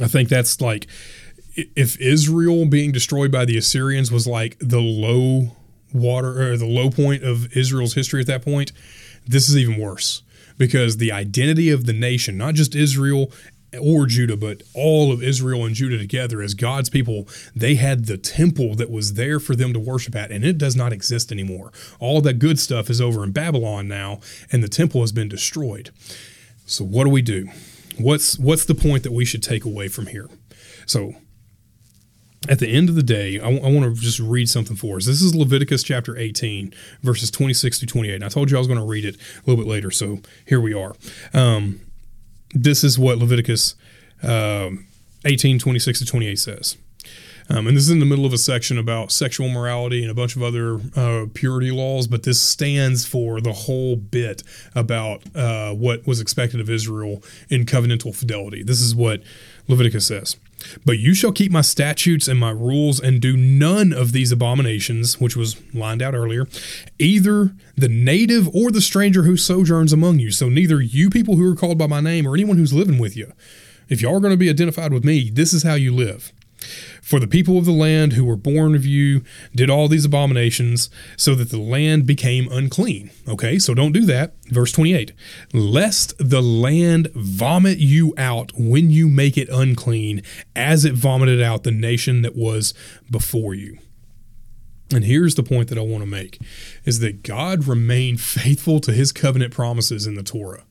I 0.00 0.08
think 0.08 0.28
that's 0.28 0.60
like 0.60 0.86
if 1.56 1.98
Israel 1.98 2.66
being 2.66 2.92
destroyed 2.92 3.32
by 3.32 3.44
the 3.44 3.56
Assyrians 3.56 4.12
was 4.12 4.26
like 4.26 4.58
the 4.60 4.80
low 4.80 5.56
water 5.92 6.52
or 6.52 6.56
the 6.56 6.66
low 6.66 6.90
point 6.90 7.24
of 7.24 7.56
Israel's 7.56 7.94
history 7.94 8.20
at 8.20 8.26
that 8.26 8.44
point, 8.44 8.72
this 9.26 9.48
is 9.48 9.56
even 9.56 9.78
worse 9.78 10.22
because 10.58 10.98
the 10.98 11.10
identity 11.10 11.70
of 11.70 11.86
the 11.86 11.92
nation, 11.92 12.36
not 12.36 12.54
just 12.54 12.74
Israel 12.74 13.32
or 13.80 14.06
Judah, 14.06 14.36
but 14.36 14.62
all 14.74 15.12
of 15.12 15.22
Israel 15.22 15.64
and 15.64 15.74
Judah 15.74 15.98
together 15.98 16.40
as 16.40 16.54
God's 16.54 16.88
people, 16.88 17.28
they 17.54 17.74
had 17.74 18.06
the 18.06 18.16
temple 18.16 18.74
that 18.76 18.90
was 18.90 19.14
there 19.14 19.38
for 19.38 19.54
them 19.54 19.72
to 19.72 19.80
worship 19.80 20.16
at, 20.16 20.30
and 20.30 20.44
it 20.44 20.58
does 20.58 20.76
not 20.76 20.92
exist 20.92 21.30
anymore. 21.30 21.72
All 22.00 22.20
that 22.22 22.38
good 22.38 22.58
stuff 22.58 22.88
is 22.88 23.00
over 23.00 23.22
in 23.24 23.32
Babylon 23.32 23.88
now, 23.88 24.20
and 24.50 24.62
the 24.62 24.68
temple 24.68 25.00
has 25.02 25.12
been 25.12 25.28
destroyed. 25.28 25.90
So 26.66 26.84
what 26.84 27.04
do 27.04 27.10
we 27.10 27.22
do? 27.22 27.48
What's 27.98 28.38
what's 28.38 28.64
the 28.64 28.74
point 28.74 29.02
that 29.02 29.12
we 29.12 29.24
should 29.24 29.42
take 29.42 29.64
away 29.64 29.88
from 29.88 30.06
here? 30.06 30.28
So 30.86 31.14
at 32.48 32.60
the 32.60 32.68
end 32.68 32.88
of 32.88 32.94
the 32.94 33.02
day, 33.02 33.38
I, 33.38 33.50
w- 33.50 33.62
I 33.62 33.70
want 33.70 33.94
to 33.94 34.00
just 34.00 34.20
read 34.20 34.48
something 34.48 34.76
for 34.76 34.96
us. 34.96 35.06
This 35.06 35.20
is 35.20 35.34
Leviticus 35.34 35.82
chapter 35.82 36.16
18, 36.16 36.72
verses 37.02 37.30
26 37.30 37.80
to 37.80 37.86
28. 37.86 38.14
And 38.14 38.24
I 38.24 38.28
told 38.28 38.50
you 38.50 38.56
I 38.56 38.60
was 38.60 38.68
going 38.68 38.78
to 38.78 38.86
read 38.86 39.04
it 39.04 39.16
a 39.16 39.50
little 39.50 39.62
bit 39.62 39.68
later, 39.68 39.90
so 39.90 40.20
here 40.46 40.60
we 40.60 40.72
are. 40.72 40.94
Um, 41.34 41.80
this 42.54 42.84
is 42.84 42.98
what 42.98 43.18
Leviticus 43.18 43.74
um, 44.22 44.86
18, 45.24 45.58
26 45.58 45.98
to 46.00 46.04
28 46.04 46.38
says. 46.38 46.76
Um, 47.50 47.66
and 47.66 47.76
this 47.76 47.84
is 47.84 47.90
in 47.90 47.98
the 47.98 48.06
middle 48.06 48.26
of 48.26 48.32
a 48.34 48.38
section 48.38 48.76
about 48.76 49.10
sexual 49.10 49.48
morality 49.48 50.02
and 50.02 50.10
a 50.10 50.14
bunch 50.14 50.36
of 50.36 50.42
other 50.42 50.80
uh, 50.94 51.26
purity 51.32 51.70
laws, 51.70 52.06
but 52.06 52.24
this 52.24 52.40
stands 52.40 53.06
for 53.06 53.40
the 53.40 53.52
whole 53.52 53.96
bit 53.96 54.42
about 54.74 55.22
uh, 55.34 55.72
what 55.72 56.06
was 56.06 56.20
expected 56.20 56.60
of 56.60 56.68
Israel 56.68 57.22
in 57.48 57.64
covenantal 57.64 58.14
fidelity. 58.14 58.62
This 58.62 58.82
is 58.82 58.94
what 58.94 59.22
Leviticus 59.66 60.06
says. 60.06 60.36
But 60.84 60.98
you 60.98 61.14
shall 61.14 61.32
keep 61.32 61.52
my 61.52 61.60
statutes 61.60 62.28
and 62.28 62.38
my 62.38 62.50
rules 62.50 63.00
and 63.00 63.20
do 63.20 63.36
none 63.36 63.92
of 63.92 64.12
these 64.12 64.32
abominations, 64.32 65.20
which 65.20 65.36
was 65.36 65.56
lined 65.74 66.02
out 66.02 66.14
earlier, 66.14 66.46
either 66.98 67.52
the 67.76 67.88
native 67.88 68.48
or 68.54 68.70
the 68.70 68.80
stranger 68.80 69.22
who 69.22 69.36
sojourns 69.36 69.92
among 69.92 70.18
you. 70.18 70.30
So 70.30 70.48
neither 70.48 70.80
you 70.80 71.10
people 71.10 71.36
who 71.36 71.50
are 71.50 71.56
called 71.56 71.78
by 71.78 71.86
my 71.86 72.00
name 72.00 72.26
or 72.26 72.34
anyone 72.34 72.56
who's 72.56 72.72
living 72.72 72.98
with 72.98 73.16
you. 73.16 73.32
If 73.88 74.02
y'all 74.02 74.16
are 74.16 74.20
going 74.20 74.34
to 74.34 74.36
be 74.36 74.50
identified 74.50 74.92
with 74.92 75.04
me, 75.04 75.30
this 75.30 75.52
is 75.52 75.62
how 75.62 75.74
you 75.74 75.94
live. 75.94 76.32
For 77.08 77.18
the 77.18 77.26
people 77.26 77.56
of 77.56 77.64
the 77.64 77.72
land 77.72 78.12
who 78.12 78.24
were 78.26 78.36
born 78.36 78.74
of 78.74 78.84
you 78.84 79.22
did 79.56 79.70
all 79.70 79.88
these 79.88 80.04
abominations, 80.04 80.90
so 81.16 81.34
that 81.36 81.48
the 81.48 81.58
land 81.58 82.04
became 82.04 82.52
unclean. 82.52 83.10
Okay, 83.26 83.58
so 83.58 83.72
don't 83.72 83.92
do 83.92 84.04
that. 84.04 84.34
Verse 84.48 84.72
28 84.72 85.12
Lest 85.54 86.12
the 86.18 86.42
land 86.42 87.10
vomit 87.14 87.78
you 87.78 88.12
out 88.18 88.52
when 88.58 88.90
you 88.90 89.08
make 89.08 89.38
it 89.38 89.48
unclean, 89.48 90.20
as 90.54 90.84
it 90.84 90.92
vomited 90.92 91.40
out 91.40 91.62
the 91.62 91.70
nation 91.70 92.20
that 92.20 92.36
was 92.36 92.74
before 93.10 93.54
you. 93.54 93.78
And 94.92 95.04
here's 95.04 95.34
the 95.34 95.42
point 95.42 95.68
that 95.68 95.78
I 95.78 95.82
want 95.82 96.02
to 96.02 96.06
make 96.06 96.38
is 96.84 97.00
that 97.00 97.22
God 97.22 97.66
remained 97.66 98.20
faithful 98.20 98.80
to 98.80 98.92
his 98.92 99.12
covenant 99.12 99.54
promises 99.54 100.06
in 100.06 100.14
the 100.14 100.22
Torah 100.22 100.64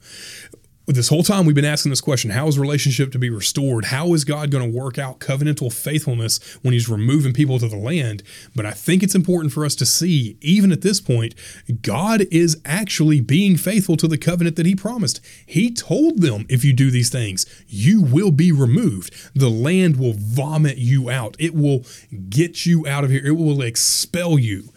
this 0.96 1.10
whole 1.10 1.24
time 1.24 1.46
we've 1.46 1.56
been 1.56 1.66
asking 1.66 1.90
this 1.90 2.00
question 2.00 2.32
how 2.32 2.48
is 2.48 2.58
relationship 2.58 3.12
to 3.12 3.20
be 3.20 3.30
restored? 3.30 3.86
How 3.86 4.14
is 4.14 4.24
god 4.24 4.52
going 4.52 4.72
to 4.72 4.78
work 4.78 4.98
out 4.98 5.20
covenantal 5.20 5.72
faithfulness 5.72 6.40
when 6.62 6.74
he's 6.74 6.88
removing 6.88 7.34
people 7.34 7.60
to 7.60 7.68
the 7.68 7.78
land? 7.78 8.24
But 8.56 8.66
i 8.66 8.72
think 8.72 9.04
it's 9.04 9.16
important 9.16 9.52
for 9.52 9.66
us 9.66 9.76
to 9.76 9.86
see 9.86 10.38
even 10.40 10.72
at 10.72 10.82
this 10.82 11.02
point 11.02 11.36
god 11.82 12.22
is 12.32 12.62
actually 12.66 13.20
being 13.20 13.58
faithful 13.58 13.98
to 13.98 14.08
the 14.08 14.18
covenant 14.18 14.56
that 14.56 14.66
he 14.66 14.76
promised. 14.76 15.20
He 15.46 15.72
told 15.72 16.22
them 16.22 16.46
if 16.48 16.64
you 16.64 16.72
do 16.72 16.90
these 16.90 17.10
things 17.10 17.46
you 17.68 18.02
will 18.02 18.32
be 18.32 18.52
removed. 18.54 19.14
The 19.36 19.50
land 19.50 19.98
will 19.98 20.14
vomit 20.16 20.78
you 20.78 21.10
out. 21.10 21.36
It 21.38 21.54
will 21.54 21.86
get 22.30 22.66
you 22.66 22.88
out 22.88 23.04
of 23.04 23.10
here. 23.10 23.26
It 23.26 23.32
will 23.32 23.62
expel 23.62 24.40
you. 24.40 24.70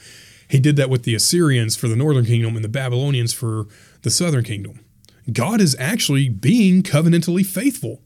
He 0.48 0.58
did 0.58 0.74
that 0.74 0.90
with 0.90 1.04
the 1.04 1.14
assyrians 1.14 1.76
for 1.76 1.86
the 1.86 1.94
northern 1.94 2.24
kingdom 2.24 2.56
and 2.56 2.64
the 2.64 2.68
babylonians 2.68 3.32
for 3.32 3.68
the 4.02 4.10
southern 4.10 4.42
kingdom 4.42 4.80
God 5.32 5.60
is 5.60 5.76
actually 5.78 6.28
being 6.28 6.82
covenantally 6.82 7.44
faithful, 7.44 8.02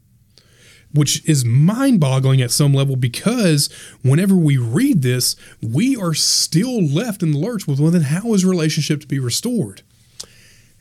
which 0.92 1.26
is 1.28 1.44
mind 1.44 2.00
boggling 2.00 2.40
at 2.40 2.50
some 2.50 2.72
level 2.72 2.96
because 2.96 3.68
whenever 4.02 4.34
we 4.34 4.56
read 4.56 5.02
this, 5.02 5.36
we 5.60 5.96
are 5.96 6.14
still 6.14 6.82
left 6.82 7.22
in 7.22 7.32
the 7.32 7.38
lurch 7.38 7.66
with, 7.66 7.80
well, 7.80 7.90
then 7.90 8.02
how 8.02 8.32
is 8.34 8.44
relationship 8.44 9.00
to 9.00 9.06
be 9.06 9.18
restored? 9.18 9.82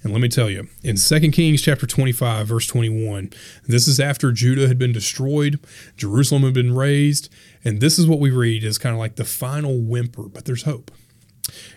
And 0.03 0.11
let 0.11 0.21
me 0.21 0.27
tell 0.27 0.49
you, 0.49 0.67
in 0.83 0.97
2 0.97 1.31
Kings 1.31 1.61
chapter 1.61 1.87
25, 1.87 2.45
verse 2.45 2.67
21, 2.67 3.31
this 3.65 3.87
is 3.87 4.01
after 4.01 4.33
Judah 4.33 4.67
had 4.67 4.77
been 4.77 4.91
destroyed, 4.91 5.61
Jerusalem 5.95 6.43
had 6.43 6.53
been 6.53 6.75
razed, 6.75 7.29
and 7.63 7.79
this 7.79 7.97
is 7.97 8.05
what 8.05 8.19
we 8.19 8.29
read 8.29 8.65
is 8.65 8.77
kind 8.77 8.93
of 8.93 8.99
like 8.99 9.15
the 9.15 9.23
final 9.23 9.79
whimper, 9.79 10.23
but 10.23 10.43
there's 10.43 10.63
hope. 10.63 10.91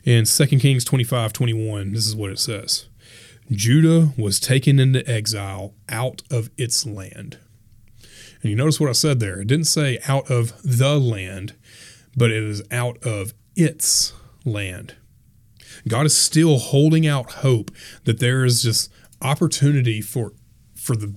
In 0.04 0.24
2 0.24 0.46
Kings 0.58 0.84
25, 0.84 1.32
21, 1.32 1.92
this 1.92 2.06
is 2.06 2.16
what 2.16 2.30
it 2.30 2.40
says. 2.40 2.86
Judah 3.50 4.12
was 4.18 4.40
taken 4.40 4.78
into 4.78 5.08
exile 5.08 5.74
out 5.88 6.22
of 6.30 6.50
its 6.56 6.84
land. 6.84 7.38
And 8.42 8.50
you 8.50 8.56
notice 8.56 8.80
what 8.80 8.88
I 8.88 8.92
said 8.92 9.20
there. 9.20 9.40
It 9.40 9.48
didn't 9.48 9.66
say 9.66 9.98
out 10.06 10.30
of 10.30 10.60
the 10.62 10.98
land, 10.98 11.54
but 12.16 12.30
it 12.30 12.42
is 12.42 12.62
out 12.70 13.04
of 13.04 13.34
its 13.54 14.12
land. 14.44 14.94
God 15.88 16.06
is 16.06 16.16
still 16.16 16.58
holding 16.58 17.06
out 17.06 17.32
hope 17.32 17.70
that 18.04 18.18
there 18.18 18.44
is 18.44 18.62
just 18.62 18.90
opportunity 19.22 20.00
for 20.00 20.32
for 20.74 20.96
the 20.96 21.14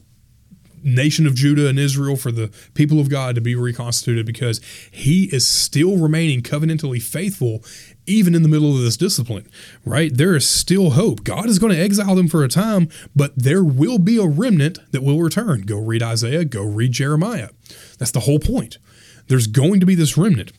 nation 0.84 1.28
of 1.28 1.36
Judah 1.36 1.68
and 1.68 1.80
Israel, 1.80 2.16
for 2.16 2.32
the 2.32 2.52
people 2.74 3.00
of 3.00 3.10
God 3.10 3.36
to 3.36 3.42
be 3.42 3.56
reconstituted 3.56 4.26
because 4.26 4.62
he 4.92 5.26
is 5.34 5.48
still 5.48 5.98
remaining 5.98 6.42
covenantally 6.42 7.02
faithful 7.02 7.64
even 8.06 8.34
in 8.34 8.42
the 8.42 8.50
middle 8.50 8.76
of 8.76 8.82
this 8.82 8.98
discipline, 8.98 9.48
right? 9.86 10.16
There 10.16 10.36
is 10.36 10.50
still 10.50 10.92
hope. 10.92 11.24
God 11.24 11.48
is 11.48 11.60
going 11.60 11.74
to 11.74 11.80
exile 11.80 12.16
them 12.16 12.28
for 12.28 12.44
a 12.44 12.48
time, 12.48 12.90
but 13.16 13.34
there 13.36 13.64
will 13.64 14.00
be 14.00 14.18
a 14.18 14.26
remnant 14.26 14.80
that 14.92 15.04
will 15.04 15.22
return. 15.22 15.62
Go 15.62 15.78
read 15.78 16.02
Isaiah, 16.02 16.44
go 16.44 16.64
read 16.64 16.92
Jeremiah. 16.92 17.50
That's 18.00 18.12
the 18.12 18.22
whole 18.22 18.40
point. 18.40 18.80
There's 19.28 19.46
going 19.46 19.80
to 19.80 19.86
be 19.86 19.94
this 19.94 20.18
remnant. 20.18 20.52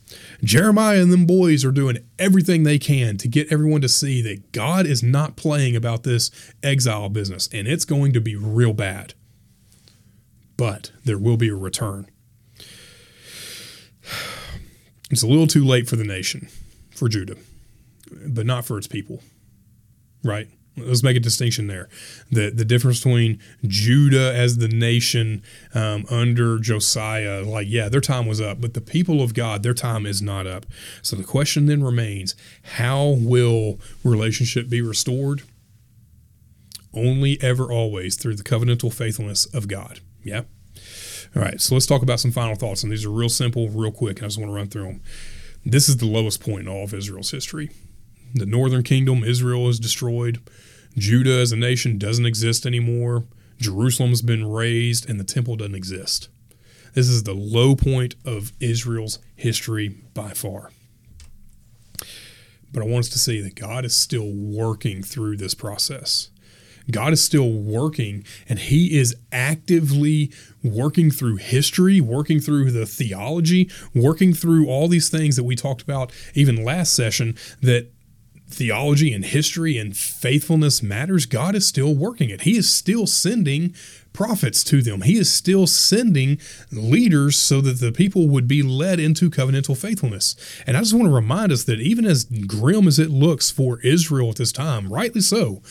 Jeremiah 0.45 1.03
and 1.03 1.13
them 1.13 1.27
boys 1.27 1.65
are 1.65 1.73
doing 1.73 1.99
everything 2.21 2.63
they 2.63 2.79
can 2.79 3.17
to 3.17 3.27
get 3.27 3.53
everyone 3.53 3.81
to 3.81 3.89
see 3.89 4.23
that 4.23 4.53
God 4.53 4.87
is 4.87 5.03
not 5.03 5.37
playing 5.37 5.75
about 5.75 6.05
this 6.05 6.31
exile 6.63 7.09
business, 7.09 7.49
and 7.53 7.67
it's 7.67 7.85
going 7.85 8.13
to 8.13 8.21
be 8.21 8.37
real 8.37 8.73
bad. 8.73 9.15
But 10.61 10.93
there 11.07 11.17
will 11.17 11.39
be 11.39 11.49
a 11.49 11.55
return. 11.55 12.07
It's 15.11 15.23
a 15.23 15.27
little 15.27 15.47
too 15.47 15.65
late 15.65 15.89
for 15.89 15.97
the 15.97 16.05
nation 16.05 16.49
for 16.91 17.09
Judah, 17.09 17.37
but 18.27 18.45
not 18.45 18.67
for 18.67 18.77
its 18.77 18.87
people. 18.87 19.23
Right? 20.23 20.49
Let's 20.77 21.03
make 21.03 21.17
a 21.17 21.21
distinction 21.21 21.67
there. 21.67 21.89
The 22.31 22.51
the 22.51 22.67
difference 22.67 22.99
between 22.99 23.41
Judah 23.67 24.35
as 24.35 24.59
the 24.59 24.69
nation 24.69 25.43
um, 25.75 26.05
under 26.11 26.59
Josiah, 26.59 27.43
like 27.43 27.67
yeah, 27.67 27.89
their 27.89 28.03
time 28.03 28.27
was 28.27 28.39
up, 28.39 28.61
but 28.61 28.75
the 28.75 28.83
people 28.83 29.23
of 29.23 29.33
God, 29.33 29.63
their 29.63 29.73
time 29.73 30.05
is 30.05 30.21
not 30.21 30.47
up. 30.47 30.67
So 31.01 31.17
the 31.17 31.25
question 31.25 31.65
then 31.65 31.83
remains: 31.83 32.35
How 32.75 33.17
will 33.19 33.81
relationship 34.05 34.69
be 34.69 34.83
restored? 34.83 35.41
Only, 36.93 37.39
ever, 37.41 37.73
always 37.73 38.17
through 38.17 38.35
the 38.35 38.43
covenantal 38.43 38.93
faithfulness 38.93 39.47
of 39.47 39.67
God. 39.67 40.01
Yeah. 40.23 40.43
All 41.35 41.43
right. 41.43 41.61
So 41.61 41.75
let's 41.75 41.87
talk 41.87 42.03
about 42.03 42.21
some 42.21 42.33
final 42.33 42.55
thoughts, 42.55 42.83
and 42.83 42.93
these 42.93 43.05
are 43.05 43.11
real 43.11 43.29
simple, 43.29 43.69
real 43.69 43.93
quick, 43.93 44.19
and 44.19 44.25
I 44.25 44.29
just 44.29 44.39
want 44.39 44.51
to 44.51 44.55
run 44.55 44.69
through 44.69 44.85
them. 44.85 45.03
This 45.65 45.89
is 45.89 45.99
the 45.99 46.07
lowest 46.07 46.41
point 46.41 46.63
in 46.63 46.69
all 46.69 46.85
of 46.85 46.95
Israel's 46.95 47.31
history. 47.31 47.71
The 48.35 48.47
northern 48.47 48.83
kingdom, 48.83 49.25
Israel, 49.25 49.69
is 49.69 49.79
destroyed. 49.79 50.41
Judah 50.97 51.39
as 51.39 51.53
a 51.53 51.57
nation 51.57 51.99
doesn't 51.99 52.27
exist 52.27 52.65
anymore. 52.67 53.25
Jerusalem's 53.59 54.23
been 54.23 54.51
razed, 54.51 55.09
and 55.09 55.21
the 55.21 55.25
temple 55.25 55.57
doesn't 55.57 55.75
exist. 55.75 56.29
This 56.95 57.09
is 57.09 57.23
the 57.23 57.35
low 57.35 57.77
point 57.77 58.17
of 58.25 58.53
Israel's 58.59 59.19
history 59.37 59.89
by 60.15 60.31
far. 60.31 60.71
But 62.73 62.83
I 62.83 62.87
want 62.87 63.07
us 63.07 63.09
to 63.11 63.19
see 63.19 63.41
that 63.41 63.55
God 63.55 63.85
is 63.85 63.95
still 63.95 64.33
working 64.33 65.03
through 65.03 65.37
this 65.37 65.55
process. 65.55 66.31
God 66.93 67.13
is 67.13 67.23
still 67.23 67.51
working 67.51 68.25
and 68.49 68.59
he 68.59 68.99
is 68.99 69.17
actively 69.33 70.33
working 70.63 71.11
through 71.11 71.37
history, 71.37 72.01
working 72.01 72.41
through 72.41 72.71
the 72.71 72.87
theology, 72.87 73.71
working 73.95 74.35
through 74.35 74.69
all 74.69 74.89
these 74.89 75.09
things 75.09 75.37
that 75.37 75.45
we 75.45 75.57
talked 75.57 75.83
about 75.83 76.13
even 76.35 76.65
last 76.65 76.95
session 76.95 77.37
that 77.63 77.91
theology 78.51 79.13
and 79.13 79.25
history 79.25 79.79
and 79.79 79.97
faithfulness 79.97 80.83
matters. 80.83 81.25
God 81.25 81.55
is 81.55 81.67
still 81.67 81.95
working 81.95 82.31
it. 82.31 82.43
He 82.43 82.57
is 82.57 82.73
still 82.73 83.07
sending 83.07 83.75
prophets 84.13 84.65
to 84.65 84.83
them. 84.83 85.03
He 85.03 85.17
is 85.17 85.33
still 85.33 85.67
sending 85.67 86.41
leaders 86.73 87.39
so 87.39 87.61
that 87.61 87.81
the 87.81 87.93
people 87.93 88.29
would 88.29 88.49
be 88.49 88.63
led 88.63 88.99
into 88.99 89.31
covenantal 89.31 89.77
faithfulness. 89.77 90.35
And 90.67 90.77
I 90.77 90.81
just 90.81 90.95
want 90.95 91.07
to 91.07 91.15
remind 91.15 91.53
us 91.53 91.65
that 91.65 91.81
even 91.81 92.05
as 92.05 92.25
grim 92.25 92.89
as 92.89 92.99
it 92.99 93.11
looks 93.11 93.51
for 93.51 93.81
Israel 93.81 94.31
at 94.31 94.37
this 94.37 94.53
time, 94.53 94.93
rightly 94.93 95.21
so, 95.21 95.63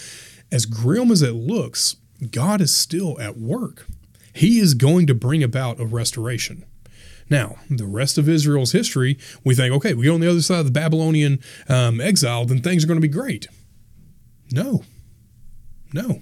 as 0.51 0.65
grim 0.65 1.11
as 1.11 1.21
it 1.21 1.33
looks, 1.33 1.97
God 2.31 2.61
is 2.61 2.75
still 2.75 3.19
at 3.19 3.37
work. 3.37 3.85
He 4.33 4.59
is 4.59 4.73
going 4.73 5.07
to 5.07 5.13
bring 5.13 5.43
about 5.43 5.79
a 5.79 5.85
restoration. 5.85 6.65
Now, 7.29 7.57
the 7.69 7.85
rest 7.85 8.17
of 8.17 8.27
Israel's 8.27 8.71
history, 8.71 9.17
we 9.43 9.53
think, 9.53 9.73
okay, 9.75 9.93
we 9.93 10.05
get 10.05 10.13
on 10.13 10.19
the 10.19 10.29
other 10.29 10.41
side 10.41 10.59
of 10.59 10.65
the 10.65 10.71
Babylonian 10.71 11.39
um, 11.67 12.01
exile, 12.01 12.45
then 12.45 12.61
things 12.61 12.83
are 12.83 12.87
going 12.87 12.97
to 12.99 13.07
be 13.07 13.07
great. 13.07 13.47
No, 14.51 14.83
no 15.93 16.21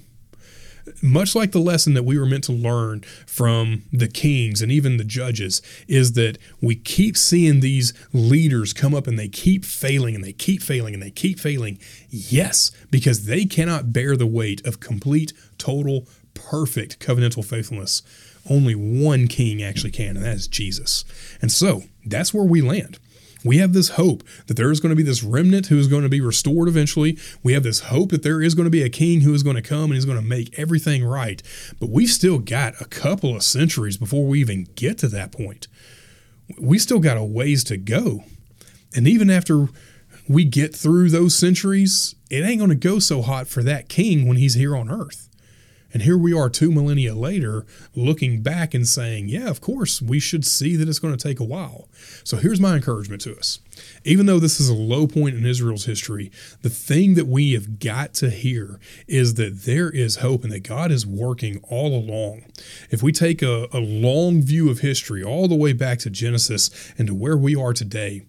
much 1.01 1.35
like 1.35 1.51
the 1.51 1.59
lesson 1.59 1.93
that 1.93 2.03
we 2.03 2.17
were 2.17 2.25
meant 2.25 2.43
to 2.45 2.51
learn 2.51 3.01
from 3.25 3.83
the 3.91 4.07
kings 4.07 4.61
and 4.61 4.71
even 4.71 4.97
the 4.97 5.03
judges, 5.03 5.61
is 5.87 6.13
that 6.13 6.37
we 6.61 6.75
keep 6.75 7.17
seeing 7.17 7.59
these 7.59 7.93
leaders 8.13 8.73
come 8.73 8.95
up 8.95 9.07
and 9.07 9.17
they 9.17 9.27
keep 9.27 9.65
failing 9.65 10.15
and 10.15 10.23
they 10.23 10.33
keep 10.33 10.61
failing 10.61 10.93
and 10.93 11.03
they 11.03 11.11
keep 11.11 11.39
failing. 11.39 11.79
Yes, 12.09 12.71
because 12.91 13.25
they 13.25 13.45
cannot 13.45 13.93
bear 13.93 14.15
the 14.15 14.27
weight 14.27 14.65
of 14.65 14.79
complete, 14.79 15.33
total, 15.57 16.07
perfect 16.33 16.99
covenantal 16.99 17.45
faithfulness. 17.45 18.01
Only 18.49 18.75
one 18.75 19.27
king 19.27 19.61
actually 19.61 19.91
can, 19.91 20.15
and 20.15 20.25
that 20.25 20.35
is 20.35 20.47
Jesus. 20.47 21.03
And 21.41 21.51
so 21.51 21.83
that's 22.05 22.33
where 22.33 22.45
we 22.45 22.61
land. 22.61 22.97
We 23.47 23.57
have 23.59 23.73
this 23.73 23.89
hope 23.89 24.23
that 24.47 24.57
there 24.57 24.71
is 24.71 24.79
going 24.79 24.89
to 24.89 24.95
be 24.95 25.03
this 25.03 25.23
remnant 25.23 25.67
who 25.67 25.77
is 25.77 25.87
going 25.87 26.03
to 26.03 26.09
be 26.09 26.21
restored 26.21 26.67
eventually. 26.67 27.17
We 27.43 27.53
have 27.53 27.63
this 27.63 27.79
hope 27.81 28.09
that 28.11 28.21
there 28.23 28.41
is 28.41 28.53
going 28.55 28.65
to 28.65 28.71
be 28.71 28.83
a 28.83 28.89
king 28.89 29.21
who 29.21 29.33
is 29.33 29.41
going 29.41 29.55
to 29.55 29.61
come 29.61 29.85
and 29.85 29.93
he's 29.93 30.05
going 30.05 30.19
to 30.19 30.23
make 30.23 30.57
everything 30.59 31.05
right. 31.05 31.41
But 31.79 31.89
we've 31.89 32.09
still 32.09 32.39
got 32.39 32.79
a 32.81 32.85
couple 32.85 33.35
of 33.35 33.43
centuries 33.43 33.97
before 33.97 34.27
we 34.27 34.41
even 34.41 34.67
get 34.75 34.97
to 34.99 35.07
that 35.07 35.31
point. 35.31 35.67
We 36.59 36.77
still 36.77 36.99
got 36.99 37.17
a 37.17 37.23
ways 37.23 37.63
to 37.65 37.77
go. 37.77 38.25
And 38.93 39.07
even 39.07 39.29
after 39.29 39.67
we 40.27 40.43
get 40.43 40.75
through 40.75 41.09
those 41.09 41.33
centuries, 41.33 42.15
it 42.29 42.43
ain't 42.43 42.59
going 42.59 42.69
to 42.69 42.75
go 42.75 42.99
so 42.99 43.21
hot 43.21 43.47
for 43.47 43.63
that 43.63 43.87
king 43.87 44.27
when 44.27 44.37
he's 44.37 44.55
here 44.55 44.75
on 44.75 44.91
earth. 44.91 45.26
And 45.93 46.03
here 46.03 46.17
we 46.17 46.33
are 46.33 46.49
two 46.49 46.71
millennia 46.71 47.15
later 47.15 47.65
looking 47.95 48.41
back 48.41 48.73
and 48.73 48.87
saying, 48.87 49.29
yeah, 49.29 49.49
of 49.49 49.61
course, 49.61 50.01
we 50.01 50.19
should 50.19 50.45
see 50.45 50.75
that 50.75 50.87
it's 50.87 50.99
going 50.99 51.15
to 51.15 51.27
take 51.27 51.39
a 51.39 51.45
while. 51.45 51.87
So 52.23 52.37
here's 52.37 52.59
my 52.59 52.75
encouragement 52.75 53.21
to 53.21 53.37
us. 53.37 53.59
Even 54.03 54.25
though 54.25 54.39
this 54.39 54.59
is 54.59 54.69
a 54.69 54.73
low 54.73 55.07
point 55.07 55.35
in 55.35 55.45
Israel's 55.45 55.85
history, 55.85 56.31
the 56.61 56.69
thing 56.69 57.13
that 57.13 57.27
we 57.27 57.53
have 57.53 57.79
got 57.79 58.13
to 58.15 58.29
hear 58.29 58.79
is 59.07 59.35
that 59.35 59.63
there 59.63 59.89
is 59.89 60.17
hope 60.17 60.43
and 60.43 60.51
that 60.51 60.67
God 60.67 60.91
is 60.91 61.05
working 61.05 61.61
all 61.69 61.95
along. 61.95 62.45
If 62.89 63.01
we 63.01 63.11
take 63.11 63.41
a, 63.41 63.67
a 63.71 63.79
long 63.79 64.41
view 64.41 64.69
of 64.69 64.79
history, 64.79 65.23
all 65.23 65.47
the 65.47 65.55
way 65.55 65.73
back 65.73 65.99
to 65.99 66.09
Genesis 66.09 66.69
and 66.97 67.07
to 67.07 67.13
where 67.13 67.37
we 67.37 67.55
are 67.55 67.73
today, 67.73 68.23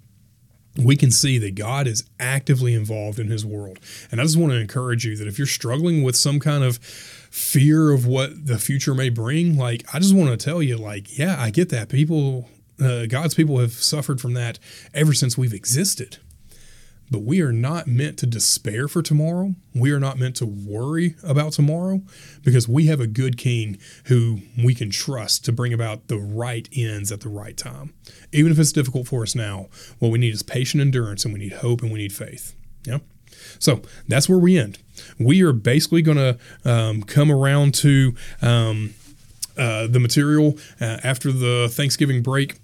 we 0.77 0.97
can 0.97 1.11
see 1.11 1.39
that 1.39 1.55
God 1.55 1.87
is 1.87 2.05
actively 2.21 2.73
involved 2.75 3.19
in 3.19 3.29
his 3.29 3.45
world. 3.45 3.79
And 4.11 4.21
I 4.21 4.25
just 4.25 4.37
want 4.37 4.53
to 4.53 4.61
encourage 4.61 5.05
you 5.05 5.17
that 5.17 5.27
if 5.27 5.39
you're 5.39 5.47
struggling 5.47 6.03
with 6.03 6.15
some 6.15 6.39
kind 6.39 6.63
of 6.63 6.79
fear 7.31 7.93
of 7.93 8.07
what 8.07 8.47
the 8.47 8.59
future 8.59 8.95
may 8.95 9.09
bring, 9.09 9.57
like 9.57 9.85
I 9.93 9.99
just 9.99 10.15
want 10.15 10.31
to 10.31 10.43
tell 10.43 10.63
you, 10.63 10.77
like, 10.77 11.19
yeah, 11.19 11.37
I 11.39 11.51
get 11.51 11.69
that. 11.71 11.89
People, 11.89 12.49
uh, 12.83 13.07
God's 13.07 13.35
people 13.35 13.59
have 13.59 13.73
suffered 13.73 14.21
from 14.21 14.35
that 14.35 14.59
ever 14.95 15.13
since 15.13 15.37
we've 15.37 15.55
existed. 15.55 16.19
But 17.11 17.23
we 17.23 17.41
are 17.41 17.53
not 17.53 17.87
meant 17.87 18.19
to 18.19 18.27
despair 18.27 18.87
for 18.87 19.01
tomorrow. 19.01 19.55
We 19.75 19.93
are 19.93 20.01
not 20.01 20.19
meant 20.19 20.37
to 20.37 20.47
worry 20.47 21.17
about 21.23 21.53
tomorrow 21.53 22.03
because 22.43 22.69
we 22.69 22.87
have 22.87 23.01
a 23.01 23.07
good 23.07 23.39
king 23.39 23.79
who 24.05 24.41
we 24.63 24.75
can 24.75 24.91
trust 24.91 25.45
to 25.47 25.53
bring 25.53 25.73
about 25.73 26.09
the 26.09 26.19
right 26.19 26.69
ends 26.77 27.11
at 27.11 27.23
the 27.23 27.31
right 27.31 27.57
time. 27.57 27.95
Even 28.33 28.53
if 28.53 28.59
it's 28.59 28.73
difficult 28.73 29.09
for 29.09 29.23
us 29.23 29.35
now, 29.35 29.69
what 29.99 30.11
we 30.11 30.19
need 30.19 30.35
is 30.35 30.43
patient 30.43 30.83
endurance 30.83 31.25
and 31.25 31.33
we 31.33 31.41
need 31.41 31.55
hope 31.55 31.81
and 31.81 31.91
we 31.91 31.99
need 31.99 32.13
faith. 32.13 32.55
Yeah. 32.85 32.99
So 33.59 33.83
that's 34.07 34.29
where 34.29 34.39
we 34.39 34.59
end. 34.59 34.79
We 35.19 35.43
are 35.43 35.53
basically 35.53 36.03
going 36.03 36.19
to 36.19 36.39
um, 36.65 37.03
come 37.03 37.31
around 37.31 37.75
to 37.77 38.15
um, 38.43 38.95
uh, 39.57 39.87
the 39.87 40.01
material 40.01 40.57
uh, 40.81 40.99
after 41.03 41.33
the 41.33 41.69
Thanksgiving 41.71 42.23
break 42.23 42.59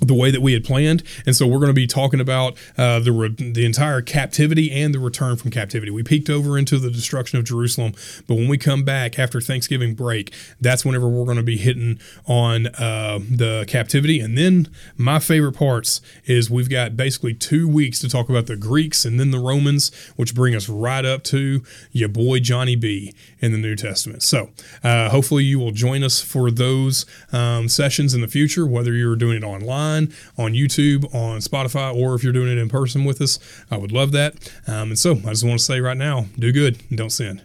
the 0.00 0.14
way 0.14 0.30
that 0.30 0.40
we 0.40 0.52
had 0.52 0.64
planned. 0.64 1.02
And 1.26 1.34
so 1.34 1.46
we're 1.46 1.58
going 1.58 1.68
to 1.68 1.74
be 1.74 1.86
talking 1.86 2.20
about 2.20 2.56
uh, 2.76 3.00
the 3.00 3.12
re- 3.12 3.28
the 3.28 3.64
entire 3.64 4.00
captivity 4.00 4.70
and 4.70 4.94
the 4.94 4.98
return 4.98 5.36
from 5.36 5.50
captivity. 5.50 5.90
We 5.90 6.02
peeked 6.02 6.30
over 6.30 6.56
into 6.56 6.78
the 6.78 6.90
destruction 6.90 7.38
of 7.38 7.44
Jerusalem, 7.44 7.92
but 8.26 8.36
when 8.36 8.48
we 8.48 8.58
come 8.58 8.84
back 8.84 9.18
after 9.18 9.40
Thanksgiving 9.40 9.94
break, 9.94 10.32
that's 10.60 10.84
whenever 10.84 11.08
we're 11.08 11.24
going 11.24 11.36
to 11.36 11.42
be 11.42 11.56
hitting 11.56 11.98
on 12.26 12.68
uh, 12.78 13.18
the 13.18 13.64
captivity. 13.66 14.20
And 14.20 14.38
then 14.38 14.68
my 14.96 15.18
favorite 15.18 15.52
parts 15.52 16.00
is 16.26 16.50
we've 16.50 16.70
got 16.70 16.96
basically 16.96 17.34
two 17.34 17.68
weeks 17.68 17.98
to 18.00 18.08
talk 18.08 18.28
about 18.28 18.46
the 18.46 18.56
Greeks 18.56 19.04
and 19.04 19.18
then 19.18 19.30
the 19.30 19.40
Romans, 19.40 19.90
which 20.16 20.34
bring 20.34 20.54
us 20.54 20.68
right 20.68 21.04
up 21.04 21.24
to 21.24 21.62
your 21.90 22.08
boy 22.08 22.38
Johnny 22.38 22.76
B 22.76 23.14
in 23.40 23.50
the 23.52 23.58
New 23.58 23.74
Testament. 23.74 24.22
So 24.22 24.50
uh, 24.84 25.08
hopefully 25.10 25.44
you 25.44 25.58
will 25.58 25.72
join 25.72 26.04
us 26.04 26.20
for 26.20 26.50
those 26.50 27.04
um, 27.32 27.68
sessions 27.68 28.14
in 28.14 28.20
the 28.20 28.28
future, 28.28 28.66
whether 28.66 28.92
you're 28.92 29.16
doing 29.16 29.36
it 29.36 29.44
online 29.44 29.87
online, 29.88 30.14
on 30.36 30.52
YouTube, 30.52 31.04
on 31.14 31.38
Spotify, 31.38 31.94
or 31.94 32.14
if 32.14 32.22
you're 32.22 32.32
doing 32.32 32.48
it 32.48 32.58
in 32.58 32.68
person 32.68 33.04
with 33.04 33.20
us. 33.20 33.38
I 33.70 33.76
would 33.76 33.92
love 33.92 34.12
that. 34.12 34.34
Um, 34.66 34.90
and 34.90 34.98
so 34.98 35.12
I 35.12 35.30
just 35.30 35.44
want 35.44 35.58
to 35.58 35.64
say 35.64 35.80
right 35.80 35.96
now 35.96 36.26
do 36.38 36.52
good 36.52 36.82
and 36.88 36.98
don't 36.98 37.10
sin. 37.10 37.42